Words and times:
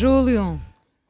Júlio. 0.00 0.58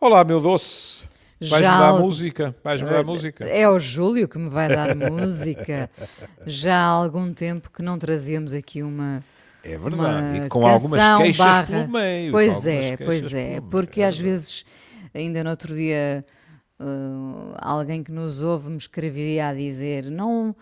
Olá, 0.00 0.24
meu 0.24 0.40
doce. 0.40 1.04
Vais-me 1.40 1.60
Já 1.60 1.78
dar 1.78 2.00
música? 2.00 2.56
Vais-me 2.64 2.90
dar 2.90 3.04
música? 3.04 3.44
É 3.44 3.68
o 3.68 3.78
Júlio 3.78 4.26
que 4.26 4.36
me 4.36 4.48
vai 4.50 4.68
dar 4.68 4.96
música. 4.98 5.88
Já 6.44 6.74
há 6.74 6.86
algum 6.86 7.32
tempo 7.32 7.70
que 7.70 7.84
não 7.84 7.96
trazíamos 7.96 8.52
aqui 8.52 8.82
uma. 8.82 9.22
É 9.62 9.78
verdade. 9.78 10.38
uma 10.38 10.44
E 10.44 10.48
com 10.48 10.66
algumas 10.66 11.18
queixas 11.18 11.36
barra- 11.36 11.66
pelo 11.66 11.86
meio. 11.88 12.32
Pois 12.32 12.66
é, 12.66 12.96
pois 12.96 13.32
é. 13.32 13.60
Porque 13.70 14.02
é 14.02 14.08
às 14.08 14.18
vezes, 14.18 14.64
ainda 15.14 15.44
no 15.44 15.50
outro 15.50 15.72
dia, 15.72 16.24
uh, 16.80 17.54
alguém 17.58 18.02
que 18.02 18.10
nos 18.10 18.42
ouve 18.42 18.70
me 18.70 18.76
escreveria 18.76 19.50
a 19.50 19.54
dizer: 19.54 20.10
não. 20.10 20.52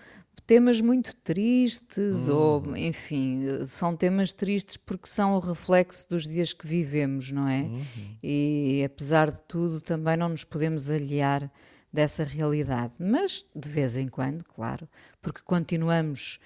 Temas 0.48 0.80
muito 0.80 1.14
tristes, 1.16 2.26
Hum. 2.26 2.34
ou 2.34 2.76
enfim, 2.78 3.42
são 3.66 3.94
temas 3.94 4.32
tristes 4.32 4.78
porque 4.78 5.06
são 5.06 5.34
o 5.34 5.38
reflexo 5.40 6.08
dos 6.08 6.26
dias 6.26 6.54
que 6.54 6.66
vivemos, 6.66 7.30
não 7.30 7.46
é? 7.46 7.64
Uhum. 7.64 8.16
E 8.22 8.82
apesar 8.82 9.30
de 9.30 9.42
tudo, 9.42 9.78
também 9.78 10.16
não 10.16 10.30
nos 10.30 10.44
podemos 10.44 10.90
aliar 10.90 11.52
dessa 11.92 12.24
realidade. 12.24 12.94
Mas 12.98 13.44
de 13.54 13.68
vez 13.68 13.94
em 13.98 14.08
quando, 14.08 14.42
claro, 14.42 14.88
porque 15.20 15.42
continuamos, 15.44 16.38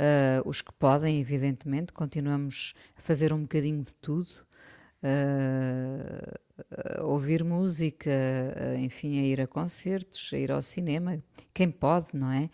ah, 0.00 0.42
os 0.44 0.60
que 0.60 0.72
podem, 0.72 1.20
evidentemente, 1.20 1.92
continuamos 1.92 2.74
a 2.96 3.00
fazer 3.00 3.32
um 3.32 3.42
bocadinho 3.42 3.82
de 3.84 3.94
tudo. 3.94 4.28
a 6.98 7.04
ouvir 7.04 7.44
música, 7.44 8.10
a, 8.10 8.78
enfim, 8.78 9.20
a 9.20 9.26
ir 9.26 9.40
a 9.40 9.46
concertos, 9.46 10.30
a 10.32 10.38
ir 10.38 10.50
ao 10.50 10.62
cinema, 10.62 11.22
quem 11.52 11.70
pode, 11.70 12.16
não 12.16 12.30
é? 12.32 12.48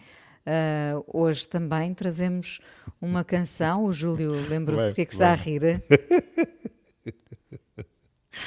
Ah, 0.47 1.03
hoje 1.07 1.49
também 1.49 1.93
trazemos 1.95 2.61
uma 3.01 3.25
canção, 3.25 3.85
o 3.85 3.93
Júlio 3.93 4.33
lembra 4.49 4.77
Bem, 4.77 4.87
porque 4.87 5.03
é 5.03 5.05
que 5.07 5.13
está 5.13 5.33
a 5.33 5.35
rir? 5.35 5.83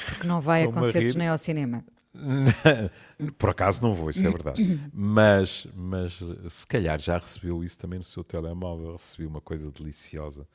Porque 0.06 0.28
não 0.28 0.42
vai 0.42 0.64
a 0.64 0.68
a 0.68 0.72
concertos 0.72 1.14
rir. 1.14 1.20
nem 1.20 1.28
ao 1.28 1.38
cinema. 1.38 1.84
Por 3.38 3.50
acaso 3.50 3.82
não 3.82 3.94
vou, 3.94 4.10
isso 4.10 4.26
é 4.26 4.30
verdade. 4.30 4.62
Mas, 4.94 5.68
mas 5.74 6.20
se 6.48 6.68
calhar 6.68 7.00
já 7.00 7.18
recebeu 7.18 7.64
isso 7.64 7.78
também 7.80 8.00
no 8.00 8.06
seu 8.06 8.24
telemóvel. 8.24 8.94
Recebi 8.94 9.26
uma 9.26 9.42
coisa 9.42 9.72
deliciosa. 9.72 10.48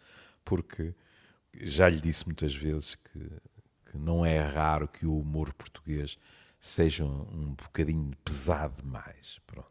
Porque 0.44 0.94
já 1.60 1.88
lhe 1.88 2.00
disse 2.00 2.24
muitas 2.26 2.54
vezes 2.54 2.94
que, 2.94 3.30
que 3.90 3.98
não 3.98 4.24
é 4.24 4.38
raro 4.38 4.88
que 4.88 5.04
o 5.04 5.18
humor 5.18 5.52
português 5.52 6.16
seja 6.60 7.04
um 7.04 7.54
bocadinho 7.54 8.12
pesado 8.24 8.82
demais. 8.82 9.40
Pronto. 9.46 9.68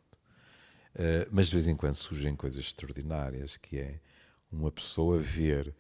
Uh, 0.98 1.30
mas 1.32 1.48
de 1.48 1.54
vez 1.54 1.68
em 1.68 1.76
quando 1.76 1.94
surgem 1.94 2.36
coisas 2.36 2.66
extraordinárias, 2.66 3.56
que 3.56 3.78
é 3.78 4.00
uma 4.52 4.72
pessoa 4.72 5.20
ver 5.20 5.72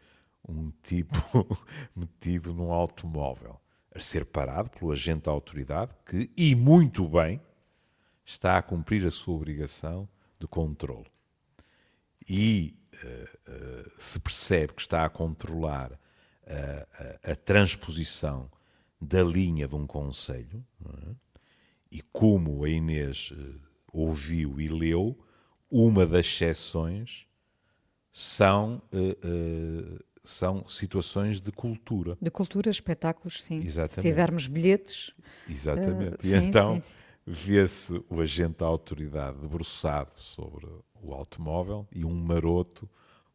um 0.47 0.71
tipo 0.83 1.17
metido 1.95 2.53
num 2.53 2.71
automóvel 2.71 3.59
a 3.95 3.99
ser 3.99 4.25
parado 4.25 4.69
pelo 4.69 4.91
agente 4.91 5.23
da 5.23 5.31
autoridade 5.31 5.95
que, 6.05 6.29
e 6.37 6.53
muito 6.53 7.09
bem, 7.09 7.41
está 8.23 8.59
a 8.59 8.61
cumprir 8.61 9.07
a 9.07 9.11
sua 9.11 9.33
obrigação 9.33 10.07
de 10.39 10.45
controle. 10.47 11.07
E 12.29 12.77
uh, 13.03 13.51
uh, 13.51 13.91
se 13.97 14.19
percebe 14.19 14.73
que 14.73 14.81
está 14.81 15.03
a 15.03 15.09
controlar 15.09 15.99
a, 16.45 17.29
a, 17.29 17.31
a 17.31 17.35
transposição 17.35 18.51
da 19.01 19.23
linha 19.23 19.67
de 19.67 19.73
um 19.73 19.87
conselho, 19.87 20.63
é? 20.85 21.15
e 21.91 22.01
como 22.01 22.63
a 22.63 22.69
Inês 22.69 23.31
ouviu 23.97 24.59
e 24.59 24.67
leu, 24.67 25.17
uma 25.69 26.05
das 26.05 26.25
exceções 26.27 27.25
são, 28.11 28.81
uh, 28.93 30.03
são 30.23 30.67
situações 30.67 31.41
de 31.41 31.51
cultura. 31.51 32.17
De 32.21 32.31
cultura, 32.31 32.69
espetáculos, 32.69 33.43
sim. 33.43 33.59
Exatamente. 33.59 33.95
Se 33.95 34.01
tivermos 34.01 34.47
bilhetes. 34.47 35.11
Exatamente. 35.49 36.15
Uh, 36.15 36.27
e 36.27 36.39
sim, 36.39 36.47
então 36.47 36.81
vê-se 37.25 38.01
o 38.09 38.21
agente 38.21 38.59
da 38.59 38.65
autoridade 38.65 39.37
debruçado 39.39 40.11
sobre 40.15 40.65
o 41.01 41.13
automóvel 41.13 41.85
e 41.91 42.05
um 42.05 42.13
maroto 42.13 42.89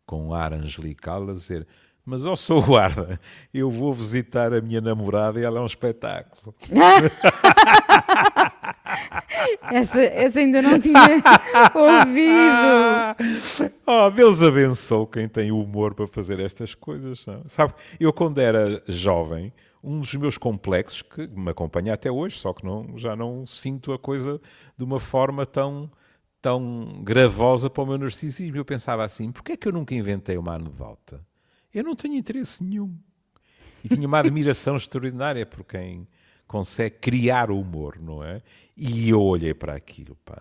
com 0.06 0.28
um 0.28 0.34
ar 0.34 0.52
angelical 0.52 1.28
a 1.28 1.32
dizer 1.32 1.66
mas, 2.04 2.26
ó, 2.26 2.34
sou 2.34 2.62
guarda, 2.62 3.20
eu 3.54 3.70
vou 3.70 3.92
visitar 3.92 4.52
a 4.52 4.60
minha 4.60 4.80
namorada 4.80 5.38
e 5.38 5.44
ela 5.44 5.58
é 5.58 5.62
um 5.62 5.66
espetáculo. 5.66 6.54
Essa, 9.70 10.02
essa 10.02 10.38
ainda 10.38 10.60
não 10.60 10.78
tinha 10.78 11.00
ouvido. 11.74 13.50
Oh, 13.86 14.10
Deus 14.10 14.42
abençoe 14.42 15.06
quem 15.06 15.28
tem 15.28 15.50
o 15.50 15.60
humor 15.62 15.94
para 15.94 16.06
fazer 16.06 16.40
estas 16.40 16.74
coisas. 16.74 17.24
Não? 17.26 17.42
Sabe, 17.46 17.74
eu 17.98 18.12
quando 18.12 18.38
era 18.38 18.82
jovem, 18.86 19.52
um 19.82 20.00
dos 20.00 20.14
meus 20.14 20.38
complexos, 20.38 21.02
que 21.02 21.26
me 21.28 21.50
acompanha 21.50 21.94
até 21.94 22.10
hoje, 22.10 22.38
só 22.38 22.52
que 22.52 22.64
não, 22.64 22.96
já 22.98 23.16
não 23.16 23.46
sinto 23.46 23.92
a 23.92 23.98
coisa 23.98 24.40
de 24.76 24.84
uma 24.84 25.00
forma 25.00 25.46
tão, 25.46 25.90
tão 26.40 27.00
gravosa 27.02 27.70
para 27.70 27.82
o 27.82 27.86
meu 27.86 27.98
narcisismo. 27.98 28.56
Eu 28.56 28.64
pensava 28.64 29.04
assim, 29.04 29.32
porquê 29.32 29.52
é 29.52 29.56
que 29.56 29.68
eu 29.68 29.72
nunca 29.72 29.94
inventei 29.94 30.36
uma 30.36 30.54
anedota? 30.54 31.20
Eu 31.74 31.84
não 31.84 31.94
tenho 31.94 32.14
interesse 32.14 32.62
nenhum. 32.62 32.94
E 33.84 33.88
tinha 33.88 34.06
uma 34.06 34.18
admiração 34.18 34.76
extraordinária 34.76 35.44
por 35.44 35.64
quem 35.64 36.06
consegue 36.46 36.96
criar 37.00 37.50
o 37.50 37.60
humor, 37.60 37.98
não 38.00 38.22
é? 38.22 38.42
E 38.76 39.08
eu 39.10 39.20
olhei 39.20 39.54
para 39.54 39.74
aquilo, 39.74 40.16
pá, 40.24 40.40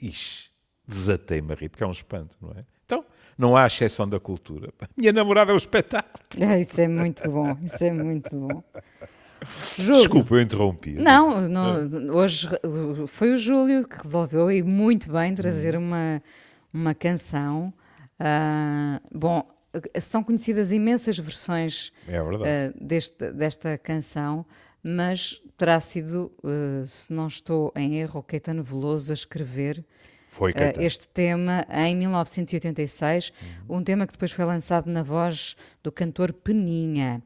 ixi, 0.00 0.48
desatei-me 0.86 1.52
a 1.52 1.56
rir, 1.56 1.68
porque 1.68 1.84
é 1.84 1.86
um 1.86 1.90
espanto, 1.90 2.36
não 2.40 2.50
é? 2.52 2.64
Então, 2.84 3.04
não 3.36 3.56
há 3.56 3.66
exceção 3.66 4.08
da 4.08 4.20
cultura. 4.20 4.72
Minha 4.96 5.12
namorada 5.12 5.50
é 5.50 5.54
um 5.54 5.58
espetáculo. 5.58 6.14
Ah, 6.40 6.58
Isso 6.58 6.80
é 6.80 6.88
muito 6.88 7.30
bom, 7.30 7.56
isso 7.62 7.84
é 7.84 7.92
muito 7.92 8.30
bom. 8.34 8.62
Júlio, 9.78 10.00
Desculpa, 10.00 10.34
eu 10.34 10.40
interrompi. 10.40 10.92
Não, 10.98 11.48
não, 11.48 12.16
hoje 12.16 12.48
uh, 12.64 13.06
foi 13.06 13.32
o 13.32 13.38
Júlio 13.38 13.86
que 13.86 13.96
resolveu 14.02 14.50
e 14.50 14.62
muito 14.62 15.12
bem 15.12 15.34
trazer 15.34 15.76
uma, 15.76 16.20
uma 16.72 16.94
canção. 16.94 17.72
Ah, 18.18 19.00
bom, 19.12 19.46
são 20.00 20.22
conhecidas 20.22 20.72
imensas 20.72 21.18
versões 21.18 21.92
É 22.08 22.22
uh, 22.22 22.34
deste, 22.80 23.32
desta 23.32 23.76
canção, 23.78 24.44
mas 24.82 25.42
terá 25.56 25.80
sido, 25.80 26.32
uh, 26.42 26.86
se 26.86 27.12
não 27.12 27.26
estou 27.26 27.72
em 27.76 27.96
erro, 27.96 28.20
o 28.20 28.22
Caetano 28.22 28.62
Veloso 28.62 29.12
a 29.12 29.14
escrever 29.14 29.84
Foi 30.28 30.52
uh, 30.52 30.80
este 30.80 31.08
tema 31.08 31.66
em 31.70 31.96
1986, 31.96 33.32
um 33.68 33.82
tema 33.82 34.06
que 34.06 34.12
depois 34.12 34.32
foi 34.32 34.44
lançado 34.44 34.86
na 34.86 35.02
voz 35.02 35.56
do 35.82 35.90
cantor 35.90 36.32
Peninha. 36.32 37.22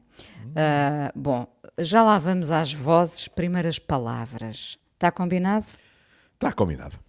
Uh, 0.47 1.19
bom, 1.19 1.47
já 1.79 2.03
lá 2.03 2.17
vamos 2.17 2.51
às 2.51 2.73
vozes, 2.73 3.27
primeiras 3.27 3.79
palavras. 3.79 4.77
Está 4.93 5.11
combinado? 5.11 5.65
Está 6.35 6.51
combinado. 6.51 6.99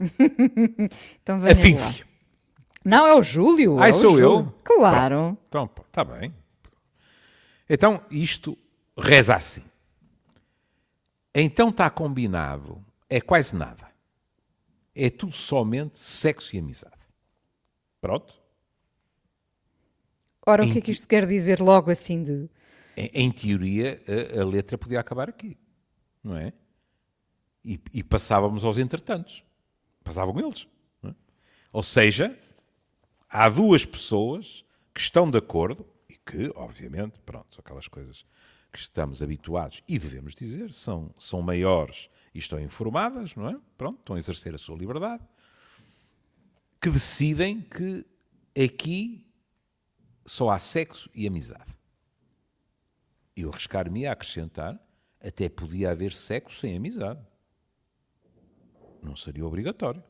Então 1.22 1.40
venha 1.40 1.52
Afim, 1.52 1.76
filho. 1.76 2.13
Não, 2.84 3.06
é 3.06 3.14
o 3.14 3.22
Júlio. 3.22 3.78
Ai, 3.78 3.90
é 3.90 3.92
sou 3.92 4.18
eu? 4.18 4.34
Júlio. 4.36 4.54
Claro. 4.62 5.38
Então, 5.48 5.70
está 5.86 6.04
bem. 6.04 6.34
Então, 7.68 8.04
isto 8.10 8.56
reza 8.96 9.34
assim. 9.34 9.64
Então 11.34 11.70
está 11.70 11.88
combinado. 11.90 12.84
É 13.08 13.20
quase 13.20 13.56
nada. 13.56 13.88
É 14.94 15.10
tudo 15.10 15.34
somente 15.34 15.98
sexo 15.98 16.54
e 16.54 16.58
amizade. 16.58 16.94
Pronto? 18.00 18.34
Ora, 20.46 20.62
o 20.62 20.66
que 20.66 20.72
é 20.72 20.72
Em 20.72 20.74
que 20.74 20.82
que- 20.82 20.92
isto 20.92 21.08
quer 21.08 21.26
dizer 21.26 21.60
logo 21.60 21.90
assim 21.90 22.22
de... 22.22 22.48
Em, 22.96 23.10
em 23.14 23.32
teoria, 23.32 24.00
a, 24.36 24.42
a 24.42 24.44
letra 24.44 24.76
podia 24.78 25.00
acabar 25.00 25.28
aqui. 25.28 25.56
Não 26.22 26.36
é? 26.36 26.52
E, 27.64 27.80
e 27.94 28.02
passávamos 28.04 28.62
aos 28.62 28.76
entretantos. 28.78 29.42
Passavam 30.04 30.38
eles. 30.38 30.68
não 31.02 31.10
é? 31.10 31.14
Ou 31.72 31.82
seja, 31.82 32.38
há 33.34 33.48
duas 33.48 33.84
pessoas 33.84 34.64
que 34.94 35.00
estão 35.00 35.28
de 35.28 35.36
acordo 35.36 35.84
e 36.08 36.16
que, 36.16 36.52
obviamente, 36.54 37.18
pronto, 37.26 37.58
aquelas 37.58 37.88
coisas 37.88 38.24
que 38.72 38.78
estamos 38.78 39.20
habituados 39.20 39.82
e 39.88 39.98
devemos 39.98 40.36
dizer, 40.36 40.72
são, 40.72 41.12
são 41.18 41.42
maiores 41.42 42.08
e 42.32 42.38
estão 42.38 42.60
informadas, 42.60 43.34
não 43.34 43.48
é? 43.48 43.58
Pronto, 43.76 43.98
estão 43.98 44.14
a 44.14 44.18
exercer 44.20 44.54
a 44.54 44.58
sua 44.58 44.76
liberdade, 44.76 45.24
que 46.80 46.90
decidem 46.90 47.60
que 47.60 48.06
aqui 48.56 49.26
só 50.24 50.50
há 50.50 50.58
sexo 50.58 51.10
e 51.12 51.26
amizade. 51.26 51.74
Eu 53.36 53.50
arriscar-me 53.50 54.06
a 54.06 54.12
acrescentar, 54.12 54.80
até 55.20 55.48
podia 55.48 55.90
haver 55.90 56.12
sexo 56.12 56.60
sem 56.60 56.76
amizade. 56.76 57.20
Não 59.02 59.16
seria 59.16 59.44
obrigatório. 59.44 60.02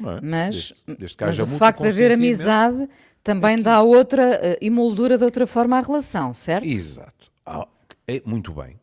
Não 0.00 0.12
é? 0.12 0.20
mas, 0.20 0.84
desde 0.86 1.16
que 1.16 1.24
mas 1.24 1.38
o 1.38 1.46
facto 1.46 1.82
de 1.82 1.88
haver 1.88 2.12
amizade 2.12 2.88
também 3.22 3.60
dá 3.60 3.82
outra 3.82 4.34
eh, 4.42 4.58
emoldura 4.60 5.18
de 5.18 5.24
outra 5.24 5.46
forma 5.46 5.78
à 5.78 5.80
relação, 5.80 6.32
certo? 6.32 6.66
Exato. 6.66 7.30
Ah, 7.44 7.68
é, 8.06 8.22
muito 8.24 8.52
bem. 8.52 8.78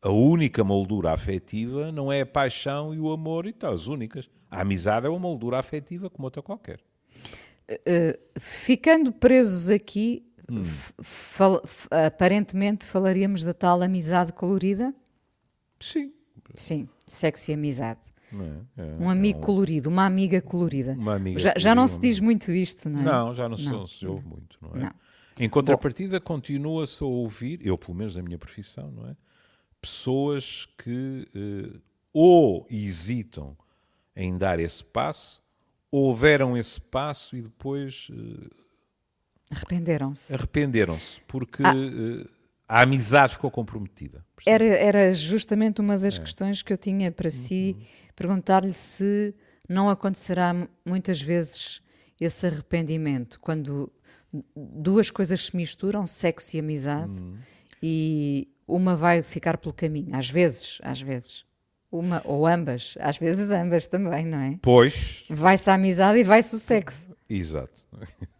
A 0.00 0.10
única 0.10 0.64
moldura 0.64 1.12
afetiva 1.12 1.92
não 1.92 2.10
é 2.12 2.22
a 2.22 2.26
paixão 2.26 2.92
e 2.94 2.98
o 2.98 3.12
amor 3.12 3.46
e 3.46 3.52
tal, 3.52 3.72
as 3.72 3.86
únicas. 3.86 4.28
A 4.50 4.62
amizade 4.62 5.06
é 5.06 5.08
uma 5.08 5.18
moldura 5.18 5.58
afetiva 5.58 6.10
como 6.10 6.26
outra 6.26 6.42
qualquer. 6.42 6.80
Ficando 8.38 9.12
presos 9.12 9.70
aqui, 9.70 10.26
hum. 10.50 10.62
fal 11.00 11.62
aparentemente 11.90 12.84
falaríamos 12.84 13.44
da 13.44 13.54
tal 13.54 13.80
amizade 13.82 14.32
colorida? 14.32 14.94
Sim. 15.78 16.12
Sim, 16.54 16.88
sexo 17.06 17.50
e 17.50 17.54
amizade. 17.54 18.00
É, 18.34 18.82
é, 18.82 18.96
um 18.98 19.10
amigo 19.10 19.38
é 19.38 19.42
um... 19.42 19.44
colorido, 19.44 19.88
uma 19.90 20.06
amiga 20.06 20.40
colorida. 20.40 20.92
Uma 20.92 21.16
amiga 21.16 21.38
já, 21.38 21.54
já 21.56 21.74
não 21.74 21.86
se 21.86 22.00
diz 22.00 22.18
muito 22.20 22.50
isto, 22.50 22.88
não 22.88 23.00
é? 23.00 23.02
Não, 23.02 23.34
já 23.34 23.48
não, 23.48 23.56
não. 23.56 23.86
Se, 23.86 23.98
se 23.98 24.06
ouve 24.06 24.26
muito, 24.26 24.58
não 24.60 24.70
é? 24.74 24.84
Não. 24.84 24.94
Em 25.38 25.48
contrapartida, 25.48 26.20
continua-se 26.20 27.02
a 27.02 27.06
ouvir, 27.06 27.60
eu 27.66 27.76
pelo 27.78 27.94
menos 27.94 28.14
na 28.16 28.22
minha 28.22 28.38
profissão, 28.38 28.90
não 28.90 29.08
é? 29.08 29.16
Pessoas 29.80 30.68
que 30.78 31.26
eh, 31.34 31.78
ou 32.12 32.66
hesitam 32.70 33.56
em 34.14 34.36
dar 34.36 34.60
esse 34.60 34.84
passo, 34.84 35.42
ou 35.90 36.16
deram 36.16 36.56
esse 36.56 36.80
passo 36.80 37.34
e 37.34 37.42
depois 37.42 38.08
eh, 38.12 38.50
arrependeram-se. 39.50 40.34
Arrependeram-se, 40.34 41.20
porque 41.22 41.62
ah. 41.64 41.72
eh, 41.74 42.26
a 42.72 42.80
amizade 42.80 43.34
ficou 43.34 43.50
comprometida. 43.50 44.24
Era, 44.46 44.64
era 44.64 45.12
justamente 45.12 45.82
uma 45.82 45.98
das 45.98 46.18
é. 46.18 46.22
questões 46.22 46.62
que 46.62 46.72
eu 46.72 46.78
tinha 46.78 47.12
para 47.12 47.26
uhum. 47.26 47.30
si, 47.30 47.76
perguntar-lhe 48.16 48.72
se 48.72 49.34
não 49.68 49.90
acontecerá 49.90 50.54
muitas 50.82 51.20
vezes 51.20 51.82
esse 52.18 52.46
arrependimento, 52.46 53.38
quando 53.40 53.92
duas 54.56 55.10
coisas 55.10 55.44
se 55.44 55.54
misturam, 55.54 56.06
sexo 56.06 56.56
e 56.56 56.60
amizade, 56.60 57.12
uhum. 57.12 57.36
e 57.82 58.48
uma 58.66 58.96
vai 58.96 59.20
ficar 59.20 59.58
pelo 59.58 59.74
caminho, 59.74 60.16
às 60.16 60.30
vezes, 60.30 60.78
às 60.82 61.02
vezes. 61.02 61.44
Uma 61.90 62.22
ou 62.24 62.46
ambas, 62.46 62.94
às 63.00 63.18
vezes 63.18 63.50
ambas 63.50 63.86
também, 63.86 64.24
não 64.24 64.38
é? 64.38 64.58
Pois. 64.62 65.26
Vai-se 65.28 65.68
a 65.68 65.74
amizade 65.74 66.20
e 66.20 66.24
vai-se 66.24 66.54
o 66.54 66.58
sexo. 66.58 67.14
Exato. 67.28 67.84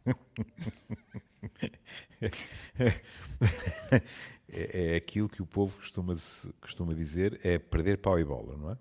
é, 4.48 4.92
é 4.92 4.96
aquilo 4.96 5.28
que 5.28 5.42
o 5.42 5.46
povo 5.46 5.76
costuma, 5.76 6.14
costuma 6.60 6.94
dizer, 6.94 7.40
é 7.44 7.58
perder 7.58 7.98
pau 7.98 8.18
e 8.18 8.24
bola, 8.24 8.56
não 8.56 8.70
é? 8.70 8.76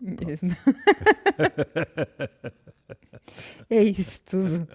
é 3.78 3.84
isso 3.84 4.24
tudo. 4.25 4.68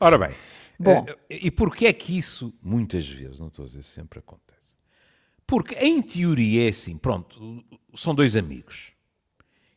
Ora 0.00 0.18
bem, 0.18 0.34
Bom. 0.82 1.06
Eh, 1.30 1.46
e 1.46 1.50
porquê 1.50 1.86
é 1.86 1.92
que 1.92 2.16
isso 2.18 2.52
muitas 2.62 3.08
vezes, 3.08 3.38
não 3.38 3.46
estou 3.48 3.64
a 3.64 3.66
dizer 3.66 3.84
sempre 3.84 4.18
acontece? 4.18 4.76
Porque 5.46 5.74
em 5.76 6.02
teoria 6.02 6.66
é 6.66 6.68
assim, 6.68 6.96
pronto, 6.96 7.64
são 7.94 8.14
dois 8.14 8.34
amigos 8.34 8.92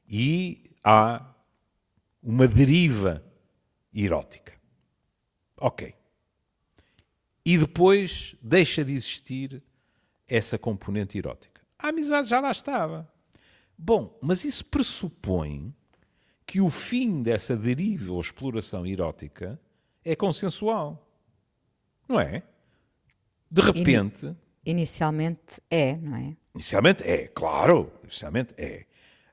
e 0.09 0.75
há 0.83 1.33
uma 2.23 2.47
deriva 2.47 3.23
erótica. 3.93 4.53
Ok. 5.57 5.93
E 7.45 7.57
depois 7.57 8.35
deixa 8.41 8.83
de 8.83 8.93
existir 8.93 9.61
essa 10.27 10.57
componente 10.57 11.17
erótica. 11.17 11.61
A 11.77 11.89
amizade 11.89 12.27
já 12.27 12.39
lá 12.39 12.51
estava. 12.51 13.07
Bom, 13.77 14.17
mas 14.21 14.43
isso 14.43 14.65
pressupõe 14.65 15.73
que 16.45 16.61
o 16.61 16.69
fim 16.69 17.21
dessa 17.21 17.55
deriva 17.55 18.13
ou 18.13 18.21
exploração 18.21 18.85
erótica 18.85 19.59
é 20.03 20.15
consensual. 20.15 21.07
Não 22.07 22.19
é? 22.19 22.43
De 23.51 23.61
repente. 23.61 24.25
In 24.27 24.35
inicialmente 24.65 25.61
é, 25.69 25.97
não 25.97 26.17
é? 26.17 26.35
Inicialmente 26.55 27.03
é, 27.03 27.27
claro. 27.27 27.91
Inicialmente 28.03 28.53
é. 28.57 28.85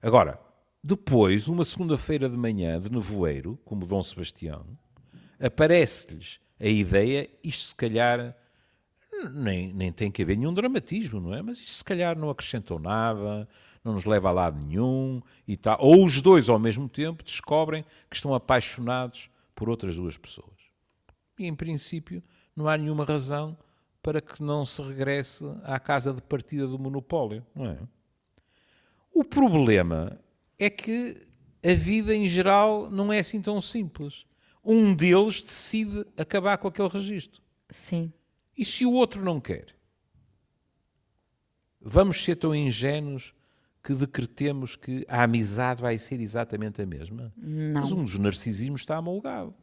Agora, 0.02 0.38
depois, 0.82 1.48
uma 1.48 1.64
segunda-feira 1.64 2.28
de 2.28 2.36
manhã 2.36 2.80
de 2.80 2.90
nevoeiro, 2.90 3.58
como 3.64 3.86
Dom 3.86 4.02
Sebastião, 4.02 4.66
aparece-lhes 5.38 6.40
a 6.62 6.68
ideia, 6.68 7.28
isto 7.42 7.64
se 7.64 7.74
calhar 7.74 8.36
nem, 9.32 9.72
nem 9.72 9.92
tem 9.92 10.12
que 10.12 10.22
haver 10.22 10.36
nenhum 10.38 10.54
dramatismo, 10.54 11.20
não 11.20 11.34
é? 11.34 11.42
Mas 11.42 11.58
isto 11.58 11.72
se 11.72 11.84
calhar 11.84 12.16
não 12.16 12.30
acrescentou 12.30 12.78
nada, 12.78 13.48
não 13.84 13.92
nos 13.92 14.04
leva 14.04 14.28
a 14.28 14.32
lado 14.32 14.64
nenhum 14.64 15.20
e 15.46 15.56
tal. 15.56 15.76
Ou 15.80 16.04
os 16.04 16.22
dois 16.22 16.48
ao 16.48 16.60
mesmo 16.60 16.88
tempo 16.88 17.24
descobrem 17.24 17.84
que 18.08 18.14
estão 18.14 18.32
apaixonados 18.32 19.28
por 19.56 19.68
outras 19.68 19.96
duas 19.96 20.16
pessoas. 20.16 20.48
E 21.36 21.46
em 21.46 21.54
princípio 21.54 22.22
não 22.54 22.68
há 22.68 22.78
nenhuma 22.78 23.04
razão 23.04 23.58
para 24.00 24.20
que 24.20 24.40
não 24.40 24.64
se 24.64 24.80
regresse 24.82 25.44
à 25.64 25.80
casa 25.80 26.12
de 26.12 26.22
partida 26.22 26.66
do 26.66 26.78
monopólio, 26.78 27.44
não 27.54 27.66
é? 27.66 27.78
O 29.12 29.24
problema 29.24 30.18
é 30.58 30.70
que 30.70 31.20
a 31.64 31.74
vida 31.74 32.14
em 32.14 32.26
geral 32.26 32.88
não 32.88 33.12
é 33.12 33.18
assim 33.18 33.42
tão 33.42 33.60
simples. 33.60 34.24
Um 34.64 34.94
deles 34.94 35.42
decide 35.42 36.06
acabar 36.16 36.56
com 36.58 36.68
aquele 36.68 36.88
registro. 36.88 37.42
Sim. 37.68 38.12
E 38.56 38.64
se 38.64 38.84
o 38.86 38.92
outro 38.92 39.24
não 39.24 39.40
quer? 39.40 39.74
Vamos 41.80 42.22
ser 42.24 42.36
tão 42.36 42.54
ingênuos 42.54 43.34
que 43.82 43.92
decretemos 43.94 44.76
que 44.76 45.04
a 45.08 45.24
amizade 45.24 45.82
vai 45.82 45.98
ser 45.98 46.20
exatamente 46.20 46.80
a 46.80 46.86
mesma? 46.86 47.32
Não. 47.36 47.80
Mas 47.80 47.90
um 47.92 48.04
dos 48.04 48.16
narcisismos 48.16 48.82
está 48.82 48.96
amolgado. 48.96 49.54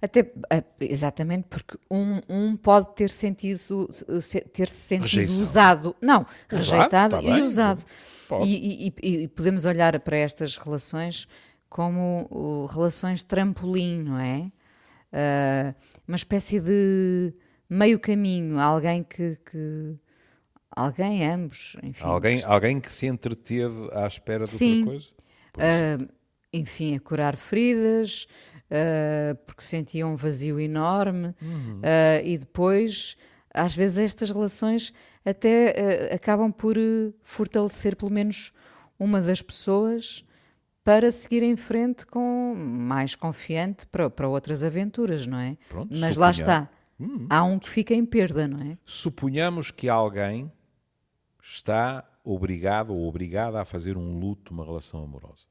Até, 0.00 0.32
exatamente, 0.78 1.48
porque 1.48 1.78
um, 1.90 2.20
um 2.28 2.56
pode 2.56 2.94
ter 2.94 3.10
sentido, 3.10 3.88
ter 4.52 4.68
se 4.68 4.74
sentido 4.74 5.02
Rejeição. 5.02 5.42
usado. 5.42 5.96
Não, 6.00 6.26
rejeitado 6.48 7.16
tá 7.16 7.22
e 7.22 7.26
bem, 7.26 7.42
usado. 7.42 7.82
E, 8.44 8.86
e, 8.86 9.22
e, 9.24 9.28
podemos 9.28 9.64
olhar 9.64 9.98
para 10.00 10.16
estas 10.16 10.56
relações 10.56 11.26
como 11.72 12.28
uh, 12.30 12.66
relações 12.66 13.24
trampolim, 13.24 14.02
não 14.02 14.18
é? 14.18 14.52
Uh, 15.10 15.74
uma 16.06 16.16
espécie 16.16 16.60
de 16.60 17.34
meio 17.68 17.98
caminho, 17.98 18.60
alguém 18.60 19.02
que, 19.02 19.36
que 19.36 19.96
alguém, 20.70 21.26
ambos, 21.26 21.74
enfim. 21.82 22.04
Alguém, 22.04 22.44
alguém 22.44 22.78
que 22.78 22.92
se 22.92 23.06
entreteve 23.06 23.88
à 23.94 24.06
espera 24.06 24.44
de 24.44 24.50
Sim. 24.50 24.80
outra 24.80 24.90
coisa? 24.90 25.08
Uh, 25.56 26.12
enfim, 26.52 26.94
a 26.94 27.00
curar 27.00 27.38
feridas, 27.38 28.26
uh, 28.66 29.34
porque 29.46 29.64
sentia 29.64 30.06
um 30.06 30.14
vazio 30.14 30.60
enorme, 30.60 31.34
uhum. 31.40 31.78
uh, 31.78 32.22
e 32.22 32.36
depois, 32.36 33.16
às 33.50 33.74
vezes, 33.74 33.96
estas 33.96 34.28
relações 34.28 34.92
até 35.24 36.12
acabam 36.12 36.52
por 36.52 36.76
fortalecer 37.22 37.96
pelo 37.96 38.12
menos 38.12 38.52
uma 38.98 39.22
das 39.22 39.40
pessoas 39.40 40.22
para 40.84 41.10
seguir 41.12 41.42
em 41.42 41.56
frente 41.56 42.04
com 42.06 42.54
mais 42.54 43.14
confiante 43.14 43.86
para, 43.86 44.10
para 44.10 44.28
outras 44.28 44.64
aventuras, 44.64 45.26
não 45.26 45.38
é? 45.38 45.56
Pronto, 45.68 45.96
Mas 45.98 46.16
lá 46.16 46.30
está 46.30 46.68
Hum. 47.02 47.26
Há 47.28 47.42
um 47.42 47.58
que 47.58 47.68
fica 47.68 47.92
em 47.94 48.06
perda, 48.06 48.46
não 48.46 48.60
é? 48.60 48.78
Suponhamos 48.84 49.72
que 49.72 49.88
alguém 49.88 50.52
está 51.42 52.08
obrigado 52.22 52.94
ou 52.94 53.08
obrigada 53.08 53.60
a 53.60 53.64
fazer 53.64 53.96
um 53.96 54.18
luto, 54.18 54.54
uma 54.54 54.64
relação 54.64 55.02
amorosa. 55.02 55.46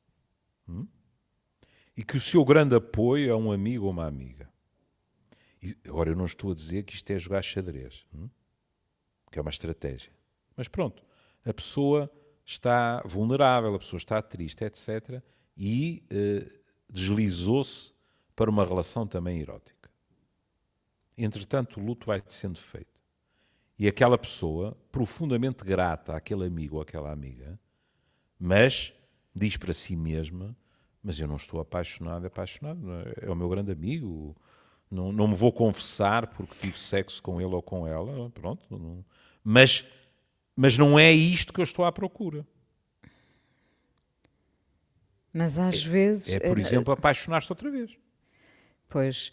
Hum? 0.68 0.88
E 1.98 2.04
que 2.04 2.16
o 2.16 2.22
seu 2.22 2.46
grande 2.46 2.74
apoio 2.74 3.30
é 3.30 3.36
um 3.36 3.52
amigo 3.52 3.86
ou 3.86 3.92
uma 3.92 4.08
amiga. 4.08 4.50
E, 5.62 5.76
agora, 5.86 6.12
eu 6.12 6.16
não 6.16 6.26
estou 6.26 6.52
a 6.52 6.56
dizer 6.56 6.84
que 6.84 6.94
isto 6.94 7.12
é 7.12 7.20
jogar 7.20 7.42
xadrez, 7.42 8.06
hum? 8.14 8.30
que 9.30 9.38
é 9.38 9.42
uma 9.42 9.52
estratégia. 9.52 10.14
Mas 10.56 10.70
pronto, 10.70 11.04
a 11.44 11.54
pessoa 11.54 12.10
está 12.46 13.02
vulnerável, 13.06 13.76
a 13.76 13.80
pessoa 13.80 13.98
está 13.98 14.22
triste, 14.22 14.64
etc. 14.64 15.22
E 15.58 16.04
eh, 16.10 16.48
deslizou-se 16.90 17.94
para 18.36 18.50
uma 18.50 18.66
relação 18.66 19.06
também 19.06 19.40
erótica. 19.40 19.90
Entretanto, 21.18 21.80
o 21.80 21.84
luto 21.84 22.08
vai 22.08 22.22
sendo 22.26 22.60
feito. 22.60 23.00
E 23.78 23.88
aquela 23.88 24.18
pessoa, 24.18 24.78
profundamente 24.92 25.64
grata 25.64 26.16
àquele 26.16 26.46
amigo 26.46 26.76
ou 26.76 26.82
àquela 26.82 27.12
amiga, 27.12 27.60
mas 28.40 28.94
diz 29.34 29.58
para 29.58 29.74
si 29.74 29.96
mesma: 29.96 30.56
Mas 31.04 31.20
eu 31.20 31.28
não 31.28 31.36
estou 31.36 31.60
apaixonado, 31.60 32.26
apaixonado, 32.26 32.80
é? 32.92 33.28
é 33.28 33.32
o 33.32 33.36
meu 33.36 33.50
grande 33.50 33.72
amigo. 33.72 34.36
Não, 34.90 35.12
não 35.12 35.28
me 35.28 35.36
vou 35.36 35.52
confessar 35.52 36.28
porque 36.28 36.54
tive 36.60 36.78
sexo 36.78 37.24
com 37.24 37.40
ele 37.40 37.56
ou 37.56 37.62
com 37.62 37.88
ela. 37.88 38.30
Pronto. 38.30 38.66
Não, 38.70 39.06
mas, 39.44 39.86
mas 40.56 40.78
não 40.78 40.98
é 41.00 41.12
isto 41.12 41.54
que 41.54 41.60
eu 41.60 41.64
estou 41.64 41.86
à 41.86 41.92
procura. 41.92 42.46
Mas 45.34 45.58
às 45.58 45.86
é, 45.86 45.88
vezes. 45.88 46.36
É, 46.36 46.40
por 46.40 46.58
eh, 46.58 46.62
exemplo, 46.62 46.94
apaixonar-se 46.94 47.52
outra 47.52 47.72
vez. 47.72 47.92
Pois, 48.90 49.32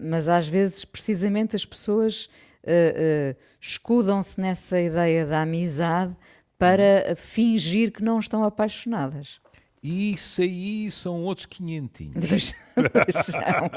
mas 0.00 0.28
às 0.28 0.46
vezes 0.46 0.84
precisamente 0.84 1.56
as 1.56 1.64
pessoas 1.64 2.26
uh, 2.26 3.32
uh, 3.32 3.36
escudam-se 3.60 4.40
nessa 4.40 4.80
ideia 4.80 5.26
da 5.26 5.42
amizade 5.42 6.16
para 6.56 7.10
hum. 7.10 7.16
fingir 7.16 7.90
que 7.90 8.02
não 8.02 8.18
estão 8.18 8.44
apaixonadas. 8.44 9.40
Isso 9.82 10.40
aí 10.40 10.90
são 10.90 11.22
outros 11.24 11.46
quinhentinhos. 11.46 12.14
Pois 12.74 13.26
são. 13.26 13.70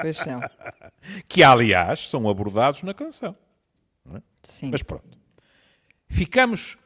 Pois 0.00 0.16
são. 0.16 0.40
Que, 1.28 1.42
aliás, 1.42 2.08
são 2.08 2.28
abordados 2.28 2.82
na 2.82 2.92
canção. 2.92 3.36
É? 4.12 4.20
Sim. 4.42 4.70
Mas 4.72 4.82
pronto. 4.82 5.16
Ficamos, 6.14 6.78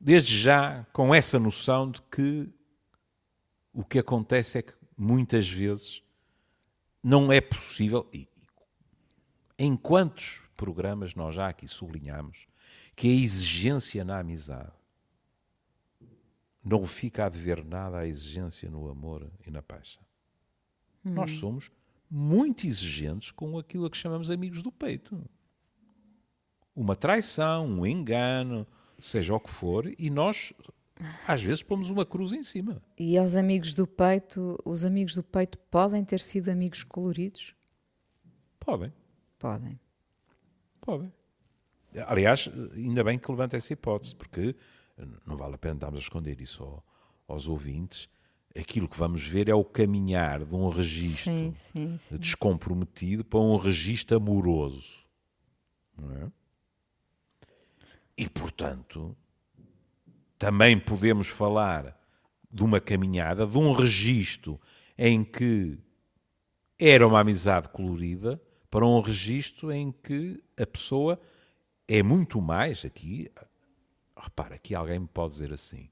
desde 0.00 0.38
já, 0.38 0.86
com 0.90 1.14
essa 1.14 1.38
noção 1.38 1.90
de 1.90 2.00
que 2.00 2.48
o 3.74 3.84
que 3.84 3.98
acontece 3.98 4.56
é 4.56 4.62
que, 4.62 4.72
muitas 4.96 5.46
vezes, 5.46 6.02
não 7.02 7.30
é 7.30 7.42
possível. 7.42 8.10
Em 9.58 9.76
quantos 9.76 10.42
programas 10.56 11.14
nós 11.14 11.34
já 11.34 11.46
aqui 11.46 11.68
sublinhamos 11.68 12.46
que 12.96 13.06
a 13.06 13.12
exigência 13.12 14.02
na 14.02 14.20
amizade 14.20 14.72
não 16.64 16.86
fica 16.86 17.26
a 17.26 17.28
dever 17.28 17.62
nada 17.62 17.98
à 17.98 18.06
exigência 18.06 18.70
no 18.70 18.88
amor 18.88 19.30
e 19.46 19.50
na 19.50 19.60
paixão. 19.60 20.02
Hum. 21.04 21.12
Nós 21.12 21.32
somos 21.32 21.70
muito 22.10 22.66
exigentes 22.66 23.30
com 23.30 23.58
aquilo 23.58 23.84
a 23.84 23.90
que 23.90 23.96
chamamos 23.98 24.30
amigos 24.30 24.62
do 24.62 24.72
peito. 24.72 25.22
Uma 26.74 26.96
traição, 26.96 27.66
um 27.66 27.86
engano, 27.86 28.66
seja 28.98 29.34
o 29.34 29.40
que 29.40 29.50
for, 29.50 29.92
e 29.98 30.10
nós 30.10 30.52
às 31.26 31.42
vezes 31.42 31.62
pomos 31.62 31.90
uma 31.90 32.06
cruz 32.06 32.32
em 32.32 32.42
cima. 32.42 32.82
E 32.98 33.18
aos 33.18 33.34
amigos 33.34 33.74
do 33.74 33.86
peito, 33.86 34.58
os 34.64 34.84
amigos 34.84 35.14
do 35.14 35.22
peito 35.22 35.58
podem 35.70 36.04
ter 36.04 36.20
sido 36.20 36.48
amigos 36.48 36.82
coloridos? 36.82 37.54
Podem. 38.60 38.92
Podem. 39.38 39.78
Podem. 40.80 41.12
Aliás, 42.06 42.50
ainda 42.74 43.04
bem 43.04 43.18
que 43.18 43.30
levanta 43.30 43.56
essa 43.56 43.72
hipótese, 43.72 44.14
porque 44.14 44.54
não 45.26 45.36
vale 45.36 45.54
a 45.54 45.58
pena 45.58 45.74
estarmos 45.74 46.00
a 46.00 46.02
esconder 46.02 46.40
isso 46.40 46.82
aos 47.26 47.48
ouvintes. 47.48 48.08
Aquilo 48.56 48.88
que 48.88 48.96
vamos 48.96 49.26
ver 49.26 49.48
é 49.48 49.54
o 49.54 49.64
caminhar 49.64 50.44
de 50.44 50.54
um 50.54 50.68
registro 50.68 51.32
sim, 51.32 51.52
sim, 51.54 51.98
sim. 51.98 52.16
descomprometido 52.16 53.24
para 53.24 53.40
um 53.40 53.56
registro 53.56 54.16
amoroso. 54.16 55.04
Não 55.96 56.12
é? 56.12 56.32
E, 58.16 58.28
portanto, 58.28 59.16
também 60.38 60.78
podemos 60.78 61.28
falar 61.28 61.98
de 62.50 62.62
uma 62.62 62.80
caminhada, 62.80 63.46
de 63.46 63.58
um 63.58 63.72
registro 63.72 64.60
em 64.96 65.24
que 65.24 65.78
era 66.78 67.06
uma 67.06 67.20
amizade 67.20 67.68
colorida, 67.68 68.40
para 68.70 68.86
um 68.86 69.00
registro 69.00 69.70
em 69.70 69.92
que 69.92 70.42
a 70.56 70.66
pessoa 70.66 71.20
é 71.86 72.02
muito 72.02 72.40
mais 72.40 72.84
aqui. 72.84 73.30
Repara, 74.16 74.56
aqui 74.56 74.74
alguém 74.74 74.98
me 74.98 75.06
pode 75.06 75.34
dizer 75.34 75.52
assim. 75.52 75.88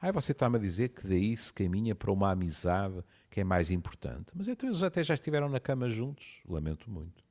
Ah, 0.00 0.12
você 0.12 0.32
está-me 0.32 0.56
a 0.56 0.60
dizer 0.60 0.90
que 0.90 1.06
daí 1.06 1.36
se 1.36 1.52
caminha 1.52 1.94
para 1.94 2.10
uma 2.10 2.30
amizade 2.30 3.02
que 3.28 3.40
é 3.40 3.44
mais 3.44 3.70
importante. 3.70 4.32
Mas 4.34 4.48
então 4.48 4.68
eles 4.68 4.82
até 4.82 5.02
já 5.02 5.14
estiveram 5.14 5.48
na 5.48 5.60
cama 5.60 5.90
juntos. 5.90 6.40
Lamento 6.48 6.90
muito. 6.90 7.22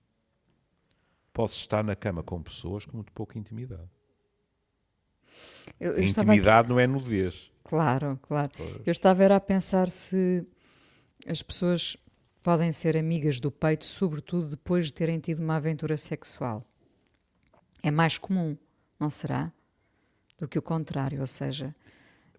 Posso 1.34 1.58
estar 1.58 1.84
na 1.84 1.96
cama 1.96 2.22
com 2.22 2.42
pessoas 2.42 2.86
com 2.86 2.98
muito 2.98 3.12
pouca 3.12 3.40
intimidade. 3.40 3.90
Eu, 5.80 5.94
eu 5.94 6.04
intimidade 6.04 6.62
aqui... 6.62 6.70
não 6.70 6.80
é 6.80 6.86
nudez. 6.86 7.52
Claro, 7.64 8.20
claro. 8.24 8.52
Pois. 8.56 8.82
Eu 8.86 8.92
estava 8.92 9.24
era 9.24 9.36
a 9.36 9.40
pensar 9.40 9.88
se 9.88 10.46
as 11.28 11.42
pessoas 11.42 11.96
podem 12.42 12.72
ser 12.74 12.98
amigas 12.98 13.40
do 13.40 13.52
peito, 13.52 13.86
sobretudo 13.86 14.50
depois 14.50 14.88
de 14.88 14.94
terem 14.94 15.20
tido 15.20 15.40
uma 15.40 15.56
aventura 15.56 15.98
sexual. 15.98 16.66
É 17.84 17.92
mais 17.92 18.18
comum, 18.18 18.58
não 19.00 19.10
será? 19.10 19.52
Do 20.38 20.48
que 20.48 20.58
o 20.58 20.62
contrário, 20.62 21.20
ou 21.20 21.28
seja, 21.28 21.76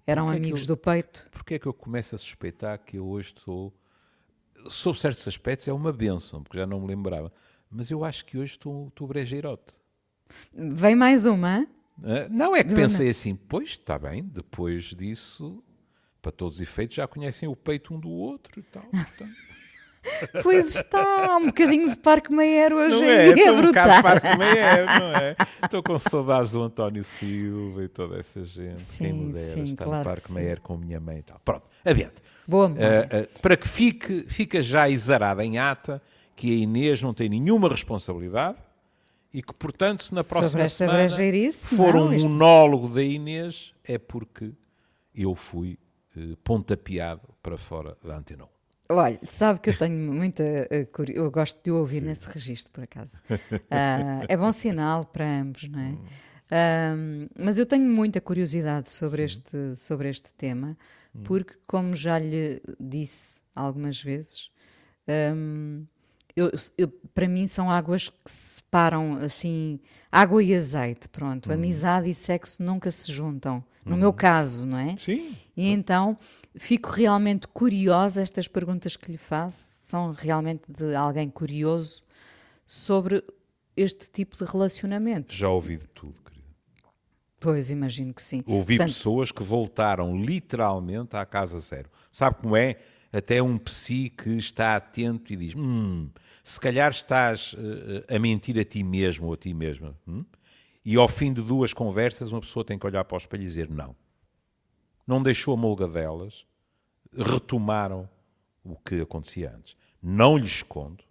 eram 0.06 0.28
amigos 0.28 0.62
eu, 0.62 0.68
do 0.68 0.76
peito. 0.76 1.28
Porquê 1.30 1.54
é 1.54 1.58
que 1.58 1.66
eu 1.66 1.74
começo 1.74 2.14
a 2.14 2.18
suspeitar 2.18 2.78
que 2.78 2.96
eu 2.96 3.06
hoje 3.06 3.34
estou. 3.36 3.72
Sob 4.68 4.98
certos 4.98 5.26
aspectos 5.26 5.68
é 5.68 5.72
uma 5.72 5.92
benção, 5.92 6.42
porque 6.42 6.58
já 6.58 6.66
não 6.66 6.80
me 6.80 6.88
lembrava. 6.88 7.32
Mas 7.70 7.90
eu 7.90 8.04
acho 8.04 8.24
que 8.24 8.36
hoje 8.36 8.52
estou, 8.52 8.88
estou 8.88 9.06
brejeirote. 9.06 9.80
Vem 10.52 10.94
mais 10.94 11.24
uma? 11.26 11.66
Não, 12.30 12.54
é 12.54 12.64
que 12.64 12.74
pensei 12.74 13.08
assim, 13.08 13.34
pois 13.36 13.70
está 13.70 13.98
bem, 13.98 14.22
depois 14.22 14.84
disso, 14.84 15.62
para 16.22 16.32
todos 16.32 16.56
os 16.56 16.60
efeitos, 16.60 16.96
já 16.96 17.06
conhecem 17.06 17.48
o 17.48 17.56
peito 17.56 17.94
um 17.94 18.00
do 18.00 18.10
outro 18.10 18.58
e 18.58 18.62
tal. 18.62 18.82
Portanto. 18.82 19.50
Pois 20.42 20.74
está, 20.74 21.36
um 21.36 21.46
bocadinho 21.46 21.90
de 21.90 21.96
Parque 21.96 22.32
Meyer 22.32 22.72
hoje 22.72 22.96
não 22.96 23.04
é, 23.04 23.28
é, 23.28 23.40
é 23.42 23.52
um 23.52 23.62
bocado 23.62 23.96
de 23.96 24.02
Parque 24.02 24.38
Meyer, 24.38 24.86
não 24.98 25.14
é? 25.14 25.36
Estou 25.62 25.82
com 25.82 25.98
saudades 25.98 26.52
do 26.52 26.62
António 26.62 27.04
Silva 27.04 27.84
e 27.84 27.88
toda 27.88 28.18
essa 28.18 28.42
gente. 28.44 28.80
Sim, 28.80 29.04
Quem 29.04 29.12
me 29.12 29.32
dera 29.32 29.54
sim, 29.54 29.64
estar 29.64 29.84
claro 29.84 29.98
no 29.98 30.04
Parque 30.04 30.32
Meyer 30.32 30.60
com 30.60 30.74
a 30.74 30.78
minha 30.78 30.98
mãe 30.98 31.18
e 31.18 31.22
tal. 31.22 31.38
Pronto, 31.44 31.64
adiante. 31.84 32.22
Boa 32.46 32.68
uh, 32.68 32.72
uh, 32.72 33.40
Para 33.40 33.56
que 33.56 33.68
fique, 33.68 34.24
fica 34.26 34.62
já 34.62 34.88
exarada 34.88 35.44
em 35.44 35.58
ata 35.58 36.02
que 36.34 36.50
a 36.50 36.54
Inês 36.54 37.02
não 37.02 37.12
tem 37.12 37.28
nenhuma 37.28 37.68
responsabilidade 37.68 38.56
e 39.32 39.42
que, 39.42 39.54
portanto, 39.54 40.02
se 40.02 40.14
na 40.14 40.24
próxima 40.24 40.66
semana 40.66 41.08
for 41.52 41.94
não, 41.94 42.08
um 42.08 42.12
isto... 42.12 42.28
monólogo 42.28 42.88
da 42.88 43.02
Inês, 43.02 43.72
é 43.84 43.96
porque 43.96 44.52
eu 45.14 45.34
fui 45.34 45.78
uh, 46.16 46.36
pontapeado 46.38 47.28
para 47.42 47.56
fora 47.56 47.96
da 48.04 48.16
antena 48.16 48.44
1. 48.44 48.48
Olha, 48.92 49.20
sabe 49.28 49.60
que 49.60 49.70
eu 49.70 49.78
tenho 49.78 50.12
muita. 50.12 50.42
Uh, 50.42 51.04
eu 51.12 51.30
gosto 51.30 51.62
de 51.62 51.70
ouvir 51.70 52.00
Sim. 52.00 52.06
nesse 52.06 52.28
registro, 52.28 52.72
por 52.72 52.82
acaso. 52.82 53.20
Uh, 53.30 54.26
é 54.28 54.36
bom 54.36 54.50
sinal 54.50 55.04
para 55.04 55.24
ambos, 55.24 55.68
não 55.68 55.78
é? 55.78 55.92
Uh, 56.50 57.30
mas 57.38 57.56
eu 57.56 57.64
tenho 57.64 57.88
muita 57.88 58.20
curiosidade 58.20 58.90
sobre, 58.90 59.22
este, 59.22 59.76
sobre 59.76 60.08
este 60.08 60.34
tema, 60.34 60.76
hum. 61.14 61.22
porque, 61.22 61.54
como 61.68 61.94
já 61.94 62.18
lhe 62.18 62.60
disse 62.80 63.40
algumas 63.54 64.02
vezes, 64.02 64.50
um, 65.08 65.86
eu, 66.36 66.50
eu, 66.76 66.88
para 67.14 67.28
mim 67.28 67.46
são 67.46 67.70
águas 67.70 68.08
que 68.08 68.30
se 68.30 68.56
separam 68.56 69.16
assim, 69.16 69.80
água 70.10 70.42
e 70.42 70.54
azeite, 70.54 71.08
pronto. 71.08 71.50
Hum. 71.50 71.54
Amizade 71.54 72.10
e 72.10 72.14
sexo 72.14 72.62
nunca 72.62 72.90
se 72.90 73.12
juntam. 73.12 73.64
No 73.84 73.96
hum. 73.96 73.98
meu 73.98 74.12
caso, 74.12 74.66
não 74.66 74.78
é? 74.78 74.96
Sim. 74.96 75.34
E 75.56 75.68
então 75.68 76.16
fico 76.54 76.90
realmente 76.90 77.48
curiosa, 77.48 78.22
estas 78.22 78.46
perguntas 78.46 78.96
que 78.96 79.10
lhe 79.10 79.18
faço 79.18 79.78
são 79.80 80.12
realmente 80.12 80.72
de 80.72 80.94
alguém 80.94 81.28
curioso 81.30 82.02
sobre 82.66 83.24
este 83.76 84.10
tipo 84.10 84.36
de 84.36 84.44
relacionamento. 84.50 85.34
Já 85.34 85.48
ouvi 85.48 85.76
de 85.76 85.86
tudo, 85.88 86.20
querida. 86.22 86.46
Pois, 87.38 87.70
imagino 87.70 88.12
que 88.12 88.22
sim. 88.22 88.42
Ouvi 88.46 88.76
Portanto, 88.76 88.94
pessoas 88.94 89.32
que 89.32 89.42
voltaram 89.42 90.20
literalmente 90.20 91.16
à 91.16 91.24
casa 91.24 91.58
zero. 91.58 91.88
Sabe 92.12 92.36
como 92.36 92.56
é? 92.56 92.76
Até 93.12 93.42
um 93.42 93.58
psi 93.58 94.10
que 94.10 94.30
está 94.30 94.76
atento 94.76 95.32
e 95.32 95.36
diz: 95.36 95.54
hum, 95.54 96.10
se 96.42 96.60
calhar 96.60 96.90
estás 96.90 97.54
uh, 97.54 98.14
a 98.14 98.18
mentir 98.18 98.58
a 98.58 98.64
ti 98.64 98.82
mesmo 98.84 99.26
ou 99.26 99.34
a 99.34 99.36
ti 99.36 99.52
mesma. 99.52 99.98
Hum? 100.06 100.24
E 100.84 100.96
ao 100.96 101.08
fim 101.08 101.32
de 101.32 101.42
duas 101.42 101.74
conversas, 101.74 102.32
uma 102.32 102.40
pessoa 102.40 102.64
tem 102.64 102.78
que 102.78 102.86
olhar 102.86 103.04
para 103.04 103.16
o 103.16 103.18
espelho 103.18 103.42
e 103.42 103.46
dizer: 103.46 103.68
não 103.68 103.96
não 105.10 105.20
deixou 105.20 105.54
a 105.54 105.56
molga 105.56 105.88
delas, 105.88 106.46
retomaram 107.12 108.08
o 108.62 108.76
que 108.76 109.00
acontecia 109.00 109.52
antes. 109.52 109.76
Não 110.00 110.38
lhes 110.38 110.58
escondo, 110.58 111.02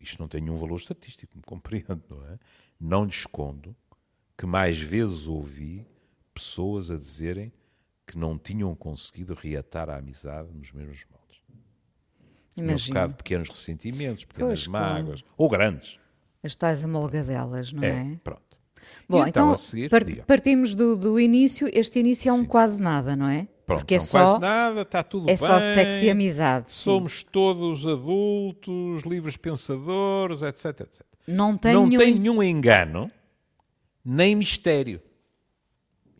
isto 0.00 0.18
não 0.18 0.26
tem 0.26 0.40
nenhum 0.40 0.56
valor 0.56 0.76
estatístico, 0.76 1.36
me 1.36 1.42
compreendo, 1.42 2.02
não 2.08 2.24
é? 2.24 2.38
Não 2.80 3.04
lhes 3.04 3.16
escondo 3.16 3.76
que 4.38 4.46
mais 4.46 4.80
vezes 4.80 5.26
ouvi 5.26 5.86
pessoas 6.32 6.90
a 6.90 6.96
dizerem 6.96 7.52
que 8.08 8.16
não 8.16 8.38
tinham 8.38 8.74
conseguido 8.74 9.34
reatar 9.34 9.90
a 9.90 9.98
amizade 9.98 10.48
nos 10.54 10.72
mesmos 10.72 11.04
moldes. 11.10 11.42
Imagino. 12.56 12.78
Ficado 12.78 13.14
pequenos 13.14 13.48
ressentimentos, 13.50 14.24
pequenas 14.24 14.60
pois, 14.60 14.66
mágoas, 14.66 15.20
claro. 15.20 15.34
ou 15.36 15.48
grandes. 15.48 16.00
As 16.42 16.56
tais 16.56 16.82
amolgadelas, 16.82 17.70
não 17.70 17.84
é? 17.84 18.12
é? 18.12 18.16
Pronto. 18.24 18.42
Bom, 19.08 19.26
então, 19.26 19.52
então 19.52 19.56
seguir, 19.56 19.90
partimos 20.26 20.74
do, 20.74 20.96
do, 20.96 21.20
início. 21.20 21.68
Este 21.72 21.98
início 21.98 22.30
é 22.30 22.32
um 22.32 22.38
Sim. 22.38 22.44
quase 22.44 22.80
nada, 22.80 23.14
não 23.14 23.28
é? 23.28 23.46
Pronto, 23.66 23.80
Porque 23.80 23.96
é 23.96 24.00
só, 24.00 24.22
quase 24.22 24.38
nada, 24.40 24.82
está 24.82 25.02
tudo 25.02 25.24
é 25.24 25.26
bem. 25.26 25.34
É 25.34 25.36
só 25.36 25.60
sexo 25.60 26.04
e 26.04 26.10
amizade. 26.10 26.70
Somos 26.72 27.20
sim. 27.20 27.26
todos 27.30 27.86
adultos, 27.86 29.02
livres 29.02 29.36
pensadores, 29.36 30.40
etc, 30.42 30.80
etc. 30.80 31.02
Não 31.26 31.58
tem, 31.58 31.74
não 31.74 31.86
nenhum... 31.86 32.00
tem 32.00 32.14
nenhum 32.14 32.42
engano, 32.42 33.10
nem 34.02 34.34
mistério. 34.34 35.02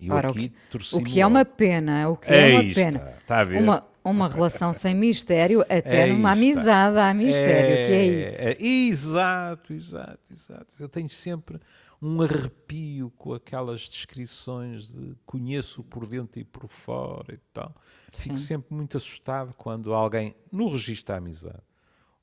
E 0.01 0.11
Ora, 0.11 0.31
o, 0.31 0.35
que, 0.35 0.53
o 0.93 1.03
que 1.03 1.21
é 1.21 1.27
uma 1.27 1.45
pena, 1.45 2.09
o 2.09 2.17
que 2.17 2.33
é, 2.33 2.53
é 2.53 2.61
uma 2.61 2.75
pena. 2.75 3.15
Está 3.21 3.41
a 3.41 3.45
ver? 3.45 3.61
Uma, 3.61 3.87
uma 4.05 4.29
relação 4.29 4.73
sem 4.73 4.95
mistério, 4.95 5.63
até 5.63 6.09
é 6.09 6.13
numa 6.13 6.33
amizade 6.33 6.99
há 6.99 7.13
mistério, 7.13 7.71
é, 7.73 7.87
que 7.87 7.93
é 7.93 8.05
isso. 8.07 8.43
É, 8.43 8.63
exato, 8.63 9.73
exato, 9.73 10.33
exato. 10.33 10.75
Eu 10.79 10.89
tenho 10.89 11.11
sempre 11.11 11.61
um 12.01 12.23
arrepio 12.23 13.11
com 13.17 13.35
aquelas 13.35 13.89
descrições 13.89 14.93
de 14.93 15.17
conheço 15.27 15.83
por 15.83 16.07
dentro 16.07 16.41
e 16.41 16.45
por 16.45 16.69
fora 16.69 17.35
e 17.35 17.39
tal. 17.53 17.75
Fico 18.09 18.37
Sim. 18.37 18.45
sempre 18.45 18.75
muito 18.75 18.97
assustado 18.97 19.53
quando 19.55 19.93
alguém, 19.93 20.35
no 20.53 20.71
registro 20.71 21.13
da 21.13 21.19
amizade 21.19 21.63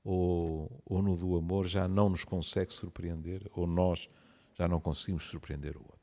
ou, 0.06 0.82
ou 0.86 1.02
no 1.02 1.18
do 1.18 1.36
amor, 1.36 1.66
já 1.66 1.88
não 1.88 2.10
nos 2.10 2.24
consegue 2.24 2.72
surpreender, 2.72 3.50
ou 3.54 3.66
nós 3.66 4.08
já 4.54 4.68
não 4.68 4.80
conseguimos 4.80 5.24
surpreender 5.24 5.76
o 5.76 5.82
outro. 5.82 5.95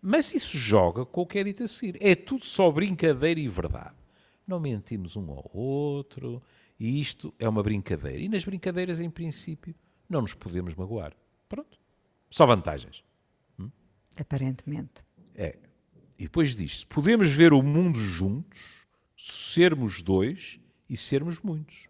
Mas 0.00 0.32
isso 0.32 0.56
joga 0.56 1.04
com 1.04 1.22
o 1.22 1.26
que 1.26 1.38
é 1.38 1.44
dito 1.44 1.64
a 1.64 1.68
seguir. 1.68 1.98
É 2.00 2.14
tudo 2.14 2.44
só 2.44 2.70
brincadeira 2.70 3.40
e 3.40 3.48
verdade. 3.48 3.96
Não 4.46 4.60
mentimos 4.60 5.16
um 5.16 5.30
ao 5.30 5.50
outro, 5.52 6.42
e 6.78 7.00
isto 7.00 7.34
é 7.38 7.48
uma 7.48 7.62
brincadeira. 7.62 8.18
E 8.18 8.28
nas 8.28 8.44
brincadeiras, 8.44 9.00
em 9.00 9.10
princípio, 9.10 9.74
não 10.08 10.22
nos 10.22 10.34
podemos 10.34 10.74
magoar. 10.74 11.14
Pronto. 11.48 11.78
Só 12.30 12.46
vantagens. 12.46 13.04
Hum? 13.58 13.70
Aparentemente. 14.18 15.04
É. 15.34 15.58
E 16.18 16.24
depois 16.24 16.54
diz: 16.54 16.84
podemos 16.84 17.30
ver 17.30 17.52
o 17.52 17.62
mundo 17.62 17.98
juntos, 17.98 18.86
sermos 19.16 20.00
dois 20.00 20.60
e 20.88 20.96
sermos 20.96 21.40
muitos. 21.40 21.88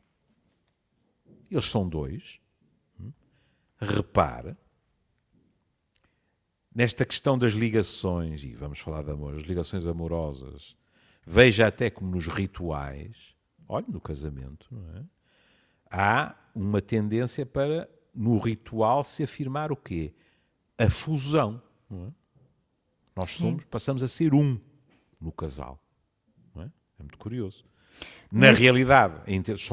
Eles 1.51 1.67
são 1.67 1.89
dois. 1.89 2.41
Hum? 3.01 3.13
repare 3.81 4.57
nesta 6.75 7.05
questão 7.05 7.37
das 7.37 7.53
ligações, 7.53 8.45
e 8.45 8.55
vamos 8.55 8.79
falar 8.79 9.03
de 9.03 9.11
amor, 9.11 9.35
as 9.35 9.43
ligações 9.43 9.87
amorosas, 9.87 10.77
veja 11.25 11.67
até 11.67 11.91
como 11.91 12.11
nos 12.11 12.27
rituais, 12.27 13.35
olha, 13.69 13.87
no 13.89 14.01
casamento, 14.01 14.69
é? 14.97 15.03
há 15.91 16.37
uma 16.55 16.81
tendência 16.81 17.45
para, 17.45 17.89
no 18.15 18.39
ritual, 18.39 19.05
se 19.05 19.23
afirmar 19.23 19.71
o 19.73 19.77
quê? 19.77 20.15
A 20.77 20.89
fusão. 20.89 21.63
É? 21.91 22.13
Nós 23.17 23.31
somos, 23.31 23.65
passamos 23.65 24.03
a 24.03 24.09
ser 24.09 24.33
um 24.33 24.59
no 25.21 25.33
casal. 25.33 25.83
É? 26.57 26.63
é 26.63 27.03
muito 27.03 27.19
curioso. 27.19 27.65
Na 28.31 28.53
realidade, 28.53 29.15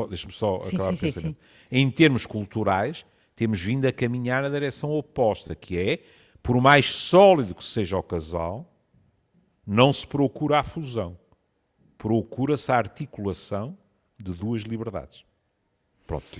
deixa-me 0.10 0.34
só 0.34 0.60
sim, 0.62 0.76
acabar 0.76 0.96
sim, 0.96 0.98
o 0.98 1.14
pensamento. 1.14 1.38
Sim, 1.38 1.46
em 1.72 1.92
termos 1.92 2.26
culturais, 2.26 3.06
temos 3.36 3.62
vindo 3.62 3.86
a 3.86 3.92
caminhar 3.92 4.42
na 4.42 4.50
direção 4.50 4.92
oposta, 4.92 5.54
que 5.54 5.78
é, 5.78 6.04
por 6.46 6.62
mais 6.62 6.94
sólido 6.94 7.56
que 7.56 7.64
seja 7.64 7.98
o 7.98 8.04
casal, 8.04 8.72
não 9.66 9.92
se 9.92 10.06
procura 10.06 10.60
a 10.60 10.64
fusão. 10.64 11.18
Procura-se 11.98 12.72
a 12.72 12.78
articulação 12.78 13.76
de 14.16 14.32
duas 14.32 14.62
liberdades. 14.62 15.26
Pronto. 16.06 16.40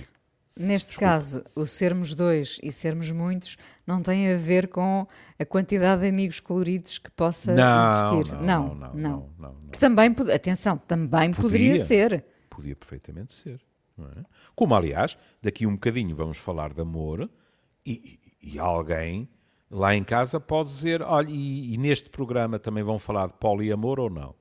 Neste 0.56 0.90
Desculpa. 0.90 1.12
caso, 1.12 1.44
o 1.56 1.66
sermos 1.66 2.14
dois 2.14 2.60
e 2.62 2.70
sermos 2.70 3.10
muitos 3.10 3.56
não 3.84 4.00
tem 4.00 4.32
a 4.32 4.36
ver 4.36 4.68
com 4.68 5.08
a 5.38 5.44
quantidade 5.44 6.02
de 6.02 6.08
amigos 6.08 6.38
coloridos 6.38 6.98
que 6.98 7.10
possa 7.10 7.52
não, 7.52 8.20
existir. 8.20 8.34
Não 8.36 8.74
não, 8.74 8.74
não 8.74 8.94
não, 8.94 9.30
não, 9.38 9.54
Que 9.72 9.78
também, 9.78 10.14
atenção, 10.32 10.78
também 10.78 11.32
Podia. 11.32 11.42
poderia 11.42 11.78
ser. 11.78 12.24
Podia 12.48 12.76
perfeitamente 12.76 13.34
ser. 13.34 13.60
É? 13.98 14.22
Como, 14.54 14.72
aliás, 14.72 15.18
daqui 15.42 15.66
um 15.66 15.72
bocadinho 15.72 16.14
vamos 16.14 16.38
falar 16.38 16.72
de 16.72 16.80
amor 16.80 17.28
e, 17.84 18.20
e 18.40 18.58
alguém 18.58 19.28
lá 19.70 19.94
em 19.94 20.04
casa 20.04 20.40
pode 20.40 20.68
dizer: 20.68 21.02
olha, 21.02 21.30
e, 21.30 21.74
e, 21.74 21.76
neste 21.76 22.08
programa 22.10 22.58
também 22.58 22.84
vão 22.84 22.98
falar 22.98 23.28
de 23.28 23.34
poliamor 23.34 24.00
ou 24.00 24.10
não? 24.10 24.34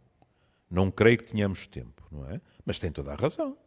Não 0.70 0.90
creio 0.90 1.18
que 1.18 1.32
tenhamos 1.32 1.68
tempo, 1.68 2.08
não 2.12 2.30
é? 2.30 2.42
Mas 2.66 2.80
tem 2.80 2.92
toda 2.92 3.14
a 3.14 3.16
razão 3.16 3.58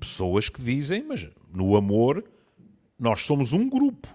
pessoas 0.00 0.48
que 0.48 0.62
dizem, 0.62 1.04
mas 1.04 1.30
no 1.52 1.76
amor 1.76 2.24
nós 2.98 3.20
somos 3.20 3.52
um 3.52 3.68
grupo 3.68 4.08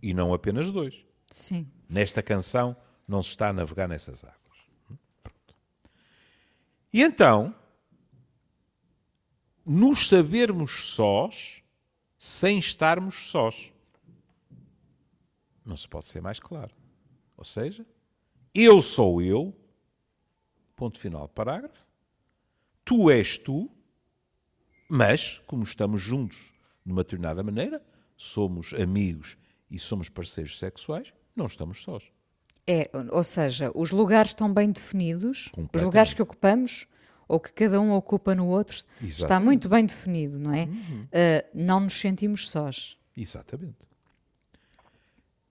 e 0.00 0.14
não 0.14 0.32
apenas 0.32 0.70
dois. 0.70 1.04
Sim. 1.26 1.68
Nesta 1.90 2.22
canção 2.22 2.76
não 3.06 3.22
se 3.22 3.30
está 3.30 3.48
a 3.48 3.52
navegar 3.52 3.88
nessas 3.88 4.22
águas. 4.22 4.36
Pronto. 5.22 5.54
E 6.92 7.02
então, 7.02 7.54
nos 9.64 10.08
sabermos 10.08 10.94
sós 10.94 11.62
sem 12.16 12.58
estarmos 12.58 13.28
sós. 13.30 13.72
Não 15.66 15.76
se 15.76 15.88
pode 15.88 16.04
ser 16.04 16.22
mais 16.22 16.38
claro. 16.38 16.72
Ou 17.36 17.44
seja, 17.44 17.84
eu 18.54 18.80
sou 18.80 19.20
eu, 19.20 19.52
ponto 20.76 20.98
final, 20.98 21.28
parágrafo, 21.28 21.86
tu 22.84 23.10
és 23.10 23.36
tu, 23.36 23.68
mas, 24.88 25.42
como 25.46 25.64
estamos 25.64 26.00
juntos 26.00 26.54
de 26.84 26.92
uma 26.92 27.02
determinada 27.02 27.42
maneira, 27.42 27.84
somos 28.16 28.72
amigos 28.74 29.36
e 29.68 29.78
somos 29.78 30.08
parceiros 30.08 30.58
sexuais, 30.58 31.12
não 31.34 31.46
estamos 31.46 31.82
sós. 31.82 32.04
É, 32.66 32.88
ou 33.10 33.24
seja, 33.24 33.70
os 33.74 33.90
lugares 33.90 34.30
estão 34.30 34.52
bem 34.52 34.70
definidos, 34.70 35.50
os 35.74 35.82
lugares 35.82 36.14
que 36.14 36.22
ocupamos 36.22 36.86
ou 37.28 37.40
que 37.40 37.52
cada 37.52 37.80
um 37.80 37.92
ocupa 37.92 38.34
no 38.34 38.46
outro 38.46 38.76
Exatamente. 38.76 39.20
está 39.20 39.40
muito 39.40 39.68
bem 39.68 39.84
definido, 39.84 40.38
não 40.38 40.52
é? 40.52 40.64
Uhum. 40.64 41.02
Uh, 41.02 41.48
não 41.52 41.80
nos 41.80 41.94
sentimos 41.94 42.48
sós. 42.48 42.96
Exatamente. 43.16 43.86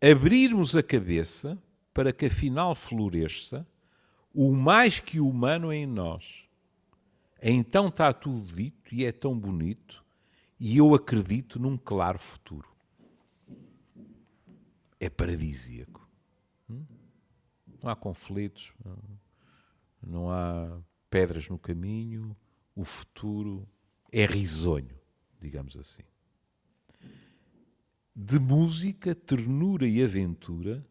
Abrirmos 0.01 0.75
a 0.75 0.84
cabeça 0.84 1.58
para 1.93 2.12
que 2.12 2.25
afinal 2.25 2.75
floresça 2.75 3.65
o 4.34 4.51
mais 4.51 4.99
que 4.99 5.19
humano 5.19 5.71
em 5.71 5.86
nós 5.86 6.45
então 7.47 7.89
está 7.89 8.12
tudo 8.12 8.43
dito 8.53 8.93
e 8.93 9.05
é 9.05 9.12
tão 9.12 9.38
bonito, 9.38 10.03
e 10.60 10.77
eu 10.77 10.95
acredito 10.95 11.60
num 11.60 11.77
claro 11.77 12.17
futuro. 12.17 12.67
É 14.99 15.10
paradisíaco. 15.10 16.10
Hum? 16.67 16.84
Não 17.84 17.91
há 17.91 17.95
conflitos, 17.95 18.73
não 20.01 20.31
há 20.31 20.79
pedras 21.08 21.47
no 21.47 21.60
caminho, 21.60 22.36
o 22.75 22.84
futuro 22.84 23.67
é 24.12 24.25
risonho, 24.25 24.97
digamos 25.39 25.77
assim. 25.77 26.03
De 28.15 28.39
música, 28.39 29.13
ternura 29.13 29.88
e 29.88 30.01
aventura 30.01 30.86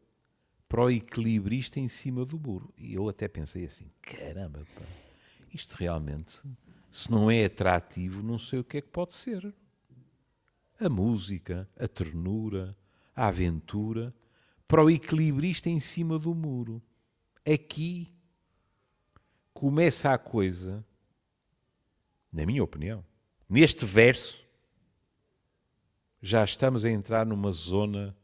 para 0.69 0.83
o 0.83 0.91
equilibrista 0.91 1.81
em 1.81 1.89
cima 1.89 2.25
do 2.25 2.39
muro. 2.39 2.73
E 2.77 2.95
eu 2.95 3.09
até 3.09 3.27
pensei 3.29 3.65
assim: 3.65 3.91
caramba, 4.03 4.67
pá 4.75 5.05
isto 5.55 5.77
realmente, 5.77 6.43
se 6.91 7.11
não 7.11 7.31
é 7.31 7.45
atrativo, 7.45 8.23
não 8.23 8.39
sei 8.39 8.59
o 8.59 8.65
que 8.65 8.79
é 8.79 8.81
que 8.81 8.89
pode 8.89 9.15
ser. 9.15 9.55
A 10.81 10.89
música, 10.89 11.69
a 11.79 11.87
ternura, 11.87 12.77
a 13.15 13.29
aventura, 13.29 14.13
para 14.67 14.83
o 14.83 14.91
equilibrista 14.91 15.71
em 15.71 15.79
cima 15.79 16.19
do 16.19 16.35
muro. 16.35 16.83
Aqui 17.47 18.13
começa 19.53 20.13
a 20.13 20.19
coisa, 20.19 20.85
na 22.33 22.45
minha 22.45 22.65
opinião, 22.65 23.05
neste 23.49 23.85
verso, 23.85 24.44
já 26.25 26.43
estamos 26.43 26.85
a 26.85 26.91
entrar 26.91 27.27
numa 27.27 27.53
zona 27.53 28.17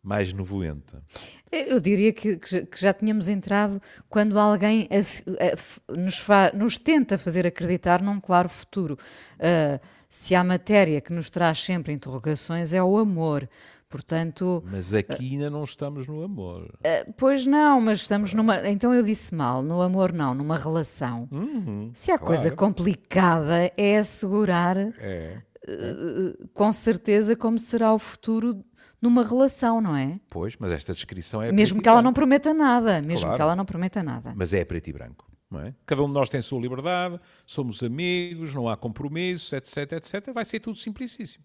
mais 0.00 0.32
nevoenta? 0.32 1.02
Eu 1.50 1.80
diria 1.80 2.12
que, 2.12 2.36
que 2.36 2.80
já 2.80 2.92
tínhamos 2.92 3.28
entrado 3.28 3.80
quando 4.08 4.38
alguém 4.38 4.88
a, 4.90 5.92
a, 5.92 5.96
nos, 5.96 6.18
fa, 6.18 6.52
nos, 6.54 6.78
tenta 6.78 7.18
fazer 7.18 7.46
acreditar 7.46 8.00
num 8.02 8.20
claro 8.20 8.48
futuro. 8.48 8.96
Uh, 9.34 9.80
se 10.08 10.34
há 10.34 10.44
matéria 10.44 11.00
que 11.00 11.12
nos 11.12 11.28
traz 11.28 11.60
sempre 11.60 11.92
interrogações 11.92 12.72
é 12.72 12.82
o 12.82 12.96
amor. 12.98 13.48
Portanto, 13.88 14.62
mas 14.70 14.92
aqui 14.92 15.34
ainda 15.34 15.48
não 15.48 15.64
estamos 15.64 16.06
no 16.06 16.22
amor. 16.22 16.64
Uh, 16.64 17.12
pois 17.16 17.46
não, 17.46 17.80
mas 17.80 18.00
estamos 18.00 18.34
numa. 18.34 18.68
Então 18.68 18.92
eu 18.92 19.02
disse 19.02 19.34
mal, 19.34 19.62
no 19.62 19.80
amor 19.80 20.12
não, 20.12 20.34
numa 20.34 20.56
relação. 20.56 21.28
Uhum, 21.30 21.90
Se 21.94 22.10
há 22.10 22.18
claro. 22.18 22.26
coisa 22.26 22.50
complicada 22.50 23.72
é 23.76 23.98
assegurar 23.98 24.76
é. 24.98 25.40
Uh, 25.66 26.48
com 26.52 26.70
certeza 26.72 27.34
como 27.34 27.58
será 27.58 27.94
o 27.94 27.98
futuro 27.98 28.62
numa 29.00 29.22
relação, 29.22 29.80
não 29.80 29.96
é? 29.96 30.20
Pois, 30.28 30.56
mas 30.58 30.70
esta 30.72 30.92
descrição 30.92 31.42
é. 31.42 31.50
Mesmo 31.52 31.80
que 31.80 31.88
ela 31.88 32.02
não 32.02 32.12
prometa 32.12 32.52
nada, 32.52 33.00
mesmo 33.00 33.26
claro. 33.26 33.36
que 33.36 33.42
ela 33.42 33.56
não 33.56 33.64
prometa 33.64 34.02
nada. 34.02 34.34
Mas 34.36 34.52
é 34.52 34.64
preto 34.64 34.88
e 34.88 34.92
branco. 34.92 35.30
Não 35.50 35.60
é? 35.60 35.74
Cada 35.86 36.02
um 36.02 36.06
de 36.06 36.14
nós 36.14 36.28
tem 36.28 36.40
a 36.40 36.42
sua 36.42 36.60
liberdade, 36.60 37.20
somos 37.46 37.82
amigos, 37.82 38.52
não 38.54 38.68
há 38.68 38.76
compromissos, 38.76 39.52
etc, 39.52 39.92
etc. 39.92 40.32
Vai 40.32 40.44
ser 40.44 40.60
tudo 40.60 40.76
simplicíssimo. 40.76 41.44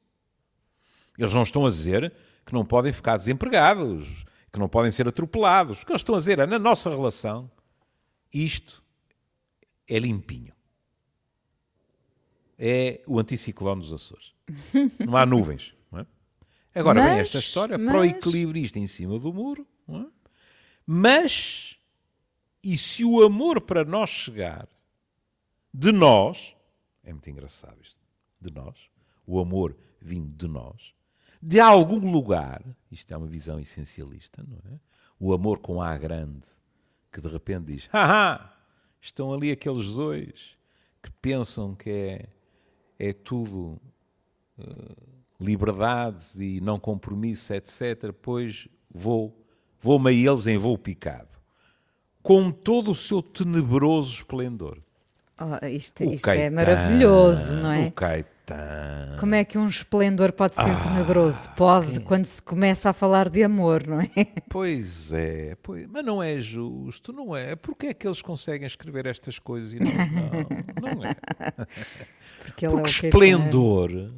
Eles 1.18 1.34
não 1.34 1.44
estão 1.44 1.66
a 1.66 1.70
dizer 1.70 2.12
que 2.46 2.54
não 2.54 2.66
podem 2.66 2.92
ficar 2.92 3.18
desempregados, 3.18 4.26
que 4.52 4.60
não 4.60 4.68
podem 4.68 4.92
ser 4.92 5.08
atropelados. 5.08 5.82
O 5.82 5.86
que 5.86 5.92
eles 5.92 6.02
estão 6.02 6.16
a 6.16 6.18
dizer 6.18 6.40
é, 6.40 6.48
na 6.48 6.58
nossa 6.58 6.90
relação, 6.90 7.52
isto 8.34 8.84
é 9.88 10.00
limpinho. 10.00 10.54
É 12.60 13.02
o 13.08 13.18
anticiclone 13.18 13.82
dos 13.82 13.94
Açores. 13.94 14.34
Não 15.00 15.16
há 15.16 15.26
nuvens. 15.26 15.74
Agora 16.74 17.02
mas, 17.02 17.12
vem 17.12 17.20
esta 17.20 17.40
história 17.40 17.78
mas... 17.78 17.88
para 17.88 18.02
o 18.02 18.06
equilibrista 18.06 18.80
em 18.80 18.88
cima 18.88 19.18
do 19.18 19.34
muro. 19.34 19.68
É? 19.88 20.06
Mas, 20.86 21.78
e 22.64 22.78
se 22.78 23.04
o 23.04 23.24
amor 23.24 23.62
para 23.62 23.84
nós 23.84 24.10
chegar 24.10 24.68
de 25.74 25.92
nós, 25.92 26.56
é 27.04 27.12
muito 27.12 27.30
engraçado 27.30 27.78
isto, 27.82 28.00
de 28.40 28.54
nós, 28.54 28.76
o 29.26 29.40
amor 29.40 29.76
vindo 30.00 30.36
de 30.36 30.48
nós, 30.48 30.94
de 31.42 31.60
algum 31.60 32.12
lugar, 32.12 32.64
isto 32.92 33.14
é 33.14 33.18
uma 33.18 33.28
visão 33.28 33.60
essencialista, 33.60 34.44
não 34.44 34.58
é? 34.74 34.80
O 35.20 35.34
amor 35.34 35.60
com 35.60 35.82
A 35.82 35.98
grande, 35.98 36.48
que 37.12 37.20
de 37.20 37.28
repente 37.28 37.74
diz: 37.74 37.88
haha, 37.88 38.54
estão 39.02 39.34
ali 39.34 39.52
aqueles 39.52 39.94
dois 39.94 40.58
que 41.02 41.12
pensam 41.12 41.76
que 41.76 41.90
é, 41.90 42.30
é 43.00 43.14
tudo. 43.14 43.80
Uh, 44.60 45.10
liberdades 45.40 46.36
e 46.36 46.60
não 46.62 46.78
compromisso, 46.78 47.54
etc., 47.54 48.12
pois 48.22 48.68
vou, 48.94 49.34
vou-me 49.80 50.10
a 50.10 50.14
eles 50.14 50.48
em 50.48 50.58
voo 50.58 50.78
picado, 50.78 51.30
com 52.22 52.52
todo 52.52 52.92
o 52.92 52.96
seu 52.96 53.22
tenebroso 53.22 54.14
esplendor. 54.16 54.78
Oh, 55.40 55.66
isto, 55.66 56.04
isto 56.04 56.30
é 56.30 56.50
maravilhoso, 56.50 57.58
não 57.58 57.72
é? 57.72 57.88
O 57.88 57.92
Caetano. 57.94 58.39
Como 59.20 59.36
é 59.36 59.44
que 59.44 59.58
um 59.58 59.68
esplendor 59.68 60.32
pode 60.32 60.56
ser 60.56 60.70
ah, 60.70 60.80
tenebroso? 60.80 61.50
Pode, 61.52 62.00
quando 62.02 62.26
se 62.26 62.42
começa 62.42 62.90
a 62.90 62.94
falar 62.94 63.30
de 63.30 63.44
amor, 63.44 63.86
não 63.86 64.00
é? 64.00 64.10
Pois 64.50 65.14
é, 65.14 65.56
pois, 65.62 65.88
mas 65.88 66.04
não 66.04 66.22
é 66.22 66.40
justo, 66.40 67.14
não 67.14 67.36
é? 67.36 67.56
Porque 67.56 67.88
é 67.88 67.94
que 67.94 68.08
eles 68.08 68.22
conseguem 68.22 68.66
escrever 68.66 69.06
estas 69.06 69.40
coisas 69.40 69.74
e 69.74 69.80
nós 69.80 69.94
não? 70.12 70.96
Não 70.96 71.06
é? 71.06 71.16
Porque, 72.40 72.68
Porque 72.68 73.06
é 73.06 73.08
esplendor 73.08 74.12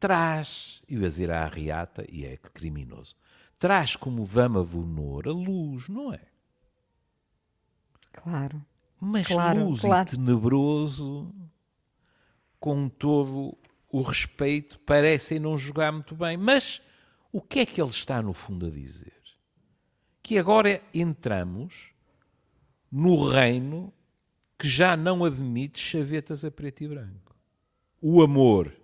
traz, 0.00 0.80
e 0.88 0.96
o 0.96 1.00
dizer 1.00 1.30
à 1.30 1.46
riata, 1.46 2.04
e 2.08 2.24
é 2.24 2.38
que 2.38 2.50
criminoso, 2.50 3.14
traz 3.58 3.94
como 3.94 4.26
dama 4.26 4.64
de 4.64 4.76
honor 4.76 5.28
a 5.28 5.32
luz, 5.32 5.88
não 5.88 6.12
é? 6.12 6.20
Claro. 8.12 8.64
Mas 8.98 9.26
Claro, 9.26 9.66
luz 9.66 9.80
claro. 9.80 10.08
e 10.08 10.16
tenebroso, 10.16 11.32
com 12.60 12.88
todo 12.88 13.56
o 13.90 14.02
respeito, 14.02 14.78
parecem 14.80 15.40
não 15.40 15.58
jogar 15.58 15.90
muito 15.90 16.14
bem. 16.14 16.36
Mas 16.36 16.80
o 17.32 17.40
que 17.40 17.60
é 17.60 17.66
que 17.66 17.80
ele 17.80 17.90
está, 17.90 18.22
no 18.22 18.32
fundo, 18.32 18.66
a 18.66 18.70
dizer? 18.70 19.20
Que 20.22 20.38
agora 20.38 20.82
entramos 20.94 21.92
no 22.92 23.28
reino 23.28 23.92
que 24.58 24.68
já 24.68 24.96
não 24.96 25.24
admite 25.24 25.78
chavetas 25.78 26.44
a 26.44 26.50
preto 26.50 26.84
e 26.84 26.88
branco. 26.88 27.34
O 28.00 28.22
amor 28.22 28.76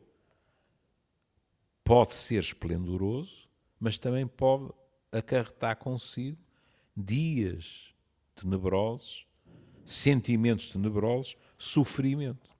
pode 1.85 2.15
ser 2.15 2.41
esplendoroso, 2.41 3.49
mas 3.79 3.99
também 3.99 4.27
pode 4.27 4.73
acarretar 5.13 5.77
consigo 5.77 6.39
dias 6.97 7.95
tenebrosos, 8.35 9.27
sentimentos 9.85 10.71
tenebrosos, 10.71 11.37
sofrimento. 11.57 12.56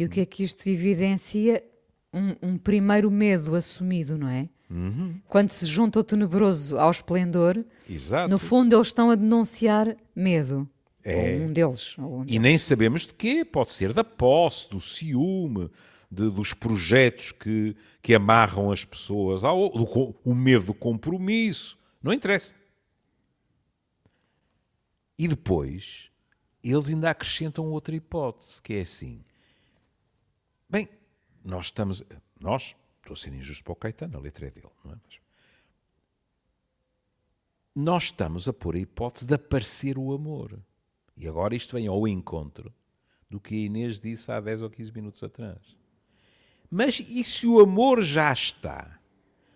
E 0.00 0.04
o 0.06 0.08
que 0.08 0.20
é 0.20 0.24
que 0.24 0.42
isto 0.42 0.66
evidencia? 0.66 1.62
Um, 2.10 2.34
um 2.54 2.56
primeiro 2.58 3.10
medo 3.10 3.54
assumido, 3.54 4.16
não 4.16 4.28
é? 4.28 4.48
Uhum. 4.70 5.20
Quando 5.28 5.50
se 5.50 5.66
junta 5.66 6.00
o 6.00 6.02
tenebroso 6.02 6.78
ao 6.78 6.90
esplendor, 6.90 7.62
Exato. 7.88 8.30
no 8.30 8.38
fundo 8.38 8.74
eles 8.74 8.86
estão 8.86 9.10
a 9.10 9.14
denunciar 9.14 9.94
medo. 10.16 10.66
É. 11.04 11.36
Ou 11.38 11.42
um 11.48 11.52
deles. 11.52 11.98
Ou 11.98 12.20
um 12.20 12.24
E 12.26 12.38
nem 12.38 12.56
sabemos 12.56 13.06
de 13.06 13.12
quê. 13.12 13.44
Pode 13.44 13.72
ser 13.72 13.92
da 13.92 14.02
posse, 14.02 14.70
do 14.70 14.80
ciúme, 14.80 15.70
de- 16.10 16.30
dos 16.30 16.54
projetos 16.54 17.30
que, 17.32 17.76
que 18.00 18.14
amarram 18.14 18.72
as 18.72 18.84
pessoas, 18.86 19.44
ao, 19.44 19.68
do 19.68 20.16
o 20.24 20.34
medo 20.34 20.64
do 20.66 20.74
compromisso. 20.74 21.78
Não 22.02 22.12
interessa. 22.12 22.54
E 25.18 25.28
depois, 25.28 26.10
eles 26.64 26.88
ainda 26.88 27.10
acrescentam 27.10 27.66
outra 27.66 27.94
hipótese, 27.94 28.62
que 28.62 28.72
é 28.74 28.80
assim. 28.80 29.20
Bem, 30.70 30.88
nós 31.44 31.66
estamos. 31.66 32.00
Nós, 32.38 32.76
estou 33.00 33.14
a 33.14 33.16
ser 33.16 33.34
injusto 33.34 33.64
para 33.64 33.72
o 33.72 33.76
Caetano, 33.76 34.16
a 34.16 34.20
letra 34.20 34.46
é 34.46 34.50
dele, 34.52 34.70
não 34.84 34.92
é? 34.92 34.96
Mas- 35.04 35.20
nós 37.74 38.04
estamos 38.04 38.46
a 38.46 38.52
pôr 38.52 38.76
a 38.76 38.78
hipótese 38.78 39.26
de 39.26 39.34
aparecer 39.34 39.98
o 39.98 40.12
amor. 40.12 40.60
E 41.16 41.26
agora 41.26 41.56
isto 41.56 41.76
vem 41.76 41.88
ao 41.88 42.06
encontro 42.06 42.72
do 43.28 43.40
que 43.40 43.54
a 43.54 43.58
Inês 43.58 43.98
disse 43.98 44.30
há 44.30 44.40
10 44.40 44.62
ou 44.62 44.70
15 44.70 44.92
minutos 44.92 45.22
atrás. 45.24 45.76
Mas 46.70 47.00
e 47.00 47.24
se 47.24 47.48
o 47.48 47.58
amor 47.58 48.02
já 48.02 48.32
está? 48.32 49.00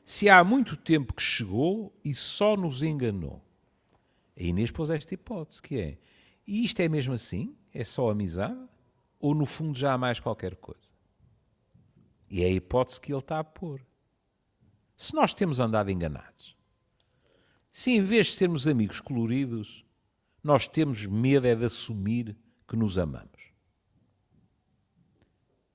Se 0.05 0.29
há 0.29 0.43
muito 0.43 0.77
tempo 0.77 1.15
que 1.15 1.23
chegou 1.23 1.97
e 2.05 2.13
só 2.13 2.57
nos 2.57 2.83
enganou? 2.83 3.41
A 4.37 4.43
Inês 4.43 4.71
pôs 4.71 4.91
esta 4.91 5.15
hipótese, 5.15 5.63
que 5.63 5.79
é, 5.79 5.99
e 6.47 6.65
isto 6.65 6.81
é 6.81 6.89
mesmo 6.89 7.15
assim? 7.15 7.57
É 7.73 7.85
só 7.85 8.11
amizade? 8.11 8.69
Ou 9.21 9.33
no 9.33 9.47
fundo 9.47 9.79
já 9.79 9.93
há 9.93 9.99
mais 9.99 10.19
qualquer 10.19 10.57
coisa? 10.57 10.94
E 12.31 12.43
é 12.43 12.47
a 12.47 12.51
hipótese 12.51 13.01
que 13.01 13.13
ele 13.13 13.21
está 13.21 13.39
a 13.39 13.45
pôr. 13.45 13.85
Se 14.97 15.15
nós 15.15 15.35
temos 15.35 15.61
andado 15.61 15.91
enganados, 15.91 16.57
se 17.71 17.91
em 17.91 18.01
vez 18.01 18.29
de 18.29 18.35
sermos 18.35 18.67
amigos 18.67 19.01
coloridos, 19.01 19.85
nós 20.43 20.69
temos 20.69 21.07
medo 21.07 21.47
é 21.47 21.55
de 21.55 21.65
assumir 21.65 22.37
que 22.69 22.77
nos 22.77 22.99
amamos. 22.99 23.53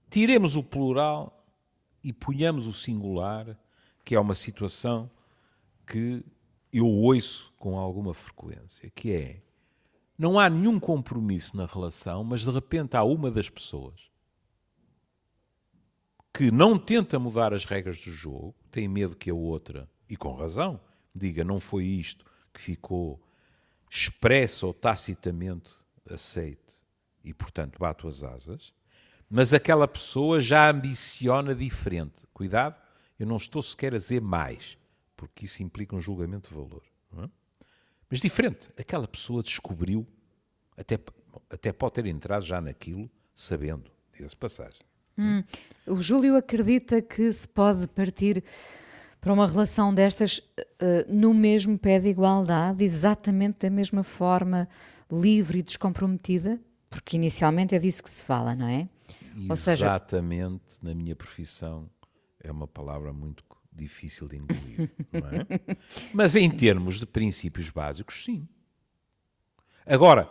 Tiremos 0.09 0.55
o 0.55 0.63
plural 0.63 1.45
e 2.03 2.13
ponhamos 2.13 2.67
o 2.67 2.73
singular, 2.73 3.59
que 4.05 4.15
é 4.15 4.19
uma 4.19 4.33
situação 4.33 5.09
que 5.85 6.23
eu 6.71 6.87
ouço 6.87 7.51
com 7.57 7.77
alguma 7.77 8.13
frequência, 8.13 8.89
que 8.91 9.11
é 9.11 9.41
não 10.17 10.37
há 10.37 10.49
nenhum 10.49 10.79
compromisso 10.79 11.55
na 11.55 11.65
relação, 11.65 12.23
mas 12.23 12.41
de 12.41 12.51
repente 12.51 12.97
há 12.97 13.03
uma 13.03 13.31
das 13.31 13.49
pessoas 13.49 14.09
que 16.33 16.51
não 16.51 16.77
tenta 16.77 17.19
mudar 17.19 17.53
as 17.53 17.65
regras 17.65 17.99
do 18.01 18.11
jogo, 18.11 18.55
tem 18.71 18.87
medo 18.87 19.15
que 19.15 19.29
a 19.29 19.33
outra, 19.33 19.89
e 20.09 20.15
com 20.15 20.33
razão, 20.33 20.79
diga 21.13 21.43
não 21.43 21.59
foi 21.59 21.85
isto 21.85 22.25
que 22.53 22.61
ficou 22.61 23.21
expressa 23.89 24.67
ou 24.67 24.73
tacitamente 24.73 25.71
aceite 26.09 26.61
e, 27.23 27.33
portanto, 27.33 27.77
bato 27.77 28.07
as 28.07 28.23
asas, 28.23 28.73
mas 29.29 29.53
aquela 29.53 29.87
pessoa 29.87 30.41
já 30.41 30.69
ambiciona 30.69 31.53
diferente. 31.53 32.25
Cuidado, 32.33 32.75
eu 33.19 33.27
não 33.27 33.37
estou 33.37 33.61
sequer 33.61 33.93
a 33.93 33.97
dizer 33.97 34.21
mais, 34.21 34.77
porque 35.15 35.45
isso 35.45 35.61
implica 35.61 35.95
um 35.95 36.01
julgamento 36.01 36.49
de 36.49 36.55
valor. 36.55 36.83
é? 37.17 37.29
Mas 38.09 38.21
diferente, 38.21 38.71
aquela 38.77 39.07
pessoa 39.07 39.43
descobriu, 39.43 40.07
até, 40.75 40.97
até 41.49 41.71
pode 41.71 41.95
ter 41.95 42.05
entrado 42.07 42.45
já 42.45 42.59
naquilo, 42.59 43.09
sabendo, 43.35 43.91
diga-se 44.13 44.35
de 44.35 44.88
passagem. 45.19 45.45
O 45.87 46.01
Júlio 46.01 46.35
acredita 46.35 47.01
que 47.01 47.31
se 47.33 47.47
pode 47.47 47.87
partir 47.87 48.43
para 49.21 49.33
uma 49.33 49.47
relação 49.47 49.93
destas 49.93 50.41
eh, 50.79 51.05
no 51.09 51.33
mesmo 51.33 51.77
pé 51.77 51.99
de 51.99 52.07
igualdade, 52.09 52.83
exatamente 52.83 53.59
da 53.59 53.69
mesma 53.69 54.03
forma, 54.03 54.67
livre 55.11 55.59
e 55.59 55.63
descomprometida? 55.63 56.59
Porque 56.89 57.17
inicialmente 57.17 57.75
é 57.75 57.79
disso 57.79 58.01
que 58.03 58.09
se 58.09 58.23
fala, 58.23 58.55
não 58.55 58.67
é? 58.67 58.87
Ou 59.49 59.55
seja- 59.55 59.85
Exatamente, 59.87 60.63
na 60.81 60.93
minha 60.95 61.15
profissão, 61.15 61.89
é 62.41 62.51
uma 62.51 62.67
palavra 62.67 63.11
muito 63.13 63.43
difícil 63.71 64.27
de 64.27 64.37
engolir, 64.37 64.89
não 65.11 65.27
é? 65.27 65.45
Mas 66.13 66.35
em 66.35 66.49
termos 66.49 66.99
de 66.99 67.05
princípios 67.05 67.69
básicos, 67.69 68.23
sim. 68.23 68.47
Agora, 69.85 70.29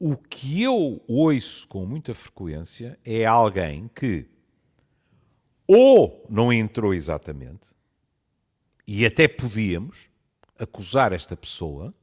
o 0.00 0.16
que 0.16 0.62
eu 0.62 1.04
ouço 1.06 1.68
com 1.68 1.84
muita 1.84 2.14
frequência 2.14 2.98
é 3.04 3.26
alguém 3.26 3.88
que 3.94 4.26
ou 5.66 6.26
não 6.28 6.52
entrou 6.52 6.92
exatamente, 6.92 7.68
e 8.84 9.06
até 9.06 9.28
podíamos 9.28 10.08
acusar 10.58 11.12
esta 11.12 11.36
pessoa 11.36 11.94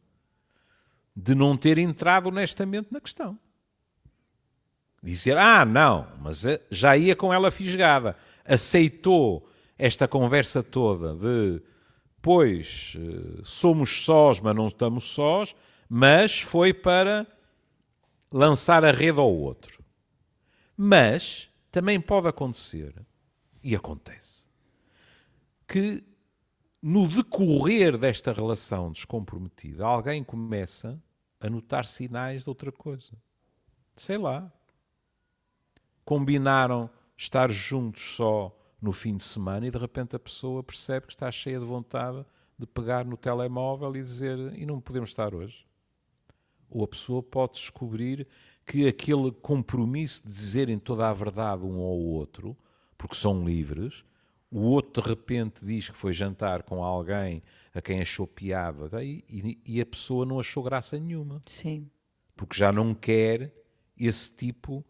de 1.14 1.36
não 1.36 1.58
ter 1.58 1.78
entrado 1.78 2.30
honestamente 2.30 2.88
na 2.92 3.02
questão. 3.02 3.38
Dizer, 5.04 5.36
ah, 5.38 5.66
não, 5.66 6.08
mas 6.22 6.46
eh, 6.46 6.62
já 6.72 6.96
ia 6.96 7.14
com 7.14 7.34
ela 7.34 7.52
fisgada. 7.52 8.16
Aceitou 8.46 9.50
esta 9.78 10.08
conversa 10.08 10.64
toda 10.64 11.14
de, 11.14 11.62
pois, 12.22 12.96
eh, 12.98 13.42
somos 13.44 14.06
sós, 14.06 14.40
mas 14.40 14.56
não 14.56 14.68
estamos 14.68 15.04
sós, 15.04 15.54
mas 15.90 16.40
foi 16.40 16.74
para 16.74 17.28
lançar 18.32 18.84
a 18.84 18.92
rede 18.92 19.20
ao 19.20 19.34
outro. 19.34 19.84
Mas 20.76 21.50
também 21.72 22.00
pode 22.00 22.28
acontecer, 22.28 22.94
e 23.64 23.76
acontece, 23.76 24.46
que 25.68 26.04
no 26.82 27.08
decorrer 27.08 27.98
desta 27.98 28.32
relação 28.32 28.92
descomprometida, 28.92 29.86
alguém 29.86 30.24
começa 30.24 31.02
a 31.40 31.50
notar 31.50 31.86
sinais 31.86 32.44
de 32.44 32.50
outra 32.50 32.72
coisa. 32.72 33.12
Sei 33.96 34.18
lá. 34.18 34.52
Combinaram 36.06 36.90
estar 37.18 37.52
juntos 37.52 38.16
só 38.16 38.58
no 38.82 38.94
fim 38.94 39.18
de 39.18 39.24
semana 39.24 39.68
e 39.68 39.72
de 39.72 39.78
repente 39.78 40.16
a 40.16 40.20
pessoa 40.20 40.64
percebe 40.64 41.08
que 41.08 41.14
está 41.14 41.30
cheia 41.30 41.60
de 41.60 41.66
vontade 41.66 42.26
de 42.58 42.66
pegar 42.66 43.04
no 43.04 43.18
telemóvel 43.18 43.94
e 43.96 44.02
dizer 44.02 44.38
e 44.58 44.66
não 44.66 44.80
podemos 44.80 45.10
estar 45.10 45.36
hoje. 45.36 45.67
Ou 46.70 46.84
a 46.84 46.88
pessoa 46.88 47.22
pode 47.24 47.54
descobrir 47.54 48.28
que 48.66 48.88
aquele 48.88 49.32
compromisso 49.32 50.24
de 50.24 50.34
dizerem 50.34 50.78
toda 50.78 51.10
a 51.10 51.14
verdade 51.14 51.64
um 51.64 51.80
ao 51.80 51.98
outro, 51.98 52.56
porque 52.98 53.16
são 53.16 53.46
livres, 53.46 54.04
o 54.52 54.60
outro 54.62 55.02
de 55.02 55.08
repente 55.10 55.66
diz 55.66 55.90
que 55.90 55.96
foi 55.98 56.12
jantar 56.14 56.64
com 56.64 56.84
alguém 56.84 57.42
a 57.74 57.82
quem 57.82 58.02
achou 58.02 58.26
piada 58.28 58.90
tá? 58.90 59.04
e, 59.04 59.24
e- 59.30 59.58
e 59.66 59.82
a 59.82 59.86
pessoa 59.86 60.26
não 60.26 60.40
achou 60.40 60.64
graça 60.64 60.98
nenhuma, 61.00 61.40
Sim. 61.46 61.90
porque 62.36 62.58
já 62.58 62.72
não 62.72 62.94
quer 62.94 63.54
esse 63.98 64.32
tipo 64.36 64.84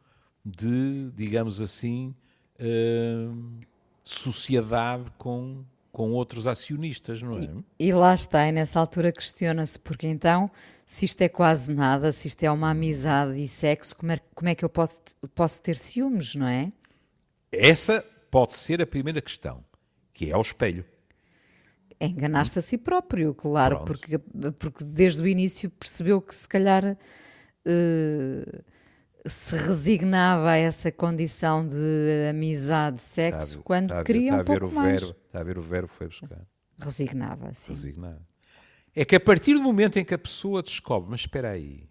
de, 0.46 1.12
digamos 1.16 1.60
assim, 1.62 2.16
hum, 2.60 3.60
sociedade 4.04 5.12
com, 5.18 5.64
com 5.98 6.12
outros 6.12 6.46
acionistas, 6.46 7.24
não 7.24 7.32
é? 7.32 7.50
E 7.80 7.92
lá 7.92 8.14
está, 8.14 8.48
e 8.48 8.52
nessa 8.52 8.80
altura 8.80 9.12
questiona-se, 9.12 9.80
porque 9.80 10.06
então, 10.06 10.48
se 10.86 11.06
isto 11.06 11.20
é 11.24 11.28
quase 11.28 11.74
nada, 11.74 12.12
se 12.12 12.28
isto 12.28 12.44
é 12.44 12.52
uma 12.52 12.70
amizade 12.70 13.42
e 13.42 13.48
sexo, 13.48 13.96
como 13.96 14.12
é, 14.12 14.20
como 14.36 14.48
é 14.48 14.54
que 14.54 14.64
eu 14.64 14.70
posso, 14.70 15.02
posso 15.34 15.60
ter 15.60 15.76
ciúmes, 15.76 16.36
não 16.36 16.46
é? 16.46 16.70
Essa 17.52 18.06
pode 18.30 18.54
ser 18.54 18.80
a 18.80 18.86
primeira 18.86 19.20
questão, 19.20 19.66
que 20.14 20.30
é 20.30 20.34
ao 20.34 20.42
espelho. 20.44 20.86
É 22.00 22.06
enganar-se 22.06 22.60
a 22.60 22.62
si 22.62 22.78
próprio, 22.78 23.34
claro, 23.34 23.78
Pronto. 23.78 23.88
porque, 23.88 24.20
porque 24.60 24.84
desde 24.84 25.20
o 25.24 25.28
início 25.28 25.68
percebeu 25.72 26.22
que 26.22 26.36
se 26.36 26.48
calhar 26.48 26.96
eh, 27.66 28.62
se 29.30 29.56
resignava 29.56 30.52
a 30.52 30.58
essa 30.58 30.92
condição 30.92 31.66
de 31.66 32.28
amizade, 32.30 33.02
sexo, 33.02 33.58
Está 33.58 33.64
quando 33.64 33.92
está 33.92 34.04
queria 34.04 34.24
está 34.32 34.38
um 34.38 34.40
a 34.40 34.44
ver 34.44 34.60
pouco 34.60 34.74
o 34.74 34.76
mais. 34.76 35.02
verbo, 35.02 35.20
Está 35.26 35.40
a 35.40 35.44
ver 35.44 35.58
o 35.58 35.62
verbo 35.62 35.88
foi 35.88 36.08
buscar. 36.08 36.48
Resignava, 36.80 37.54
sim. 37.54 37.72
Resignar. 37.72 38.20
É 38.96 39.06
que 39.06 39.16
a 39.16 39.20
partir 39.20 39.54
do 39.54 39.62
momento 39.62 39.98
em 39.98 40.06
que 40.06 40.14
a 40.14 40.18
pessoa 40.18 40.62
descobre, 40.64 41.10
mas 41.12 41.22
espera 41.22 41.52
aí, 41.52 41.90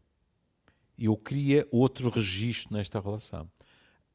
eu 0.98 1.16
queria 1.16 1.66
outro 1.70 2.10
registro 2.10 2.76
nesta 2.76 3.00
relação. 3.00 3.50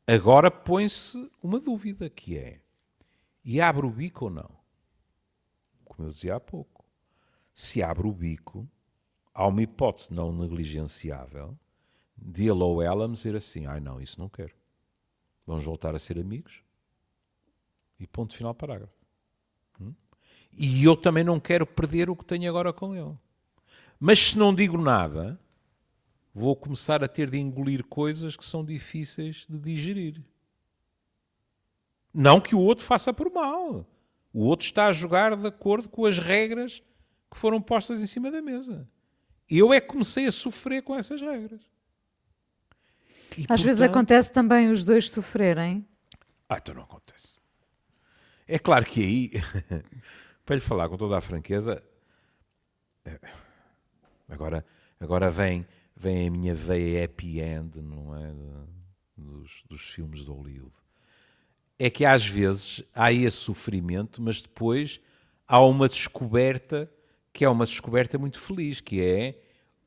Agora 0.07 0.49
põe-se 0.49 1.29
uma 1.41 1.59
dúvida 1.59 2.09
que 2.09 2.37
é, 2.37 2.59
e 3.45 3.61
abre 3.61 3.85
o 3.85 3.89
bico 3.89 4.25
ou 4.25 4.31
não? 4.31 4.49
Como 5.85 6.07
eu 6.07 6.11
dizia 6.11 6.35
há 6.35 6.39
pouco. 6.39 6.85
Se 7.53 7.83
abre 7.83 8.07
o 8.07 8.11
bico, 8.11 8.67
há 9.33 9.47
uma 9.47 9.61
hipótese 9.61 10.13
não 10.13 10.31
negligenciável 10.31 11.57
de 12.21 12.43
ele 12.43 12.63
ou 12.63 12.81
ela 12.81 13.07
me 13.07 13.15
dizer 13.15 13.35
assim, 13.35 13.65
ai 13.65 13.79
não, 13.79 13.99
isso 13.99 14.19
não 14.19 14.29
quero. 14.29 14.53
Vamos 15.45 15.65
voltar 15.65 15.95
a 15.95 15.99
ser 15.99 16.19
amigos 16.19 16.61
e 17.99 18.05
ponto 18.05 18.35
final 18.35 18.53
parágrafo. 18.53 19.01
E 20.53 20.83
eu 20.83 20.95
também 20.97 21.23
não 21.23 21.39
quero 21.39 21.65
perder 21.65 22.09
o 22.09 22.15
que 22.15 22.25
tenho 22.25 22.49
agora 22.49 22.73
com 22.73 22.95
ele. 22.95 23.17
Mas 23.99 24.19
se 24.19 24.37
não 24.37 24.53
digo 24.53 24.77
nada, 24.77 25.39
vou 26.33 26.55
começar 26.55 27.03
a 27.03 27.07
ter 27.07 27.29
de 27.29 27.37
engolir 27.37 27.85
coisas 27.85 28.35
que 28.35 28.43
são 28.43 28.63
difíceis 28.63 29.45
de 29.49 29.57
digerir. 29.57 30.21
Não 32.13 32.41
que 32.41 32.53
o 32.53 32.59
outro 32.59 32.83
faça 32.83 33.13
por 33.13 33.31
mal. 33.31 33.87
O 34.33 34.45
outro 34.45 34.65
está 34.65 34.87
a 34.87 34.93
jogar 34.93 35.35
de 35.35 35.47
acordo 35.47 35.87
com 35.87 36.05
as 36.05 36.19
regras 36.19 36.83
que 37.29 37.37
foram 37.37 37.61
postas 37.61 38.01
em 38.01 38.07
cima 38.07 38.29
da 38.29 38.41
mesa. 38.41 38.87
Eu 39.49 39.73
é 39.73 39.79
que 39.79 39.87
comecei 39.87 40.25
a 40.25 40.31
sofrer 40.31 40.81
com 40.81 40.95
essas 40.95 41.21
regras. 41.21 41.61
E, 43.37 43.45
Às 43.49 43.61
vezes 43.61 43.79
portanto- 43.79 43.95
acontece 43.97 44.33
também 44.33 44.69
os 44.71 44.83
dois 44.85 45.09
sofrerem. 45.09 45.87
ah, 46.49 46.57
então 46.57 46.75
não 46.75 46.83
acontece. 46.83 47.37
É 48.47 48.59
claro 48.59 48.85
que 48.85 49.01
aí, 49.01 49.29
para 50.45 50.55
lhe 50.55 50.61
falar 50.61 50.89
com 50.89 50.97
toda 50.97 51.17
a 51.17 51.21
franqueza, 51.21 51.81
eh, 53.05 53.19
agora, 54.27 54.65
agora 54.99 55.31
vem, 55.31 55.65
vem 55.95 56.27
a 56.27 56.31
minha 56.31 56.53
veia 56.53 57.05
happy 57.05 57.39
end, 57.39 57.81
não 57.81 58.15
é? 58.17 58.33
Dos, 59.17 59.63
dos 59.69 59.81
filmes 59.89 60.25
de 60.25 60.31
Hollywood. 60.31 60.73
É 61.79 61.89
que 61.89 62.03
às 62.05 62.25
vezes 62.25 62.83
há 62.93 63.11
esse 63.13 63.37
sofrimento, 63.37 64.21
mas 64.21 64.41
depois 64.41 64.99
há 65.47 65.59
uma 65.63 65.87
descoberta 65.87 66.91
que 67.33 67.45
é 67.45 67.49
uma 67.49 67.65
descoberta 67.65 68.17
muito 68.17 68.39
feliz, 68.39 68.81
que 68.81 69.01
é 69.01 69.39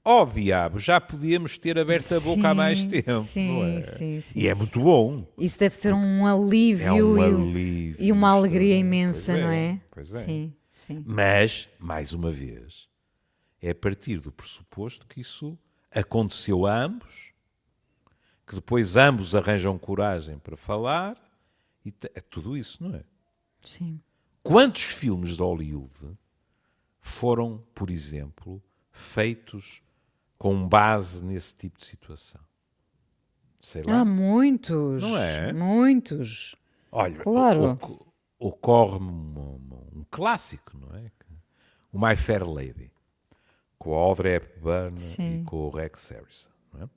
ó 0.04 0.24
diabo, 0.26 0.78
já 0.78 1.00
podíamos 1.00 1.56
ter 1.56 1.78
aberto 1.78 2.12
a 2.14 2.20
boca 2.20 2.50
há 2.50 2.54
mais 2.54 2.80
Sim, 2.80 2.88
tempo, 2.88 3.22
sim, 3.24 3.62
é? 3.62 3.82
sim, 3.82 4.20
sim. 4.20 4.38
E 4.38 4.46
é 4.46 4.54
muito 4.54 4.80
bom. 4.80 5.26
Isso 5.38 5.58
deve 5.58 5.76
ser 5.76 5.94
um 5.94 6.26
alívio, 6.26 6.86
É 6.86 6.92
um 6.92 7.18
e, 7.18 7.22
alívio 7.24 7.96
e 7.98 8.12
uma 8.12 8.28
isto, 8.28 8.36
alegria 8.38 8.74
é. 8.74 8.78
imensa, 8.78 9.32
Pois 9.32 9.42
não 9.44 9.50
é, 9.50 9.66
é? 9.66 9.80
pois 9.90 10.14
é. 10.14 10.24
Sim, 10.24 10.54
sim. 10.70 11.02
Mas, 11.06 11.68
mais 11.78 12.12
uma 12.12 12.30
vez, 12.30 12.88
é 13.62 13.70
a 13.70 13.74
partir 13.74 14.20
do 14.20 14.30
pressuposto 14.30 15.06
que 15.06 15.20
isso 15.20 15.58
aconteceu 15.90 16.66
a 16.66 16.76
ambos, 16.84 17.32
que 18.46 18.54
depois 18.56 18.96
ambos 18.96 19.34
arranjam 19.34 19.78
coragem 19.78 20.38
para 20.38 20.56
falar, 20.56 21.16
e 21.86 21.92
é 22.14 22.20
tudo 22.20 22.56
isso, 22.56 22.82
não 22.82 22.94
é? 22.94 23.02
sim. 23.60 24.00
Quantos 24.42 24.82
filmes 24.82 25.36
de 25.36 25.42
Hollywood 25.42 25.94
foram, 27.00 27.64
por 27.74 27.90
exemplo, 27.90 28.62
feitos 28.92 29.80
com 30.44 30.68
base 30.68 31.24
nesse 31.24 31.54
tipo 31.54 31.78
de 31.78 31.86
situação? 31.86 32.38
Sei 33.58 33.82
lá. 33.82 34.00
Há 34.00 34.04
muitos. 34.04 35.02
Não 35.02 35.16
é? 35.16 35.52
Muitos. 35.54 36.54
Olha, 36.92 37.16
Claro. 37.18 37.70
oco- 37.70 38.12
ocorre-me 38.38 39.10
um, 39.10 39.78
um- 39.94 40.04
clássico, 40.10 40.76
não 40.76 40.94
é? 40.98 41.10
O 41.90 41.98
My 41.98 42.14
Fair 42.14 42.46
Lady, 42.46 42.92
com 43.78 43.94
a 43.94 43.98
Audrey 44.00 44.34
Hepburn 44.34 45.00
Sim. 45.00 45.40
e 45.40 45.44
com 45.44 45.56
o 45.56 45.70
Rex 45.70 46.10
Harrison. 46.10 46.50
Não 46.74 46.82
é? 46.82 46.88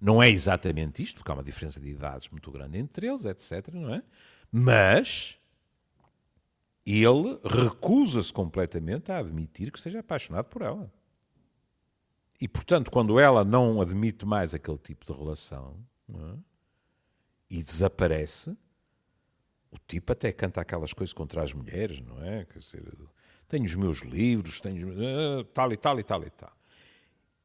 não 0.00 0.22
é 0.22 0.30
exatamente 0.30 1.02
isto, 1.02 1.16
porque 1.16 1.30
há 1.30 1.34
uma 1.34 1.44
diferença 1.44 1.78
de 1.78 1.90
idades 1.90 2.30
muito 2.30 2.50
grande 2.50 2.78
entre 2.78 3.06
eles, 3.06 3.26
etc. 3.26 3.68
Não 3.74 3.94
é? 3.94 4.02
Mas 4.50 5.36
ele 6.86 7.38
recusa-se 7.44 8.32
completamente 8.32 9.12
a 9.12 9.18
admitir 9.18 9.70
que 9.70 9.76
esteja 9.76 10.00
apaixonado 10.00 10.46
por 10.46 10.62
ela. 10.62 10.90
E, 12.40 12.48
portanto, 12.48 12.90
quando 12.90 13.18
ela 13.18 13.44
não 13.44 13.80
admite 13.80 14.26
mais 14.26 14.54
aquele 14.54 14.78
tipo 14.78 15.04
de 15.04 15.12
relação 15.18 15.76
é? 16.08 16.38
e 17.48 17.62
desaparece, 17.62 18.56
o 19.70 19.78
tipo 19.86 20.12
até 20.12 20.32
canta 20.32 20.60
aquelas 20.60 20.92
coisas 20.92 21.12
contra 21.12 21.42
as 21.42 21.52
mulheres, 21.52 22.00
não 22.00 22.22
é? 22.22 22.44
Quer 22.44 22.58
dizer, 22.58 22.92
tenho 23.48 23.64
os 23.64 23.74
meus 23.74 23.98
livros, 24.00 24.60
tenho 24.60 24.92
ah, 24.92 25.44
tal 25.52 25.72
e 25.72 25.76
tal 25.76 25.98
e 25.98 26.02
tal 26.02 26.22
e 26.24 26.30
tal. 26.30 26.52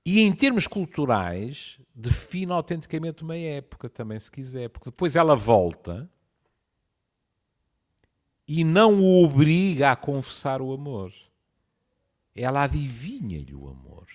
E 0.06 0.22
em 0.22 0.34
termos 0.34 0.66
culturais, 0.66 1.80
define 1.94 2.52
autenticamente 2.52 3.24
uma 3.24 3.38
época 3.38 3.90
também, 3.90 4.18
se 4.20 4.32
quiser, 4.32 4.70
porque 4.70 4.90
depois 4.90 5.16
ela 5.16 5.36
volta 5.36 6.10
e 8.48 8.64
não 8.64 9.00
o 9.00 9.24
obriga 9.24 9.92
a 9.92 9.96
confessar 9.96 10.62
o 10.62 10.74
amor. 10.74 11.14
Ela 12.34 12.64
adivinha-lhe 12.64 13.54
o 13.54 13.68
amor. 13.68 14.08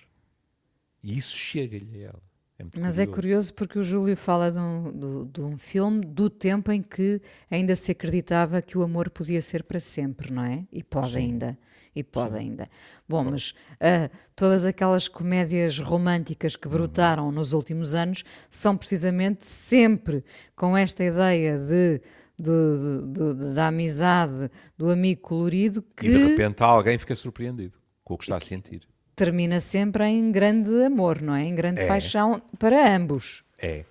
E 1.05 1.17
isso 1.17 1.37
chega-lhe 1.37 2.03
a 2.03 2.07
ela. 2.07 2.21
É 2.57 2.63
Mas 2.79 2.99
é 2.99 3.05
curioso. 3.05 3.13
curioso 3.15 3.53
porque 3.53 3.77
o 3.79 3.83
Júlio 3.83 4.15
fala 4.15 4.49
de 4.49 4.57
um, 4.57 4.91
do- 4.91 5.25
de 5.25 5.41
um 5.41 5.57
filme 5.57 6.05
do 6.05 6.29
tempo 6.29 6.71
em 6.71 6.81
que 6.81 7.21
ainda 7.51 7.75
se 7.75 7.91
acreditava 7.91 8.61
que 8.61 8.77
o 8.77 8.81
amor 8.81 9.09
podia 9.09 9.41
ser 9.41 9.61
para 9.63 9.79
sempre, 9.79 10.31
não 10.31 10.41
é? 10.43 10.65
E 10.71 10.81
pode 10.81 11.17
ainda. 11.17 11.57
E 11.93 12.01
pode 12.01 12.35
ainda. 12.37 12.67
Bom, 13.07 13.25
mas 13.25 13.53
ah, 13.79 14.09
todas 14.35 14.65
aquelas 14.65 15.07
comédias 15.09 15.79
românticas 15.79 16.55
que 16.55 16.67
brotaram 16.69 17.29
nos 17.31 17.51
últimos 17.53 17.93
anos 17.93 18.23
são 18.49 18.75
precisamente 18.77 19.45
sempre 19.45 20.23
com 20.55 20.75
esta 20.77 21.03
ideia 21.03 21.57
de, 21.59 22.01
de- 22.39 23.11
de- 23.13 23.33
de- 23.35 23.53
da 23.55 23.67
amizade, 23.67 24.49
do 24.77 24.89
amigo 24.89 25.21
colorido, 25.21 25.81
que 25.95 26.07
E 26.07 26.09
de 26.09 26.17
repente 26.29 26.63
alguém 26.63 26.97
fica 26.97 27.13
surpreendido 27.15 27.77
com 28.03 28.13
o 28.13 28.17
que 28.17 28.23
está 28.23 28.37
a 28.37 28.39
sentir. 28.39 28.87
Termina 29.15 29.59
sempre 29.59 30.05
em 30.05 30.31
grande 30.31 30.83
amor, 30.83 31.21
não 31.21 31.33
é? 31.33 31.43
Em 31.45 31.55
grande 31.55 31.81
É. 31.81 31.87
paixão 31.87 32.41
para 32.59 32.95
ambos. 32.95 33.43
É, 33.57 33.85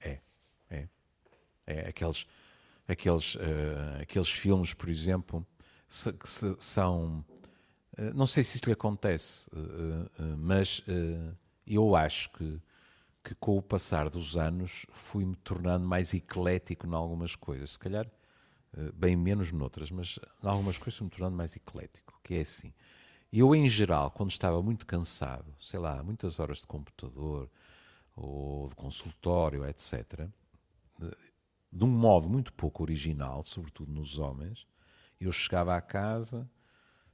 é, 0.00 0.18
é. 0.70 0.88
É 1.66 1.88
aqueles, 1.88 2.26
aqueles, 2.88 3.36
eh, 3.40 4.02
aqueles 4.02 4.28
filmes, 4.30 4.74
por 4.74 4.88
exemplo, 4.88 5.46
se- 5.88 6.12
que 6.12 6.28
se- 6.28 6.56
são. 6.58 7.24
eh, 7.96 8.12
não 8.14 8.26
sei 8.26 8.42
se 8.42 8.56
isso 8.56 8.66
lhe 8.66 8.72
acontece, 8.72 9.48
eh, 9.52 10.22
mas 10.36 10.82
eu 11.66 11.96
acho 11.96 12.30
que, 12.32 12.60
que 13.24 13.34
com 13.36 13.56
o 13.56 13.62
passar 13.62 14.08
dos 14.10 14.36
anos 14.36 14.84
fui-me 14.90 15.34
tornando 15.36 15.86
mais 15.86 16.12
eclético 16.14 16.86
em 16.86 16.94
algumas 16.94 17.34
coisas. 17.34 17.70
Se 17.72 17.78
calhar 17.78 18.06
bem 18.94 19.16
menos 19.16 19.50
noutras, 19.52 19.90
mas 19.90 20.18
em 20.44 20.46
algumas 20.48 20.76
coisas 20.76 20.98
fui-me 20.98 21.10
tornando 21.10 21.36
mais 21.36 21.56
eclético, 21.56 22.20
que 22.22 22.34
é 22.34 22.40
assim. 22.40 22.72
Eu, 23.32 23.54
em 23.54 23.68
geral, 23.68 24.10
quando 24.10 24.30
estava 24.30 24.62
muito 24.62 24.86
cansado, 24.86 25.54
sei 25.60 25.78
lá, 25.78 26.02
muitas 26.02 26.38
horas 26.38 26.58
de 26.58 26.66
computador 26.66 27.50
ou 28.14 28.68
de 28.68 28.74
consultório, 28.74 29.64
etc., 29.66 30.26
de- 30.98 31.84
um 31.84 31.88
modo 31.88 32.28
muito 32.28 32.52
pouco 32.52 32.82
original, 32.82 33.42
sobretudo 33.44 33.92
nos 33.92 34.18
homens, 34.18 34.66
eu 35.20 35.30
chegava 35.32 35.76
à 35.76 35.80
casa, 35.80 36.48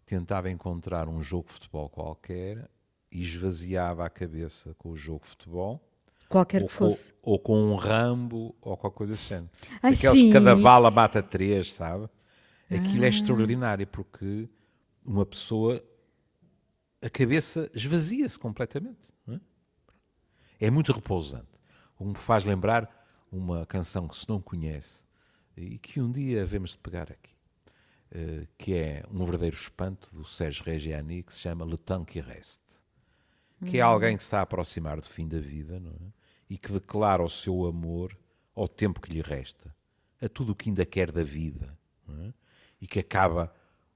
tentava 0.06 0.50
encontrar 0.50 1.08
um 1.08 1.20
jogo 1.22 1.48
de 1.48 1.54
futebol 1.54 1.88
qualquer 1.88 2.70
e 3.10 3.20
esvaziava 3.22 4.04
a 4.06 4.10
cabeça 4.10 4.74
com 4.74 4.90
o 4.90 4.96
jogo 4.96 5.22
de 5.22 5.28
futebol 5.30 5.82
Qualquer 6.28 6.62
ou, 6.62 6.68
que 6.68 6.72
fosse. 6.74 7.12
ou- 7.22 7.32
ou 7.34 7.38
com 7.38 7.56
um 7.58 7.74
Rambo 7.74 8.54
ou 8.60 8.76
qualquer 8.76 8.96
coisa 8.96 9.14
assim. 9.14 9.48
Ai, 9.82 9.92
Aqueles 9.94 10.18
sim. 10.18 10.26
que 10.28 10.32
cada 10.32 10.54
bala 10.56 10.90
mata 10.90 11.22
três, 11.22 11.72
sabe? 11.72 12.08
Aquilo 12.70 13.02
é 13.04 13.06
Ah. 13.06 13.10
extraordinário 13.10 13.86
porque 13.86 14.48
uma 15.04 15.26
pessoa, 15.26 15.82
a 17.02 17.10
cabeça 17.10 17.70
esvazia-se 17.74 18.38
completamente. 18.38 19.12
é? 19.28 19.40
É 20.60 20.70
muito 20.70 20.92
repousante. 20.92 21.48
O 21.98 22.04
que 22.04 22.10
me 22.10 22.18
faz 22.18 22.44
lembrar 22.44 22.88
uma 23.30 23.66
canção 23.66 24.06
que 24.06 24.16
se 24.16 24.28
não 24.28 24.40
conhece 24.40 25.04
e 25.56 25.78
que 25.78 26.00
um 26.00 26.10
dia 26.10 26.42
havemos 26.42 26.70
de 26.70 26.78
pegar 26.78 27.10
aqui, 27.10 27.34
eh, 28.10 28.46
que 28.56 28.74
é 28.74 29.04
um 29.10 29.24
verdadeiro 29.24 29.56
espanto 29.56 30.14
do 30.14 30.24
Sérgio 30.24 30.64
Reggiani, 30.64 31.22
que 31.22 31.32
se 31.32 31.40
chama 31.40 31.64
Le 31.64 31.78
Temps 31.78 32.10
qui 32.10 32.20
Reste 32.20 32.82
que 33.64 33.78
é 33.78 33.80
alguém 33.80 34.16
que 34.16 34.22
se 34.22 34.26
está 34.26 34.40
a 34.40 34.42
aproximar 34.42 35.00
do 35.00 35.08
fim 35.08 35.28
da 35.28 35.38
vida 35.38 35.76
é? 35.76 36.12
e 36.50 36.58
que 36.58 36.72
declara 36.72 37.22
o 37.22 37.28
seu 37.28 37.66
amor 37.66 38.16
ao 38.54 38.68
tempo 38.68 39.00
que 39.00 39.12
lhe 39.12 39.22
resta, 39.22 39.74
a 40.20 40.28
tudo 40.28 40.52
o 40.52 40.54
que 40.54 40.68
ainda 40.68 40.84
quer 40.84 41.10
da 41.10 41.22
vida 41.22 41.78
é? 42.08 42.32
e 42.80 42.86
que 42.86 42.98
acaba 42.98 43.52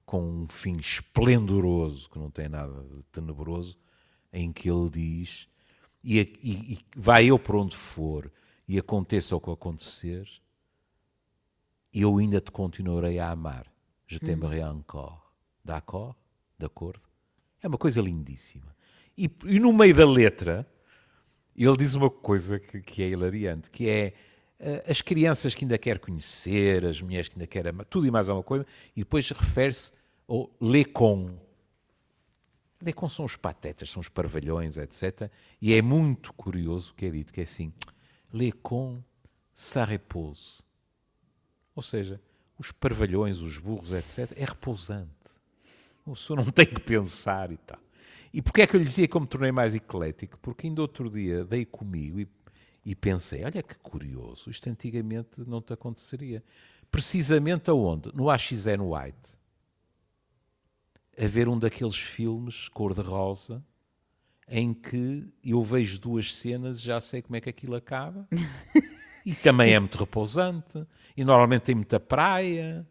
com 0.07 0.23
um 0.43 0.47
fim 0.47 0.77
esplendoroso, 0.77 2.09
que 2.09 2.19
não 2.19 2.31
tem 2.31 2.49
nada 2.49 2.83
de 2.85 3.03
tenebroso, 3.13 3.77
em 4.33 4.53
que 4.53 4.71
ele 4.71 4.89
diz: 4.89 5.49
e, 6.03 6.21
e- 6.21 6.73
e 6.75 6.79
vai 6.97 7.27
eu 7.27 7.39
por 7.39 7.57
onde 7.57 7.77
for, 7.77 8.33
e 8.69 8.79
aconteça 8.79 9.35
o 9.37 9.41
que 9.41 9.51
acontecer, 9.51 10.29
eu 11.93 12.17
ainda 12.19 12.41
te 12.41 12.51
continuarei 12.51 13.19
a 13.19 13.31
amar. 13.31 13.67
Je 14.07 14.21
t'aimerai 14.21 14.61
encore. 14.63 15.19
D'accord? 15.65 16.15
De 16.59 16.67
acordo? 16.67 17.01
É 17.61 17.67
uma 17.67 17.79
coisa 17.79 18.01
lindíssima. 18.01 18.75
E, 19.19 19.29
e, 19.45 19.59
no 19.59 19.73
meio 19.73 19.95
da 19.95 20.07
letra, 20.07 20.65
ele 21.57 21.77
diz 21.77 21.95
uma 21.95 22.09
coisa 22.11 22.61
que, 22.61 22.81
que 22.83 23.03
é 23.03 23.09
hilariante, 23.09 23.71
que 23.71 23.89
é 23.89 24.15
as 24.87 25.03
crianças 25.03 25.55
que 25.55 25.65
ainda 25.65 25.77
quer 25.77 25.99
conhecer, 25.99 26.85
as 26.85 27.01
mulheres 27.01 27.29
que 27.29 27.37
ainda 27.37 27.47
quer 27.47 27.69
amar, 27.69 27.85
tudo 27.87 28.07
e 28.07 28.11
mais 28.11 28.29
alguma 28.29 28.45
coisa, 28.45 28.67
e 28.95 29.01
depois 29.01 29.29
refere-se 29.31 29.93
ao. 30.27 30.51
Les 30.61 30.87
cons 30.87 31.33
são 33.13 33.25
os 33.25 33.37
patetas, 33.37 33.91
são 33.91 34.01
os 34.01 34.09
parvalhões, 34.09 34.77
etc. 34.77 35.31
E 35.61 35.75
é 35.75 35.83
muito 35.83 36.33
curioso 36.33 36.95
que 36.95 37.07
é 37.07 37.11
dito, 37.11 37.33
que 37.33 37.41
é 37.41 37.45
assim, 37.45 37.73
les 38.33 38.53
cons, 38.63 39.03
ça 39.55 39.85
repose. 39.85 40.63
Ou 41.75 41.83
seja, 41.83 42.21
os 42.59 42.73
parvalhões, 42.73 43.41
os 43.41 43.59
burros, 43.59 43.93
etc., 43.93 44.33
é 44.37 44.45
repousante. 44.45 45.37
O 46.07 46.15
senhor 46.15 46.43
não 46.43 46.51
tem 46.53 46.67
que 46.67 46.81
pensar 46.81 47.51
e 47.51 47.57
tal. 47.57 47.79
E 48.33 48.43
porquê 48.43 48.63
é 48.63 48.67
que 48.67 48.77
eu 48.77 48.81
lhe 48.81 48.87
dizia 48.87 49.09
que 49.09 49.17
eu 49.17 49.21
me 49.21 49.27
tornei 49.27 49.51
mais 49.51 49.75
eclético? 49.75 50.39
Porque 50.39 50.67
ainda 50.67 50.83
outro 50.83 51.09
dia 51.09 51.45
dei 51.45 51.65
comigo 51.65 52.21
e, 52.21 52.29
e 52.87 52.95
pensei, 52.95 53.43
olha 53.43 53.65
que 53.65 53.75
curioso, 53.81 54.49
isto 54.49 54.71
antigamente 54.71 55.41
não 55.45 55.61
te 55.61 55.73
aconteceria. 55.73 56.41
Precisamente 56.89 57.69
aonde? 57.69 58.15
No 58.15 58.31
AXN 58.31 58.81
White. 58.81 59.37
A 61.19 61.27
ver 61.27 61.49
um 61.49 61.59
daqueles 61.59 61.97
filmes 61.97 62.69
cor-de-rosa 62.69 63.61
em 64.47 64.73
que 64.73 65.27
eu 65.43 65.65
vejo 65.65 66.01
duas 66.01 66.33
cenas 66.33 66.79
e 66.79 66.85
já 66.85 67.01
sei 67.01 67.21
como 67.23 67.35
é 67.35 67.41
que 67.41 67.51
aquilo 67.51 67.75
acaba. 67.75 68.29
e 69.27 69.35
também 69.35 69.75
é 69.75 69.81
muito 69.81 69.99
repousante. 69.99 70.87
E 71.17 71.25
normalmente 71.25 71.63
tem 71.63 71.75
muita 71.75 71.99
praia. 71.99 72.87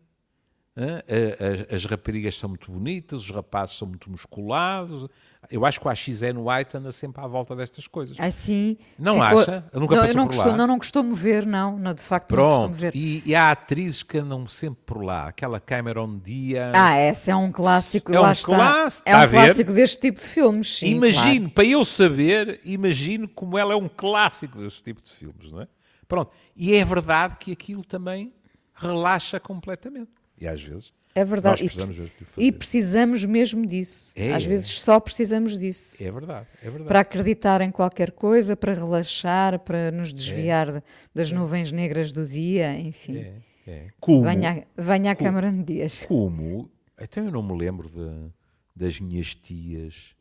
As, 0.78 1.74
as, 1.74 1.86
raparigas 1.86 2.38
são 2.38 2.50
muito 2.50 2.70
bonitas, 2.70 3.22
os 3.22 3.32
rapazes 3.32 3.78
são 3.78 3.88
muito 3.88 4.12
musculados. 4.12 5.08
Eu 5.50 5.66
acho 5.66 5.80
que 5.80 5.88
o 5.88 5.90
AXN 5.90 6.38
White 6.38 6.76
anda 6.76 6.92
sempre 6.92 7.24
à 7.24 7.28
volta 7.28 7.56
destas 7.56 7.88
coisas. 7.88 8.20
Assim. 8.20 8.78
Não 9.00 9.14
ficou... 9.14 9.40
acha? 9.40 9.64
Eu 9.72 9.80
nunca 9.80 9.96
não, 9.96 10.06
eu 10.06 10.14
não 10.14 10.28
por 10.28 10.34
costumo, 10.34 10.52
lá. 10.52 10.58
Não, 10.58 10.68
não 10.68 10.78
costumo 10.78 11.16
ver, 11.16 11.46
não. 11.46 11.80
não 11.80 11.94
de 11.94 12.02
facto, 12.02 12.28
Pronto. 12.28 12.52
não 12.52 12.60
costumo 12.68 12.76
ver. 12.76 12.92
E, 12.94 13.24
e, 13.26 13.34
há 13.34 13.52
atrizes 13.52 14.04
que 14.04 14.18
andam 14.18 14.46
sempre 14.48 14.82
por 14.86 15.02
lá. 15.02 15.30
Aquela 15.30 15.62
Cameron 15.62 16.20
Diaz. 16.20 16.74
Ah, 16.76 16.98
essa 16.98 17.32
é 17.32 17.36
um 17.38 17.54
clássico. 17.54 18.12
É 18.12 18.20
um 18.20 18.24
clássico. 18.24 19.08
É 19.08 19.16
um 19.16 19.30
clássico 19.30 19.72
deste 19.72 20.02
tipo 20.02 20.20
de 20.20 20.28
filmes. 20.28 20.78
Sim, 20.78 20.88
imagino, 20.88 21.42
claro. 21.42 21.52
para 21.52 21.66
eu 21.66 21.86
saber, 21.86 22.60
imagino 22.66 23.30
como 23.30 23.58
ela 23.58 23.72
é 23.72 23.78
um 23.78 23.88
clássico 23.88 24.60
desse 24.60 24.84
tipo 24.84 25.02
de 25.02 25.10
filmes, 25.10 25.54
não 25.54 25.62
é? 25.62 25.68
Pronto. 26.06 26.32
E 26.54 26.76
é 26.76 26.84
verdade 26.84 27.38
que 27.40 27.54
aquilo 27.54 27.84
também 27.86 28.34
relaxa 28.74 29.40
completamente. 29.40 30.12
E 30.40 30.48
às 30.48 30.62
vezes. 30.62 30.94
É 31.14 31.24
verdade. 31.24 31.62
Nós 31.64 31.72
E 31.72 31.74
precisamos 31.76 31.96
preci- 31.98 32.20
de 32.20 32.26
fazer. 32.26 32.48
E 32.48 32.52
precisamos 32.52 33.26
mesmo 33.26 33.66
disso. 33.66 34.12
É, 34.18 34.34
Às 34.34 34.44
é. 34.44 34.48
vezes 34.50 34.70
só 34.82 35.00
precisamos 35.00 35.58
disso. 35.58 35.96
É 36.04 36.12
verdade, 36.12 36.48
é 36.62 36.66
verdade. 36.66 36.88
Para 36.88 37.00
acreditar 37.00 37.62
em 37.62 37.72
qualquer 37.72 38.12
coisa, 38.12 38.58
para 38.58 38.74
relaxar, 38.74 39.60
para 39.60 39.92
nos 39.92 40.12
desviar 40.14 40.72
de- 40.74 40.84
das 41.14 41.32
nuvens 41.32 41.72
negras 41.72 42.12
do 42.12 42.26
dia, 42.28 42.78
enfim. 42.78 43.18
É, 43.20 43.34
é. 43.66 43.88
Como, 44.00 44.24
Venha, 44.24 44.68
venha 44.78 45.12
a 45.12 45.16
Câmara 45.16 45.50
de 45.52 45.64
Dias. 45.64 46.06
como, 46.06 46.70
então 47.00 47.24
eu 47.24 47.32
não 47.32 47.42
me 47.42 47.58
lembro 47.58 47.90
de- 47.90 48.32
das 48.76 49.00
minhas 49.00 49.34
tias 49.34 50.14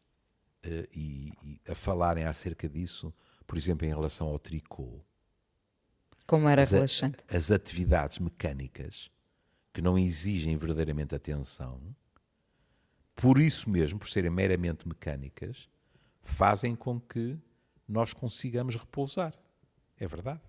eh, 0.62 0.88
e, 0.94 1.33
e 1.42 1.61
a 1.68 1.74
falarem 1.74 2.24
acerca 2.24 2.68
disso, 2.68 3.12
por 3.48 3.59
exemplo, 3.59 3.85
em 3.85 3.90
relação 3.90 4.29
ao 4.29 4.38
tricô. 4.38 5.00
Como 6.27 6.48
era 6.48 6.62
As 6.62 6.72
a- 6.72 6.77
relaxante. 6.77 7.16
as 7.29 7.50
atividades 7.50 8.18
mecânicas 8.20 9.11
que 9.74 9.82
não 9.82 9.98
exigem 9.98 10.56
verdadeiramente 10.56 11.14
atenção, 11.14 11.78
por 13.14 13.38
isso 13.38 13.68
mesmo, 13.68 13.98
por 13.98 14.08
serem 14.08 14.30
meramente 14.30 14.88
mecânicas, 14.88 15.68
fazem 16.22 16.74
com 16.74 16.98
que 17.00 17.37
nós 17.87 18.12
consigamos 18.14 18.76
repousar. 18.76 19.34
É 19.98 20.06
verdade. 20.06 20.40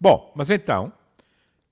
Bom, 0.00 0.32
mas 0.36 0.50
então, 0.50 0.92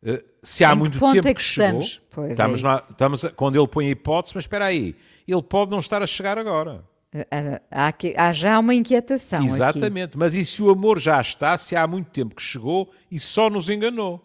eh, 0.03 0.25
se 0.42 0.64
há 0.64 0.75
muito 0.75 0.99
ponto 0.99 1.14
tempo 1.14 1.29
é 1.29 1.35
que, 1.35 1.40
que 1.40 1.42
chegou, 1.47 1.79
estamos? 1.81 2.01
É 2.29 2.31
estamos, 2.33 2.62
na- 2.62 2.77
isso. 2.77 2.90
estamos 2.90 3.25
a- 3.25 3.31
quando 3.31 3.57
ele 3.59 3.68
põe 3.68 3.87
a 3.87 3.90
hipótese, 3.90 4.35
mas 4.35 4.44
espera 4.44 4.64
aí, 4.66 4.97
ele 5.27 5.42
pode 5.42 5.71
não 5.71 5.79
estar 5.79 6.03
a 6.03 6.07
chegar 6.07 6.37
agora. 6.38 6.85
Ah, 7.31 7.61
Há, 7.71 7.88
aqui- 7.88 8.14
há 8.16 8.33
já 8.33 8.59
uma 8.59 8.75
inquietação 8.75 9.38
aqui. 9.40 9.49
Exatamente. 9.49 10.16
Mas 10.18 10.35
e 10.35 10.44
se 10.44 10.62
o 10.62 10.71
amor 10.71 10.99
já 10.99 11.18
está, 11.21 11.57
se 11.57 11.75
há 11.75 11.87
muito 11.87 12.11
tempo 12.11 12.35
que 12.35 12.42
chegou 12.42 12.92
e 13.11 13.18
só 13.18 13.49
nos 13.49 13.68
enganou? 13.71 14.25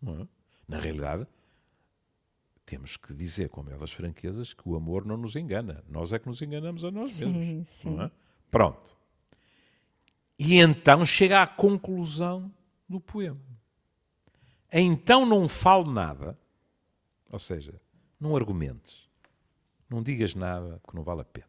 não 0.00 0.22
é? 0.22 0.26
Na 0.72 0.78
realidade, 0.78 1.26
temos 2.64 2.96
que 2.96 3.12
dizer 3.14 3.48
com 3.48 3.62
belas 3.62 3.92
franquezas 3.92 4.54
que 4.54 4.68
o 4.68 4.74
amor 4.76 5.04
não 5.04 5.16
nos 5.16 5.36
engana. 5.36 5.84
Nós 5.88 6.12
é 6.12 6.18
que 6.18 6.26
nos 6.28 6.40
enganamos 6.42 6.84
a 6.84 6.90
nós 6.90 7.12
Sim, 7.12 7.26
mesmos. 7.32 7.68
sim. 7.68 8.00
é? 8.00 8.10
Pronto. 8.50 8.96
E 10.38 10.56
então 10.58 11.04
chega 11.04 11.42
à 11.42 11.46
conclusão 11.46 12.52
do 12.88 13.00
poema. 13.00 13.40
Então 14.72 15.26
não 15.26 15.48
fale 15.48 15.90
nada, 15.90 16.38
ou 17.30 17.38
seja, 17.38 17.80
não 18.18 18.34
argumentes, 18.34 19.08
não 19.88 20.02
digas 20.02 20.34
nada 20.34 20.80
que 20.88 20.94
não 20.96 21.02
vale 21.02 21.20
a 21.20 21.24
pena. 21.24 21.46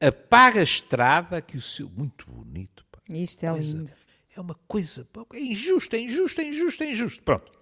Apaga 0.00 0.60
a 0.60 0.62
estrada 0.64 1.40
que 1.42 1.56
o 1.56 1.60
seu. 1.60 1.88
Muito 1.90 2.30
bonito, 2.30 2.84
pá. 2.90 3.00
Isto 3.12 3.44
é 3.44 3.50
Coisa- 3.50 3.76
lindo. 3.78 3.92
É 4.36 4.40
uma 4.40 4.54
coisa. 4.66 5.06
É 5.32 5.38
injusto, 5.38 5.94
é 5.94 6.00
injusto, 6.00 6.40
é 6.40 6.44
injusto, 6.44 6.82
é 6.82 6.90
injusto. 6.90 7.22
Pronto. 7.22 7.52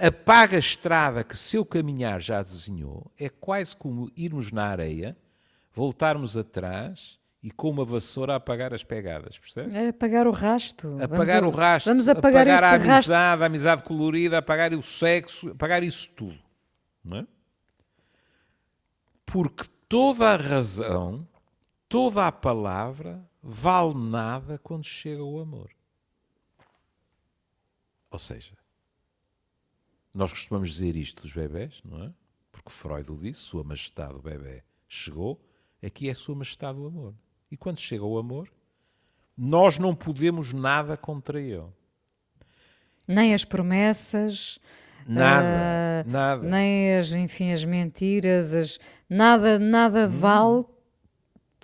Apaga 0.00 0.56
a 0.56 0.60
estrada 0.60 1.24
que 1.24 1.36
seu 1.36 1.64
caminhar 1.64 2.20
já 2.20 2.42
desenhou. 2.42 3.10
É 3.18 3.28
quase 3.28 3.74
como 3.76 4.10
irmos 4.16 4.52
na 4.52 4.66
areia, 4.66 5.16
voltarmos 5.74 6.36
atrás 6.36 7.18
e 7.42 7.50
com 7.50 7.70
uma 7.70 7.84
vassoura 7.84 8.34
apagar 8.36 8.72
as 8.72 8.84
pegadas, 8.84 9.38
percebe? 9.38 9.76
É 9.76 9.88
apagar 9.88 10.26
o 10.26 10.30
rasto. 10.30 10.88
Vamos 10.88 11.02
Apagar 11.02 11.42
a- 11.42 11.48
o 11.48 11.50
rastro, 11.50 11.90
Vamos 11.92 12.08
apagar, 12.08 12.46
a 12.48 12.54
este 12.54 12.62
rastro. 12.64 12.92
amizade, 12.92 13.42
a 13.42 13.46
amizade 13.46 13.82
colorida, 13.82 14.38
apagar 14.38 14.72
o 14.74 14.82
sexo, 14.82 15.50
apagar 15.50 15.82
isso 15.82 16.10
tudo. 16.12 16.38
Não 17.04 17.18
é? 17.18 17.26
Porque 19.26 19.64
toda 19.88 20.30
a 20.32 20.36
razão, 20.36 21.26
toda 21.88 22.26
a 22.26 22.32
palavra 22.32 23.20
vale 23.42 23.94
nada 23.94 24.58
quando 24.58 24.84
chega 24.84 25.22
o 25.22 25.40
amor. 25.40 25.70
Ou 28.10 28.18
seja, 28.18 28.52
nós 30.14 30.32
costumamos 30.32 30.70
dizer 30.70 30.96
isto 30.96 31.22
dos 31.22 31.32
bebés, 31.32 31.80
não 31.84 32.04
é? 32.04 32.12
Porque 32.50 32.70
Freud 32.70 33.10
o 33.12 33.16
disse, 33.16 33.40
Sua 33.40 33.62
Majestade 33.62 34.14
o 34.14 34.22
bebê 34.22 34.62
chegou, 34.88 35.40
aqui 35.82 36.08
é 36.08 36.14
Sua 36.14 36.34
Majestade 36.34 36.78
o 36.78 36.86
amor. 36.86 37.14
E 37.50 37.56
quando 37.56 37.78
chega 37.80 38.04
o 38.04 38.18
amor, 38.18 38.50
nós 39.36 39.78
não 39.78 39.94
podemos 39.94 40.52
nada 40.52 40.96
contra 40.96 41.40
ele. 41.40 41.66
Nem 43.06 43.32
as 43.32 43.44
promessas, 43.44 44.58
Nada, 45.06 45.46
ah, 45.46 46.04
nada. 46.06 46.42
nem 46.46 46.96
as, 46.98 47.12
enfim, 47.12 47.52
as 47.52 47.64
mentiras, 47.64 48.52
as, 48.54 48.78
nada, 49.08 49.58
nada 49.58 50.06
Hum. 50.06 50.08
vale 50.10 50.64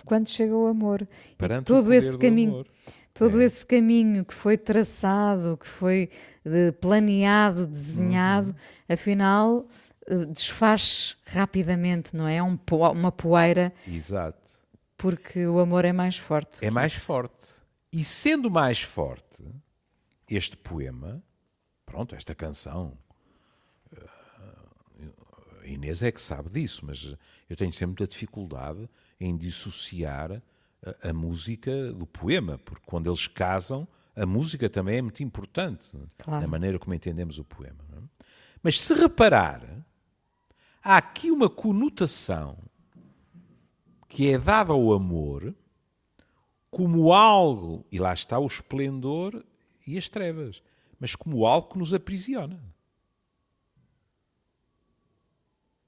quando 0.03 0.27
chega 0.29 0.55
o 0.55 0.65
amor. 0.65 1.07
Perante 1.37 1.71
o 1.71 1.75
todo 1.75 1.83
poder 1.83 1.97
esse 1.97 2.17
caminho, 2.17 2.53
amor. 2.53 2.67
Todo 3.15 3.41
É. 3.41 3.45
esse 3.45 3.65
caminho 3.65 4.23
que 4.23 4.33
foi 4.33 4.57
traçado, 4.57 5.57
que 5.57 5.67
foi 5.67 6.09
eh, 6.45 6.71
planeado, 6.73 7.65
desenhado, 7.65 8.49
Uhum. 8.49 8.55
afinal 8.93 9.67
eh, 10.07 10.25
desfaz 10.25 11.17
rapidamente, 11.25 12.15
não 12.15 12.27
é? 12.27 12.35
É 12.35 12.43
um 12.43 12.55
po- 12.55 12.87
uma 12.91 13.11
poeira, 13.11 13.73
Exato. 13.87 14.51
porque 14.97 15.47
o 15.47 15.57
amor 15.59 15.83
é 15.85 15.91
mais 15.91 16.17
forte. 16.17 16.63
É 16.63 16.69
mais 16.69 16.93
forte. 16.93 17.47
E 17.91 18.03
sendo 18.03 18.51
mais 18.51 18.81
forte, 18.81 19.43
este 20.29 20.55
poema, 20.57 21.23
pronto, 21.85 22.13
esta 22.13 22.35
canção, 22.35 22.95
eh, 23.95 24.05
a 25.63 25.67
Inês 25.67 26.03
é 26.03 26.11
que 26.11 26.21
sabe 26.21 26.49
disso, 26.49 26.81
mas 26.85 27.15
eu 27.49 27.55
tenho 27.55 27.71
sempre 27.73 27.87
muita 27.99 28.07
dificuldade 28.07 28.87
em 29.19 29.35
dissociar 29.35 30.41
a, 31.01 31.13
música 31.13 31.91
do 31.93 32.05
poema, 32.05 32.57
porque 32.59 32.83
quando 32.85 33.09
eles 33.09 33.27
casam, 33.27 33.87
a 34.15 34.25
música 34.25 34.69
também 34.69 34.97
é 34.97 35.01
muito 35.01 35.23
importante 35.23 35.91
Claro. 36.17 36.41
na 36.41 36.47
maneira 36.47 36.79
como 36.79 36.93
entendemos 36.93 37.39
o 37.39 37.43
poema. 37.43 37.83
é? 37.93 38.25
Mas 38.61 38.81
se 38.81 38.93
reparar, 38.93 39.61
há 40.83 40.97
aqui 40.97 41.31
uma 41.31 41.49
conotação 41.49 42.57
que 44.07 44.29
é 44.29 44.37
dada 44.37 44.71
ao 44.71 44.93
amor 44.93 45.53
como 46.71 47.13
algo, 47.13 47.85
e 47.89 47.97
lá 47.97 48.13
está 48.13 48.37
o 48.37 48.45
esplendor 48.45 49.45
e 49.87 49.97
as 49.97 50.09
trevas, 50.09 50.61
mas 50.99 51.15
como 51.15 51.45
algo 51.45 51.69
que 51.69 51.77
nos 51.77 51.93
aprisiona. 51.93 52.59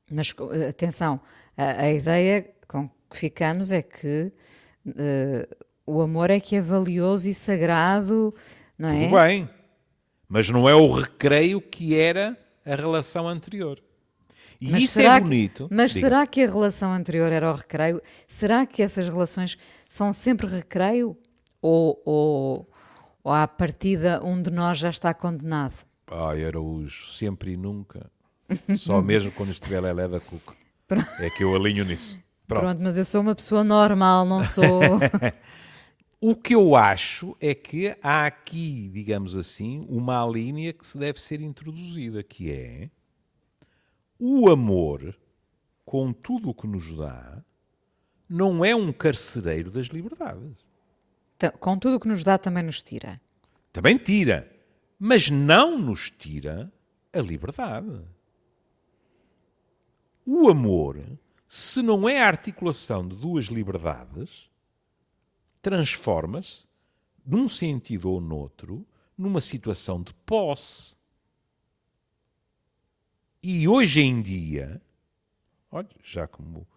Mas 0.10 0.34
atenção, 0.70 1.20
a, 1.58 1.82
a 1.82 1.92
ideia 1.92 2.54
com 2.68 2.90
que 3.10 3.18
ficamos 3.18 3.72
é 3.72 3.82
que 3.82 4.32
eh, 4.98 5.48
o 5.86 6.02
amor 6.02 6.30
é 6.30 6.40
que 6.40 6.56
é 6.56 6.62
valioso 6.62 7.30
e 7.30 7.34
sagrado, 7.34 8.34
não 8.78 8.90
Tudo 8.90 9.18
é? 9.18 9.28
bem. 9.28 9.50
Mas 10.30 10.50
não 10.50 10.68
é 10.68 10.76
o 10.76 10.92
recreio 10.92 11.62
que 11.62 11.96
era 11.96 12.38
a 12.66 12.76
relação 12.76 13.28
anterior. 13.28 13.82
E 14.60 14.72
Mas 14.72 14.84
isso 14.84 14.94
será 14.94 15.16
é 15.16 15.18
que- 15.18 15.24
bonito. 15.24 15.68
mas 15.72 15.92
Diga. 15.94 16.08
será 16.08 16.28
que 16.28 16.42
a 16.42 16.48
relação 16.48 16.92
anterior 16.92 17.32
era 17.32 17.52
o 17.52 17.56
recreio? 17.56 18.02
Será 18.28 18.66
que 18.66 18.82
essas 18.82 19.08
relações 19.08 19.58
são 19.88 20.12
sempre 20.12 20.48
recreio? 20.48 21.16
Ou, 21.62 22.02
ou, 22.06 22.70
ou 23.24 23.32
à 23.34 23.48
partida 23.48 24.20
um 24.24 24.42
de 24.42 24.50
nós 24.52 24.80
já 24.80 24.90
está 24.90 25.14
condenado? 25.14 25.86
Ai, 26.10 26.44
Araújo, 26.46 27.08
sempre 27.12 27.52
e 27.54 27.58
nunca. 27.58 28.10
Só 28.78 29.02
mesmo 29.02 29.32
quando 29.32 29.52
estiver 29.52 29.80
Lelé 29.82 30.08
da 30.08 30.20
Cuca. 30.20 30.54
É 31.20 31.30
que 31.30 31.44
eu 31.44 31.54
alinho 31.56 31.84
nisso. 31.86 32.18
Pronto. 32.48 32.62
Pronto, 32.62 32.82
mas 32.82 32.98
eu 32.98 33.06
sou 33.06 33.22
uma 33.22 33.36
pessoa 33.36 33.64
normal, 33.64 34.26
não 34.26 34.44
sou. 34.44 34.64
O 36.20 36.36
que 36.36 36.56
eu 36.56 36.76
acho 36.76 37.38
é 37.40 37.54
que 37.54 37.96
há 38.02 38.26
aqui, 38.26 38.90
digamos 38.92 39.36
assim, 39.36 39.86
uma 39.88 40.26
linha 40.26 40.74
que 40.74 40.86
se 40.86 40.98
deve 40.98 41.22
ser 41.22 41.42
introduzida, 41.42 42.24
que 42.24 42.52
é 42.52 42.90
o 44.20 44.50
amor, 44.50 45.16
com 45.86 46.12
tudo 46.12 46.50
o 46.50 46.56
que 46.56 46.66
nos 46.66 46.96
dá, 46.96 47.44
não 48.28 48.66
é 48.66 48.76
um 48.76 48.92
carcereiro 48.92 49.70
das 49.70 49.88
liberdades. 49.88 50.58
Então, 51.36 51.52
com 51.60 51.78
tudo 51.78 51.98
o 51.98 52.00
que 52.00 52.08
nos 52.08 52.24
dá, 52.24 52.36
também 52.40 52.64
nos 52.64 52.82
tira. 52.82 53.22
Também 53.72 53.96
tira, 53.96 54.52
mas 54.98 55.30
não 55.30 55.78
nos 55.78 56.10
tira 56.10 56.74
a 57.14 57.20
liberdade. 57.20 58.02
O 60.26 60.50
amor, 60.50 61.00
se 61.48 61.82
não 61.82 62.08
é 62.10 62.22
a 62.22 62.28
articulação 62.28 63.08
de 63.08 63.16
duas 63.16 63.46
liberdades, 63.46 64.50
transforma-se, 65.62 66.66
num 67.26 67.48
sentido 67.48 68.12
ou 68.12 68.20
noutro, 68.20 68.86
numa 69.18 69.42
situação 69.42 70.02
de 70.02 70.14
posse. 70.14 70.96
E 73.42 73.68
hoje 73.68 74.02
em 74.02 74.22
dia, 74.22 74.82
olha, 75.72 75.90
já 76.04 76.28
como 76.28 76.68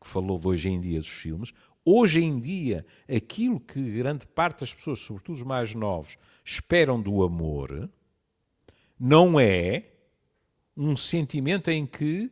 falou 0.00 0.38
de 0.38 0.46
hoje 0.46 0.68
em 0.68 0.80
dia 0.80 1.00
dos 1.00 1.08
filmes, 1.08 1.52
hoje 1.84 2.20
em 2.20 2.38
dia, 2.38 2.86
aquilo 3.08 3.58
que 3.58 3.80
grande 3.92 4.26
parte 4.26 4.60
das 4.60 4.74
pessoas, 4.74 4.98
sobretudo 4.98 5.36
os 5.36 5.42
mais 5.42 5.74
novos, 5.74 6.18
esperam 6.44 7.00
do 7.00 7.22
amor, 7.22 7.90
não 8.98 9.40
é 9.40 9.90
um 10.76 10.96
sentimento 10.96 11.70
em 11.70 11.86
que 11.86 12.30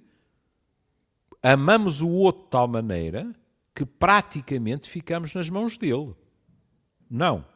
amamos 1.53 2.01
o 2.03 2.09
outro 2.09 2.43
de 2.43 2.51
tal 2.51 2.67
maneira 2.67 3.33
que 3.73 3.87
praticamente 3.87 4.91
ficamos 4.91 5.33
nas 5.33 5.49
mãos 5.49 5.79
dele. 5.79 6.13
Não. 7.09 7.47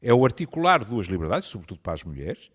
É 0.00 0.14
o 0.14 0.24
articular 0.24 0.84
duas 0.84 1.08
liberdades, 1.08 1.48
sobretudo 1.48 1.80
para 1.80 1.92
as 1.92 2.04
mulheres, 2.04 2.52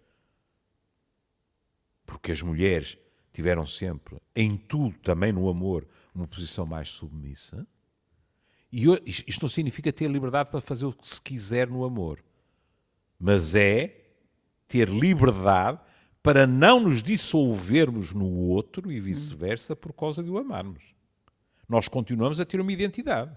porque 2.05 2.31
as 2.31 2.41
mulheres 2.41 2.97
tiveram 3.33 3.65
sempre, 3.65 4.17
em 4.33 4.55
tudo, 4.55 4.97
também 4.99 5.33
no 5.33 5.49
amor, 5.49 5.85
uma 6.13 6.25
posição 6.25 6.65
mais 6.65 6.87
submissa. 6.87 7.67
E 8.71 8.85
isto 9.05 9.41
não 9.41 9.49
significa 9.49 9.91
ter 9.91 10.09
liberdade 10.09 10.49
para 10.51 10.61
fazer 10.61 10.85
o 10.85 10.93
que 10.93 11.07
se 11.07 11.21
quiser 11.21 11.67
no 11.67 11.83
amor, 11.83 12.23
mas 13.19 13.55
é 13.55 14.05
ter 14.67 14.87
liberdade 14.87 15.81
para 16.25 16.47
não 16.47 16.79
nos 16.79 17.03
dissolvermos 17.03 18.11
no 18.11 18.25
outro 18.25 18.91
e 18.91 18.99
vice-versa 18.99 19.75
por 19.75 19.93
causa 19.93 20.23
de 20.23 20.29
o 20.31 20.39
amarmos. 20.39 20.95
Nós 21.69 21.87
continuamos 21.87 22.39
a 22.39 22.45
ter 22.45 22.59
uma 22.59 22.71
identidade. 22.71 23.29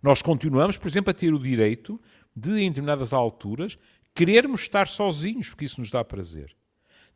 Nós 0.00 0.22
continuamos, 0.22 0.78
por 0.78 0.86
exemplo, 0.86 1.10
a 1.10 1.14
ter 1.14 1.34
o 1.34 1.40
direito 1.40 2.00
de, 2.36 2.52
em 2.52 2.68
determinadas 2.68 3.12
alturas, 3.12 3.76
querermos 4.14 4.60
estar 4.60 4.86
sozinhos, 4.86 5.48
porque 5.48 5.64
isso 5.64 5.80
nos 5.80 5.90
dá 5.90 6.04
prazer. 6.04 6.54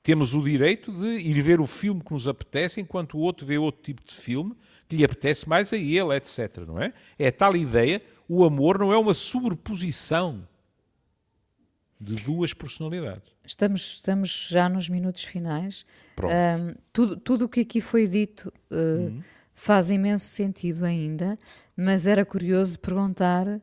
Temos 0.02 0.34
o 0.34 0.42
direito 0.42 0.90
de 0.90 1.06
ir 1.20 1.40
ver 1.40 1.60
o 1.60 1.66
filme 1.68 2.02
que 2.02 2.12
nos 2.12 2.26
apetece, 2.26 2.80
enquanto 2.80 3.14
o 3.14 3.20
outro 3.20 3.46
vê 3.46 3.56
outro 3.56 3.82
tipo 3.82 4.02
de 4.04 4.14
filme 4.14 4.56
que 4.88 4.96
lhe 4.96 5.04
apetece 5.04 5.48
mais 5.48 5.72
a 5.72 5.76
ele, 5.76 6.12
etc. 6.16 6.64
Não 6.66 6.80
é? 6.80 6.92
É 7.16 7.30
tal 7.30 7.54
ideia, 7.54 8.02
o 8.28 8.44
amor 8.44 8.80
não 8.80 8.92
é 8.92 8.98
uma 8.98 9.14
sobreposição 9.14 10.44
de 12.00 12.16
duas 12.16 12.52
personalidades. 12.52 13.32
Estamos, 13.44 13.94
estamos 13.94 14.48
já 14.50 14.68
nos 14.68 14.88
minutos 14.88 15.24
finais. 15.24 15.84
Ahm, 16.18 16.74
tudo, 16.92 17.16
tudo 17.16 17.44
o 17.46 17.48
que 17.48 17.60
aqui 17.60 17.80
foi 17.80 18.06
dito 18.06 18.52
uh, 18.70 19.22
faz 19.54 19.90
imenso 19.90 20.26
sentido 20.26 20.84
ainda, 20.84 21.38
mas 21.76 22.06
era 22.06 22.24
curioso 22.24 22.78
perguntar 22.78 23.60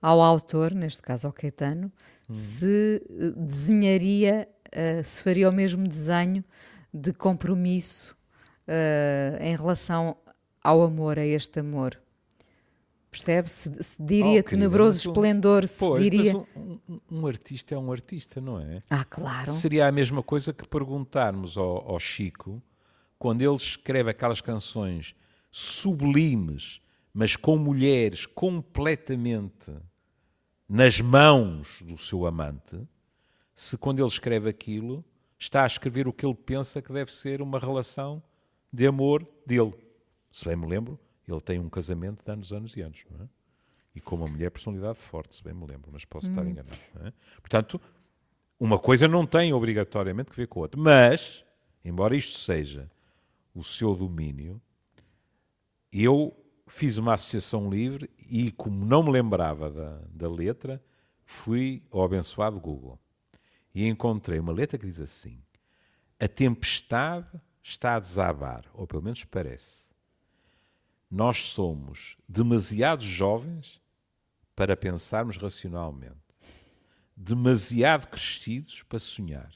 ao 0.00 0.20
autor, 0.20 0.72
neste 0.72 1.02
caso 1.02 1.26
ao 1.26 1.32
Caetano, 1.32 1.90
se 2.32 3.02
uh, 3.10 3.32
desenharia, 3.32 4.48
uh, 4.68 5.02
se 5.02 5.22
faria 5.22 5.48
o 5.48 5.52
mesmo 5.52 5.86
desenho 5.86 6.44
de 6.92 7.12
compromisso 7.12 8.16
uh, 8.68 9.42
em 9.42 9.56
relação 9.56 10.16
ao 10.62 10.82
amor, 10.82 11.18
a 11.18 11.26
este 11.26 11.60
amor. 11.60 12.00
Percebe? 13.14 13.48
Se, 13.48 13.70
se 13.82 14.02
diria 14.02 14.40
Oh, 14.40 14.44
querida, 14.44 14.48
tenebroso 14.50 14.96
um- 15.08 15.12
esplendor, 15.12 15.68
se 15.68 15.78
Pois, 15.78 16.02
diria. 16.02 16.32
mas 16.34 16.46
um, 16.56 16.78
um- 16.88 17.00
um 17.12 17.26
artista 17.28 17.72
é 17.74 17.78
um 17.78 17.92
artista, 17.92 18.40
não 18.40 18.58
é? 18.58 18.80
Ah, 18.90 19.04
claro. 19.04 19.52
Seria 19.52 19.86
a 19.86 19.92
mesma 19.92 20.20
coisa 20.20 20.52
que 20.52 20.66
perguntarmos 20.66 21.56
ao, 21.56 21.88
ao 21.92 22.00
Chico, 22.00 22.60
quando 23.18 23.42
ele 23.42 23.54
escreve 23.54 24.10
aquelas 24.10 24.40
canções 24.40 25.14
sublimes, 25.52 26.80
mas 27.12 27.36
com 27.36 27.56
mulheres 27.56 28.26
completamente 28.26 29.72
nas 30.68 31.00
mãos 31.00 31.80
do 31.82 31.96
seu 31.96 32.26
amante, 32.26 32.76
se 33.54 33.76
quando 33.78 34.00
ele 34.00 34.08
escreve 34.08 34.48
aquilo 34.48 35.04
está 35.38 35.62
a 35.62 35.66
escrever 35.66 36.08
o 36.08 36.12
que 36.12 36.26
ele 36.26 36.34
pensa 36.34 36.82
que 36.82 36.92
deve 36.92 37.12
ser 37.12 37.40
uma 37.40 37.58
relação 37.60 38.20
de 38.72 38.86
amor 38.86 39.24
dele. 39.46 39.72
Se 40.32 40.44
bem 40.46 40.56
me 40.56 40.66
lembro, 40.66 40.98
ele 41.26 41.40
tem 41.40 41.58
um 41.58 41.68
casamento 41.68 42.24
de 42.24 42.30
anos, 42.30 42.52
anos 42.52 42.76
e 42.76 42.80
anos, 42.80 43.04
não 43.10 43.24
é? 43.24 43.28
E 43.94 44.00
com 44.00 44.16
uma 44.16 44.26
mulher 44.26 44.50
personalidade 44.50 44.98
forte, 44.98 45.36
se 45.36 45.42
bem 45.42 45.54
me 45.54 45.66
lembro, 45.66 45.90
mas 45.92 46.04
posso 46.04 46.28
estar 46.28 46.44
enganado. 46.44 46.76
não 46.94 47.06
é? 47.06 47.12
Portanto, 47.40 47.80
uma 48.58 48.78
coisa 48.78 49.06
não 49.06 49.24
tem 49.24 49.52
obrigatoriamente 49.52 50.30
que 50.30 50.36
ver 50.36 50.48
com 50.48 50.60
a 50.60 50.62
outra. 50.62 50.80
Mas, 50.80 51.44
embora 51.84 52.16
isto 52.16 52.38
seja 52.38 52.90
o 53.54 53.62
seu 53.62 53.94
domínio, 53.94 54.60
eu 55.92 56.36
fiz 56.66 56.98
uma 56.98 57.14
associação 57.14 57.70
livre 57.70 58.10
e, 58.28 58.50
como 58.50 58.84
não 58.84 59.02
me 59.02 59.12
lembrava 59.12 59.70
da, 59.70 60.00
da 60.10 60.28
letra, 60.28 60.82
fui 61.24 61.82
ao 61.90 62.02
abençoado 62.02 62.58
Google 62.58 62.98
e 63.74 63.86
encontrei 63.86 64.38
uma 64.38 64.52
letra 64.52 64.78
que 64.78 64.86
diz 64.86 65.00
assim: 65.00 65.40
A 66.18 66.28
tempestade 66.28 67.40
está 67.62 67.96
a 67.96 68.00
desabar, 68.00 68.64
ou 68.74 68.86
pelo 68.86 69.02
menos 69.02 69.24
parece. 69.24 69.93
Nós 71.10 71.38
somos 71.38 72.16
demasiado 72.28 73.04
jovens 73.04 73.80
para 74.54 74.76
pensarmos 74.76 75.36
racionalmente 75.36 76.24
demasiado 77.16 78.06
crescidos 78.08 78.82
para 78.82 78.98
sonhar. 78.98 79.52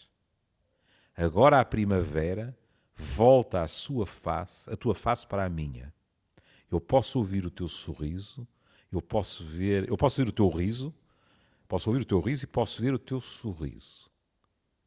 Agora 1.16 1.60
a 1.60 1.64
primavera 1.64 2.56
volta 2.94 3.62
a 3.62 3.68
sua 3.68 4.06
face, 4.06 4.70
a 4.70 4.76
tua 4.76 4.94
face 4.94 5.26
para 5.26 5.44
a 5.44 5.48
minha. 5.48 5.92
Eu 6.70 6.80
posso 6.80 7.18
ouvir 7.18 7.44
o 7.46 7.50
teu 7.50 7.66
sorriso, 7.66 8.46
eu 8.92 9.02
posso 9.02 9.44
ver, 9.44 9.88
eu 9.88 9.96
posso 9.96 10.20
ouvir 10.20 10.30
o 10.30 10.34
teu 10.34 10.48
riso, 10.48 10.94
posso 11.66 11.90
ouvir 11.90 12.02
o 12.02 12.04
teu 12.04 12.20
riso 12.20 12.44
e 12.44 12.46
posso 12.46 12.80
ver 12.80 12.94
o 12.94 12.98
teu 12.98 13.20
sorriso. 13.20 14.10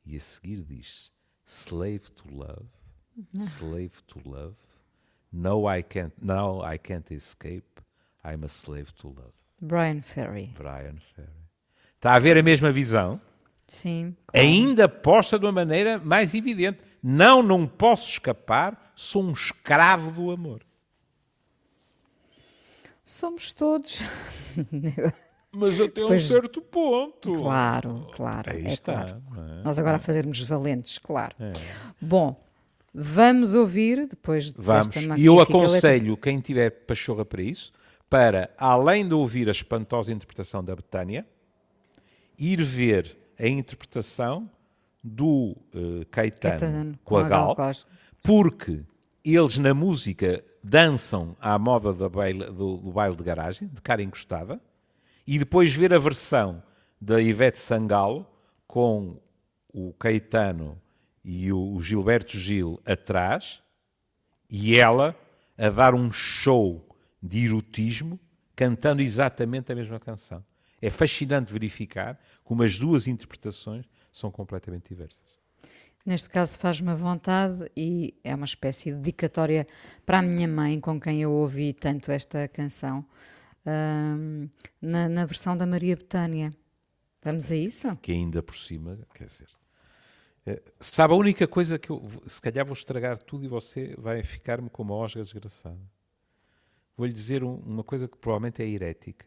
E 0.05 0.15
a 0.15 0.19
seguir 0.19 0.63
diz: 0.63 1.11
Slave 1.45 2.11
to 2.11 2.33
love, 2.33 2.69
slave 3.37 4.01
to 4.07 4.21
love. 4.25 4.55
No, 5.31 5.67
I 5.73 5.81
can't. 5.83 6.13
Now 6.21 6.61
I 6.63 6.77
can't 6.77 7.09
escape. 7.13 7.81
I'm 8.23 8.43
a 8.43 8.47
slave 8.47 8.91
to 9.01 9.07
love. 9.07 9.33
Brian 9.59 10.01
Ferry. 10.01 10.53
Brian 10.57 10.97
Ferry. 11.15 11.29
Está 11.95 12.15
a 12.15 12.19
ver 12.19 12.37
a 12.37 12.43
mesma 12.43 12.71
visão? 12.71 13.21
Sim. 13.67 14.15
Ainda 14.33 14.89
posta 14.89 15.39
de 15.39 15.45
uma 15.45 15.51
maneira 15.51 15.97
mais 15.99 16.33
evidente. 16.33 16.79
Não, 17.01 17.41
não 17.41 17.65
posso 17.67 18.09
escapar, 18.09 18.91
sou 18.95 19.23
um 19.23 19.31
escravo 19.31 20.11
do 20.11 20.29
amor. 20.31 20.61
Somos 23.03 23.53
todos. 23.53 23.99
Mas 25.53 25.81
até 25.81 26.01
Pois- 26.01 26.23
um 26.23 26.27
certo 26.33 26.61
ponto. 26.61 27.33
Claro, 27.35 28.07
claro. 28.13 28.51
Aí 28.51 28.65
é 28.65 28.69
está. 28.71 28.93
claro. 28.93 29.21
é? 29.59 29.63
Nós 29.63 29.77
agora 29.79 29.97
a 29.97 29.99
fazermos 29.99 30.39
valentes, 30.41 30.97
claro. 30.97 31.35
Bom, 31.99 32.41
vamos 32.93 33.53
ouvir 33.53 34.07
depois 34.07 34.51
Vamos. 34.51 34.87
desta 34.87 34.99
E 34.99 35.25
eu 35.25 35.35
magnífica 35.35 35.57
letra- 35.57 35.57
aconselho 35.57 36.17
quem 36.17 36.39
tiver 36.39 36.69
pachorra 36.69 37.25
para 37.25 37.41
isso, 37.41 37.71
para, 38.09 38.49
além 38.57 39.07
de 39.07 39.13
ouvir 39.13 39.47
a 39.47 39.51
espantosa 39.51 40.11
interpretação 40.11 40.63
da 40.63 40.75
Betânia, 40.75 41.25
ir 42.37 42.61
ver 42.63 43.17
a 43.39 43.47
interpretação 43.47 44.49
do 45.03 45.55
eh, 45.73 46.05
Caetano, 46.11 46.59
Caetano, 46.59 46.99
com 47.03 47.17
a 47.17 47.27
Gal, 47.27 47.55
porque 48.21 48.81
eles 49.23 49.57
na 49.57 49.73
música 49.73 50.43
dançam 50.63 51.35
à 51.39 51.57
moda 51.57 51.93
do 51.93 52.09
baile, 52.09 52.45
do, 52.45 52.77
do 52.77 52.91
baile 52.91 53.15
de 53.15 53.23
garagem, 53.23 53.67
de 53.67 53.81
cara 53.81 54.03
encostada, 54.03 54.59
e 55.25 55.39
depois 55.39 55.73
ver 55.73 55.93
a 55.93 55.97
versão 55.99 56.61
da 56.99 57.19
Ivete 57.21 57.57
Sangalo 57.59 58.27
com 58.67 59.17
o 59.73 59.93
Caetano 59.93 60.79
e 61.23 61.51
o 61.51 61.81
Gilberto 61.81 62.37
Gil 62.37 62.79
atrás 62.85 63.61
e 64.49 64.77
ela 64.77 65.15
a 65.57 65.69
dar 65.69 65.93
um 65.93 66.11
show 66.11 66.87
de 67.21 67.45
erotismo 67.45 68.19
cantando 68.55 69.01
exatamente 69.01 69.71
a 69.71 69.75
mesma 69.75 69.99
canção. 69.99 70.43
É 70.81 70.89
fascinante 70.89 71.53
verificar 71.53 72.19
como 72.43 72.63
as 72.63 72.77
duas 72.77 73.07
interpretações 73.07 73.85
são 74.11 74.31
completamente 74.31 74.89
diversas. 74.89 75.41
Neste 76.05 76.29
caso 76.29 76.57
faz-me 76.57 76.93
vontade 76.95 77.71
e 77.77 78.15
é 78.23 78.33
uma 78.33 78.45
espécie 78.45 78.89
de 78.89 78.97
dedicatória 78.97 79.67
para 80.03 80.19
a 80.19 80.21
minha 80.21 80.47
mãe, 80.47 80.79
com 80.79 80.99
quem 80.99 81.21
eu 81.21 81.31
ouvi 81.31 81.73
tanto 81.73 82.11
esta 82.11 82.47
canção, 82.47 83.05
na, 84.81 85.07
na, 85.07 85.25
versão 85.25 85.55
da 85.55 85.67
Maria 85.67 85.95
Betânia. 85.95 86.51
Vamos 87.23 87.51
a 87.51 87.55
isso? 87.55 87.95
Que 87.97 88.11
ainda 88.11 88.41
por 88.41 88.55
cima, 88.55 88.97
quer 89.13 89.25
dizer. 89.25 89.60
É, 90.45 90.61
sabe, 90.79 91.13
a 91.13 91.17
única 91.17 91.47
coisa 91.47 91.77
que 91.77 91.89
eu, 91.89 92.07
se 92.25 92.41
calhar 92.41 92.65
vou 92.65 92.73
estragar 92.73 93.17
tudo 93.19 93.45
e 93.45 93.47
você 93.47 93.95
vai 93.97 94.23
ficar-me 94.23 94.69
com 94.69 94.81
uma 94.81 94.95
osga 94.95 95.23
desgraçada. 95.23 95.79
Vou-lhe 96.97 97.13
dizer 97.13 97.43
um, 97.43 97.55
uma 97.55 97.83
coisa 97.83 98.07
que 98.07 98.17
provavelmente 98.17 98.61
é 98.61 98.67
herética. 98.67 99.25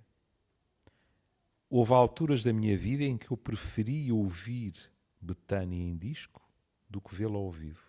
Houve 1.71 1.93
alturas 1.93 2.43
da 2.43 2.53
minha 2.53 2.77
vida 2.77 3.05
em 3.05 3.17
que 3.17 3.31
eu 3.31 3.37
preferi 3.37 4.11
ouvir 4.13 4.75
Betânia 5.21 5.83
em 5.83 5.97
disco 5.97 6.43
do 6.89 7.01
que 7.01 7.15
vê-la 7.15 7.37
ao 7.37 7.51
vivo. 7.51 7.83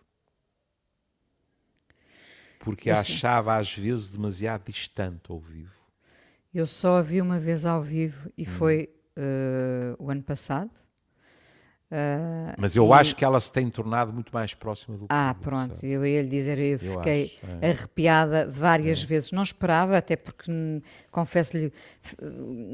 Porque 2.59 2.89
a 2.89 2.99
achava 2.99 3.57
às 3.57 3.75
vezes 3.75 4.11
demasiado 4.11 4.71
distante 4.71 5.31
ao 5.31 5.39
vivo. 5.39 5.75
Eu 6.53 6.65
só 6.65 6.97
a 6.97 7.01
vi 7.01 7.21
uma 7.21 7.37
vez 7.37 7.65
ao 7.65 7.81
vivo 7.81 8.31
e 8.37 8.43
hum. 8.43 8.45
foi 8.45 8.89
uh, 9.17 10.03
o 10.03 10.09
ano 10.09 10.23
passado. 10.23 10.71
Uh, 11.91 12.55
Mas 12.57 12.75
eu 12.75 12.87
e... 12.87 12.93
acho 12.93 13.15
que 13.15 13.23
ela 13.23 13.39
se 13.39 13.51
tem 13.51 13.69
tornado 13.69 14.11
muito 14.11 14.33
mais 14.33 14.53
próxima 14.55 14.97
do 14.97 15.01
que 15.01 15.07
Ah, 15.09 15.35
pronto, 15.39 15.75
sabe? 15.75 15.91
eu 15.91 16.05
ia 16.05 16.23
lhe 16.23 16.27
dizer, 16.27 16.57
eu, 16.57 16.65
eu 16.65 16.79
fiquei 16.79 17.35
acho, 17.43 17.57
é. 17.61 17.69
arrepiada 17.69 18.49
várias 18.49 19.03
é. 19.03 19.05
vezes. 19.05 19.31
Não 19.31 19.43
esperava, 19.43 19.97
até 19.97 20.15
porque, 20.15 20.51
confesso-lhe, 21.11 21.71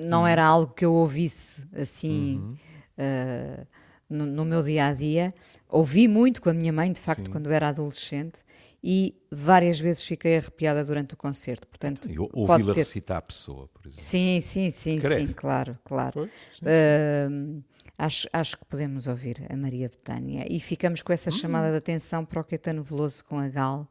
não 0.05 0.21
uhum. 0.21 0.27
era 0.27 0.45
algo 0.45 0.73
que 0.73 0.85
eu 0.85 0.93
ouvisse 0.93 1.67
assim. 1.73 2.37
Uhum. 2.37 2.55
Uh, 2.97 3.67
no, 4.11 4.25
no, 4.25 4.45
meu 4.45 4.61
dia 4.61 4.87
a 4.87 4.93
dia. 4.93 5.33
Ouvi 5.69 6.07
muito 6.07 6.41
com 6.41 6.49
a 6.49 6.53
minha 6.53 6.73
mãe, 6.73 6.91
de 6.91 6.99
facto, 6.99 7.25
Sim. 7.25 7.31
quando 7.31 7.49
era 7.49 7.69
adolescente, 7.69 8.41
e 8.83 9.15
várias 9.31 9.79
vezes 9.79 10.03
fiquei 10.03 10.35
arrepiada 10.35 10.83
durante 10.83 11.13
o 11.13 11.17
concerto. 11.17 11.65
Portanto, 11.67 12.09
ouvi-la 12.33 12.73
ter... 12.73 12.81
recitar 12.81 13.17
a 13.17 13.21
pessoa, 13.21 13.69
por 13.69 13.87
exemplo. 13.87 14.03
Sim, 14.03 14.41
sim, 14.41 14.69
sim, 14.69 14.99
sim, 14.99 15.27
claro, 15.27 15.79
claro. 15.85 16.13
Pois, 16.13 16.31
sim, 16.59 16.65
uh, 16.65 17.63
acho, 18.01 18.27
acho 18.33 18.57
que 18.57 18.65
podemos 18.65 19.07
ouvir 19.07 19.45
a 19.49 19.55
Maria 19.55 19.87
Betânia 19.87 20.45
e 20.49 20.59
ficamos 20.59 21.01
com 21.01 21.13
essa 21.13 21.29
hum. 21.29 21.33
chamada 21.33 21.69
de 21.69 21.77
atenção 21.77 22.25
para 22.25 22.41
o 22.41 22.43
Caetano 22.43 22.83
Veloso 22.83 23.23
com 23.23 23.37
a 23.37 23.47
Gal 23.47 23.87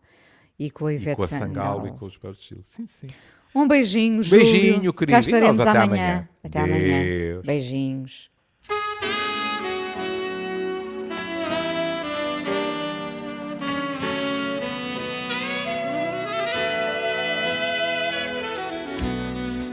e 0.59 0.71
com 0.71 0.87
a 0.87 0.93
Ivete 0.93 1.13
e 1.13 1.17
com 1.17 1.23
a 1.23 1.29
Sangalo 1.29 1.87
e 1.87 1.93
com 1.93 2.07
os 2.07 2.19
Gil. 2.41 2.61
Sim, 2.63 2.87
sim. 2.87 3.07
Um 3.55 3.67
beijinho, 3.67 4.23
Júlio. 4.23 4.45
Beijinho, 4.45 4.93
querido. 4.93 5.13
Cá 5.13 5.21
estaremos 5.21 5.61
até 5.61 5.71
amanhã. 5.71 5.89
amanhã. 5.89 6.29
Até 6.45 6.59
amanhã. 6.61 7.43
Beijinhos. 7.43 8.31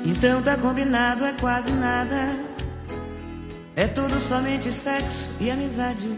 Então 0.06 0.42
tá 0.42 0.58
combinado, 0.58 1.26
é 1.26 1.34
quase 1.34 1.72
nada. 1.72 2.47
É 3.78 3.86
tudo 3.88 4.20
somente 4.20 4.72
sexo 4.72 5.30
e 5.40 5.52
amizade. 5.52 6.10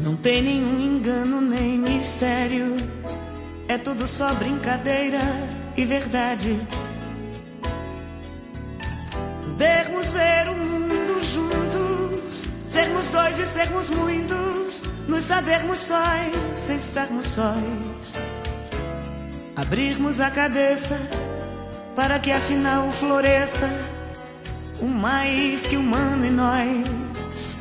Não 0.00 0.16
tem 0.16 0.42
nenhum 0.42 0.80
engano 0.80 1.40
nem 1.40 1.78
mistério. 1.78 2.74
É 3.68 3.78
tudo 3.78 4.08
só 4.08 4.34
brincadeira 4.34 5.20
e 5.76 5.84
verdade. 5.84 6.60
Podermos 9.44 10.12
ver 10.12 10.48
o 10.48 10.56
mundo 10.56 11.22
juntos, 11.22 12.42
sermos 12.66 13.06
dois 13.06 13.38
e 13.38 13.46
sermos 13.46 13.88
muitos, 13.88 14.82
nos 15.06 15.24
sabermos 15.24 15.78
sóis 15.78 16.34
sem 16.52 16.76
estarmos 16.76 17.28
sóis 17.28 18.18
abrirmos 19.54 20.20
a 20.20 20.30
cabeça 20.30 20.98
para 21.94 22.18
que 22.18 22.30
afinal 22.30 22.90
floresça 22.92 23.95
o 24.80 24.86
mais 24.86 25.66
que 25.66 25.76
humano 25.76 26.24
em 26.24 26.30
nós. 26.30 27.60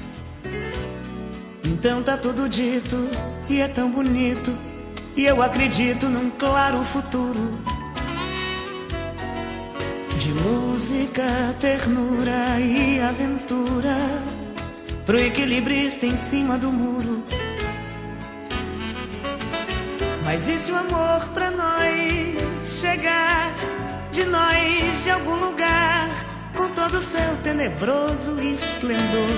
Então 1.64 2.02
tá 2.04 2.18
tudo 2.18 2.50
dito 2.50 3.08
e 3.50 3.62
é 3.62 3.68
tão 3.68 3.90
bonito, 3.90 4.56
e 5.16 5.26
eu 5.26 5.42
acredito 5.42 6.08
num 6.08 6.30
claro 6.32 6.80
futuro. 6.84 7.60
De 10.18 10.34
música, 10.34 11.24
ternura 11.60 12.60
e 12.60 13.00
aventura, 13.00 13.96
pro 15.06 15.20
equilibrista 15.20 16.06
em 16.06 16.18
cima 16.18 16.58
do 16.58 16.72
muro. 16.72 17.24
Mas 20.24 20.48
e 20.48 20.60
se 20.60 20.72
o 20.72 20.76
amor 20.76 21.30
pra 21.34 21.52
nós 21.52 22.80
chegar 22.80 23.54
de 24.12 24.26
nós 24.26 25.04
de 25.04 25.12
algum 25.12 25.36
lugar 25.36 26.26
todo 26.76 26.98
o 26.98 27.02
seu 27.02 27.38
tenebroso 27.44 28.40
esplendor? 28.42 29.30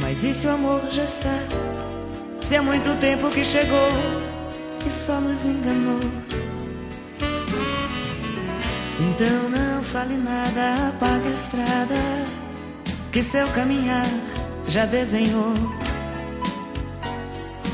Mas 0.00 0.22
e 0.22 0.34
se 0.34 0.46
o 0.46 0.50
amor 0.50 0.82
já 0.90 1.04
está? 1.04 1.38
Se 2.42 2.56
há 2.56 2.62
muito 2.62 2.94
tempo 3.00 3.30
que 3.30 3.44
chegou 3.44 3.88
e 4.86 4.90
só 4.90 5.20
nos 5.20 5.44
enganou. 5.44 6.00
Então 9.00 9.50
não 9.50 9.82
fale 9.82 10.16
nada, 10.16 10.88
apague 10.90 11.28
a 11.28 11.30
estrada 11.30 11.94
que 13.10 13.22
seu 13.22 13.48
caminhar 13.48 14.06
já 14.68 14.86
desenhou. 14.86 15.54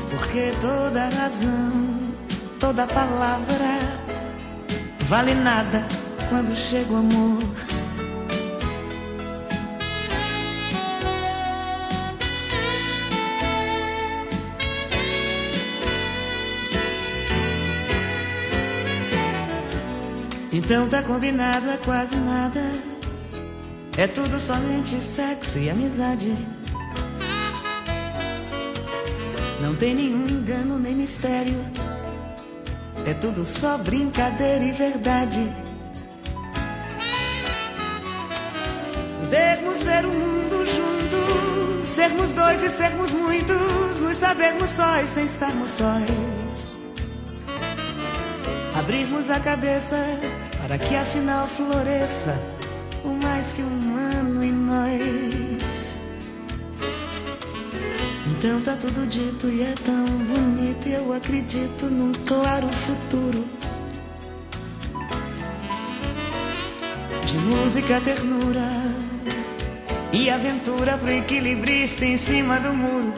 Porque 0.09 0.53
toda 0.61 1.09
razão 1.09 1.95
toda 2.59 2.87
palavra 2.87 3.77
vale 5.01 5.35
nada 5.35 5.83
quando 6.29 6.55
chega 6.55 6.93
o 6.93 6.97
amor. 6.97 7.64
Então 20.57 20.87
tá 20.87 21.03
combinado, 21.03 21.69
é 21.69 21.75
quase 21.75 22.15
nada. 22.15 22.61
É 23.97 24.07
tudo 24.07 24.39
somente 24.39 24.95
sexo 25.01 25.59
e 25.59 25.69
amizade. 25.69 26.33
Não 29.61 29.75
tem 29.75 29.93
nenhum 29.93 30.25
engano 30.25 30.79
nem 30.79 30.95
mistério. 30.95 31.59
É 33.05 33.13
tudo 33.15 33.45
só 33.45 33.77
brincadeira 33.77 34.63
e 34.63 34.71
verdade. 34.71 35.45
Podermos 39.19 39.83
ver 39.83 40.05
o 40.05 40.13
mundo 40.13 40.65
juntos, 40.67 41.89
sermos 41.89 42.31
dois 42.31 42.63
e 42.63 42.69
sermos 42.69 43.11
muitos, 43.11 43.99
nos 43.99 44.15
sabermos 44.15 44.69
sóis 44.69 45.09
sem 45.09 45.25
estarmos 45.25 45.71
sóis. 45.71 46.75
Abrirmos 48.73 49.29
a 49.29 49.39
cabeça 49.39 49.95
para 50.65 50.79
que 50.79 50.95
afinal 50.95 51.47
floresça 51.47 52.41
o 53.03 53.09
mais 53.23 53.53
que 53.53 53.61
humano 53.61 54.43
em 54.43 54.51
nós. 54.51 55.99
Então 58.31 58.59
tá 58.61 58.75
tudo 58.75 59.05
dito 59.07 59.47
e 59.47 59.61
é 59.61 59.73
tão 59.85 60.05
bonito. 60.05 60.87
E 60.87 60.93
eu 60.93 61.13
acredito 61.13 61.85
num 61.85 62.11
claro 62.25 62.67
futuro. 62.69 63.45
De 67.27 67.37
música, 67.37 68.01
ternura 68.01 68.67
e 70.11 70.31
aventura 70.31 70.97
pro 70.97 71.11
equilibrista 71.11 72.05
em 72.05 72.17
cima 72.17 72.59
do 72.59 72.73
muro. 72.73 73.13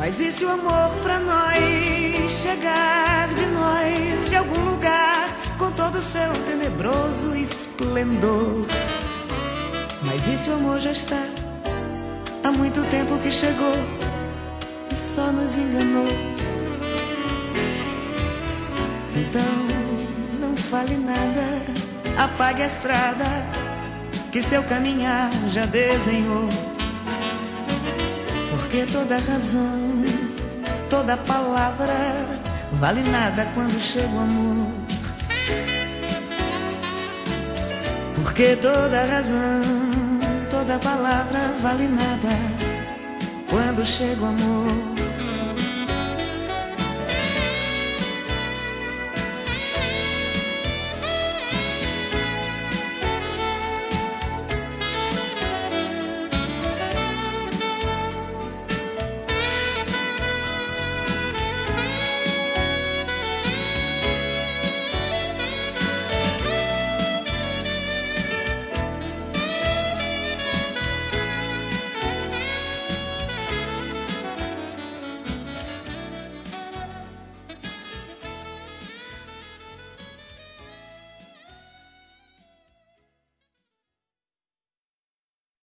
Mas 0.00 0.18
e 0.18 0.32
se 0.32 0.46
o 0.46 0.50
amor 0.50 0.90
pra 1.02 1.20
nós 1.20 2.32
chegar 2.42 3.28
de 3.34 3.44
nós 3.48 4.30
de 4.30 4.34
algum 4.34 4.70
lugar 4.70 5.28
com 5.58 5.70
todo 5.72 5.96
o 5.96 6.02
seu 6.02 6.32
tenebroso 6.46 7.36
esplendor? 7.36 8.64
Mas 10.00 10.26
e 10.26 10.38
se 10.38 10.48
o 10.48 10.54
amor 10.54 10.78
já 10.78 10.92
está 10.92 11.22
há 12.42 12.50
muito 12.50 12.80
tempo 12.90 13.18
que 13.18 13.30
chegou 13.30 13.74
e 14.90 14.94
só 14.94 15.30
nos 15.30 15.54
enganou. 15.58 16.08
Então 19.14 20.40
não 20.40 20.56
fale 20.56 20.96
nada, 20.96 21.44
apague 22.16 22.62
a 22.62 22.66
estrada 22.66 23.26
que 24.32 24.40
seu 24.40 24.62
caminhar 24.62 25.30
já 25.50 25.66
desenhou. 25.66 26.48
Porque 28.50 28.86
toda 28.92 29.18
razão, 29.18 29.79
toda 30.90 31.16
palavra 31.16 31.94
vale 32.72 33.02
nada 33.04 33.46
quando 33.54 33.80
chega 33.80 34.08
o 34.08 34.20
amor. 34.20 34.70
Porque 38.16 38.56
toda 38.56 39.06
razão, 39.06 39.62
toda 40.50 40.78
palavra 40.78 41.40
vale 41.62 41.86
nada 41.86 42.36
quando 43.48 43.86
chega 43.86 44.20
o 44.20 44.26
amor. 44.26 44.89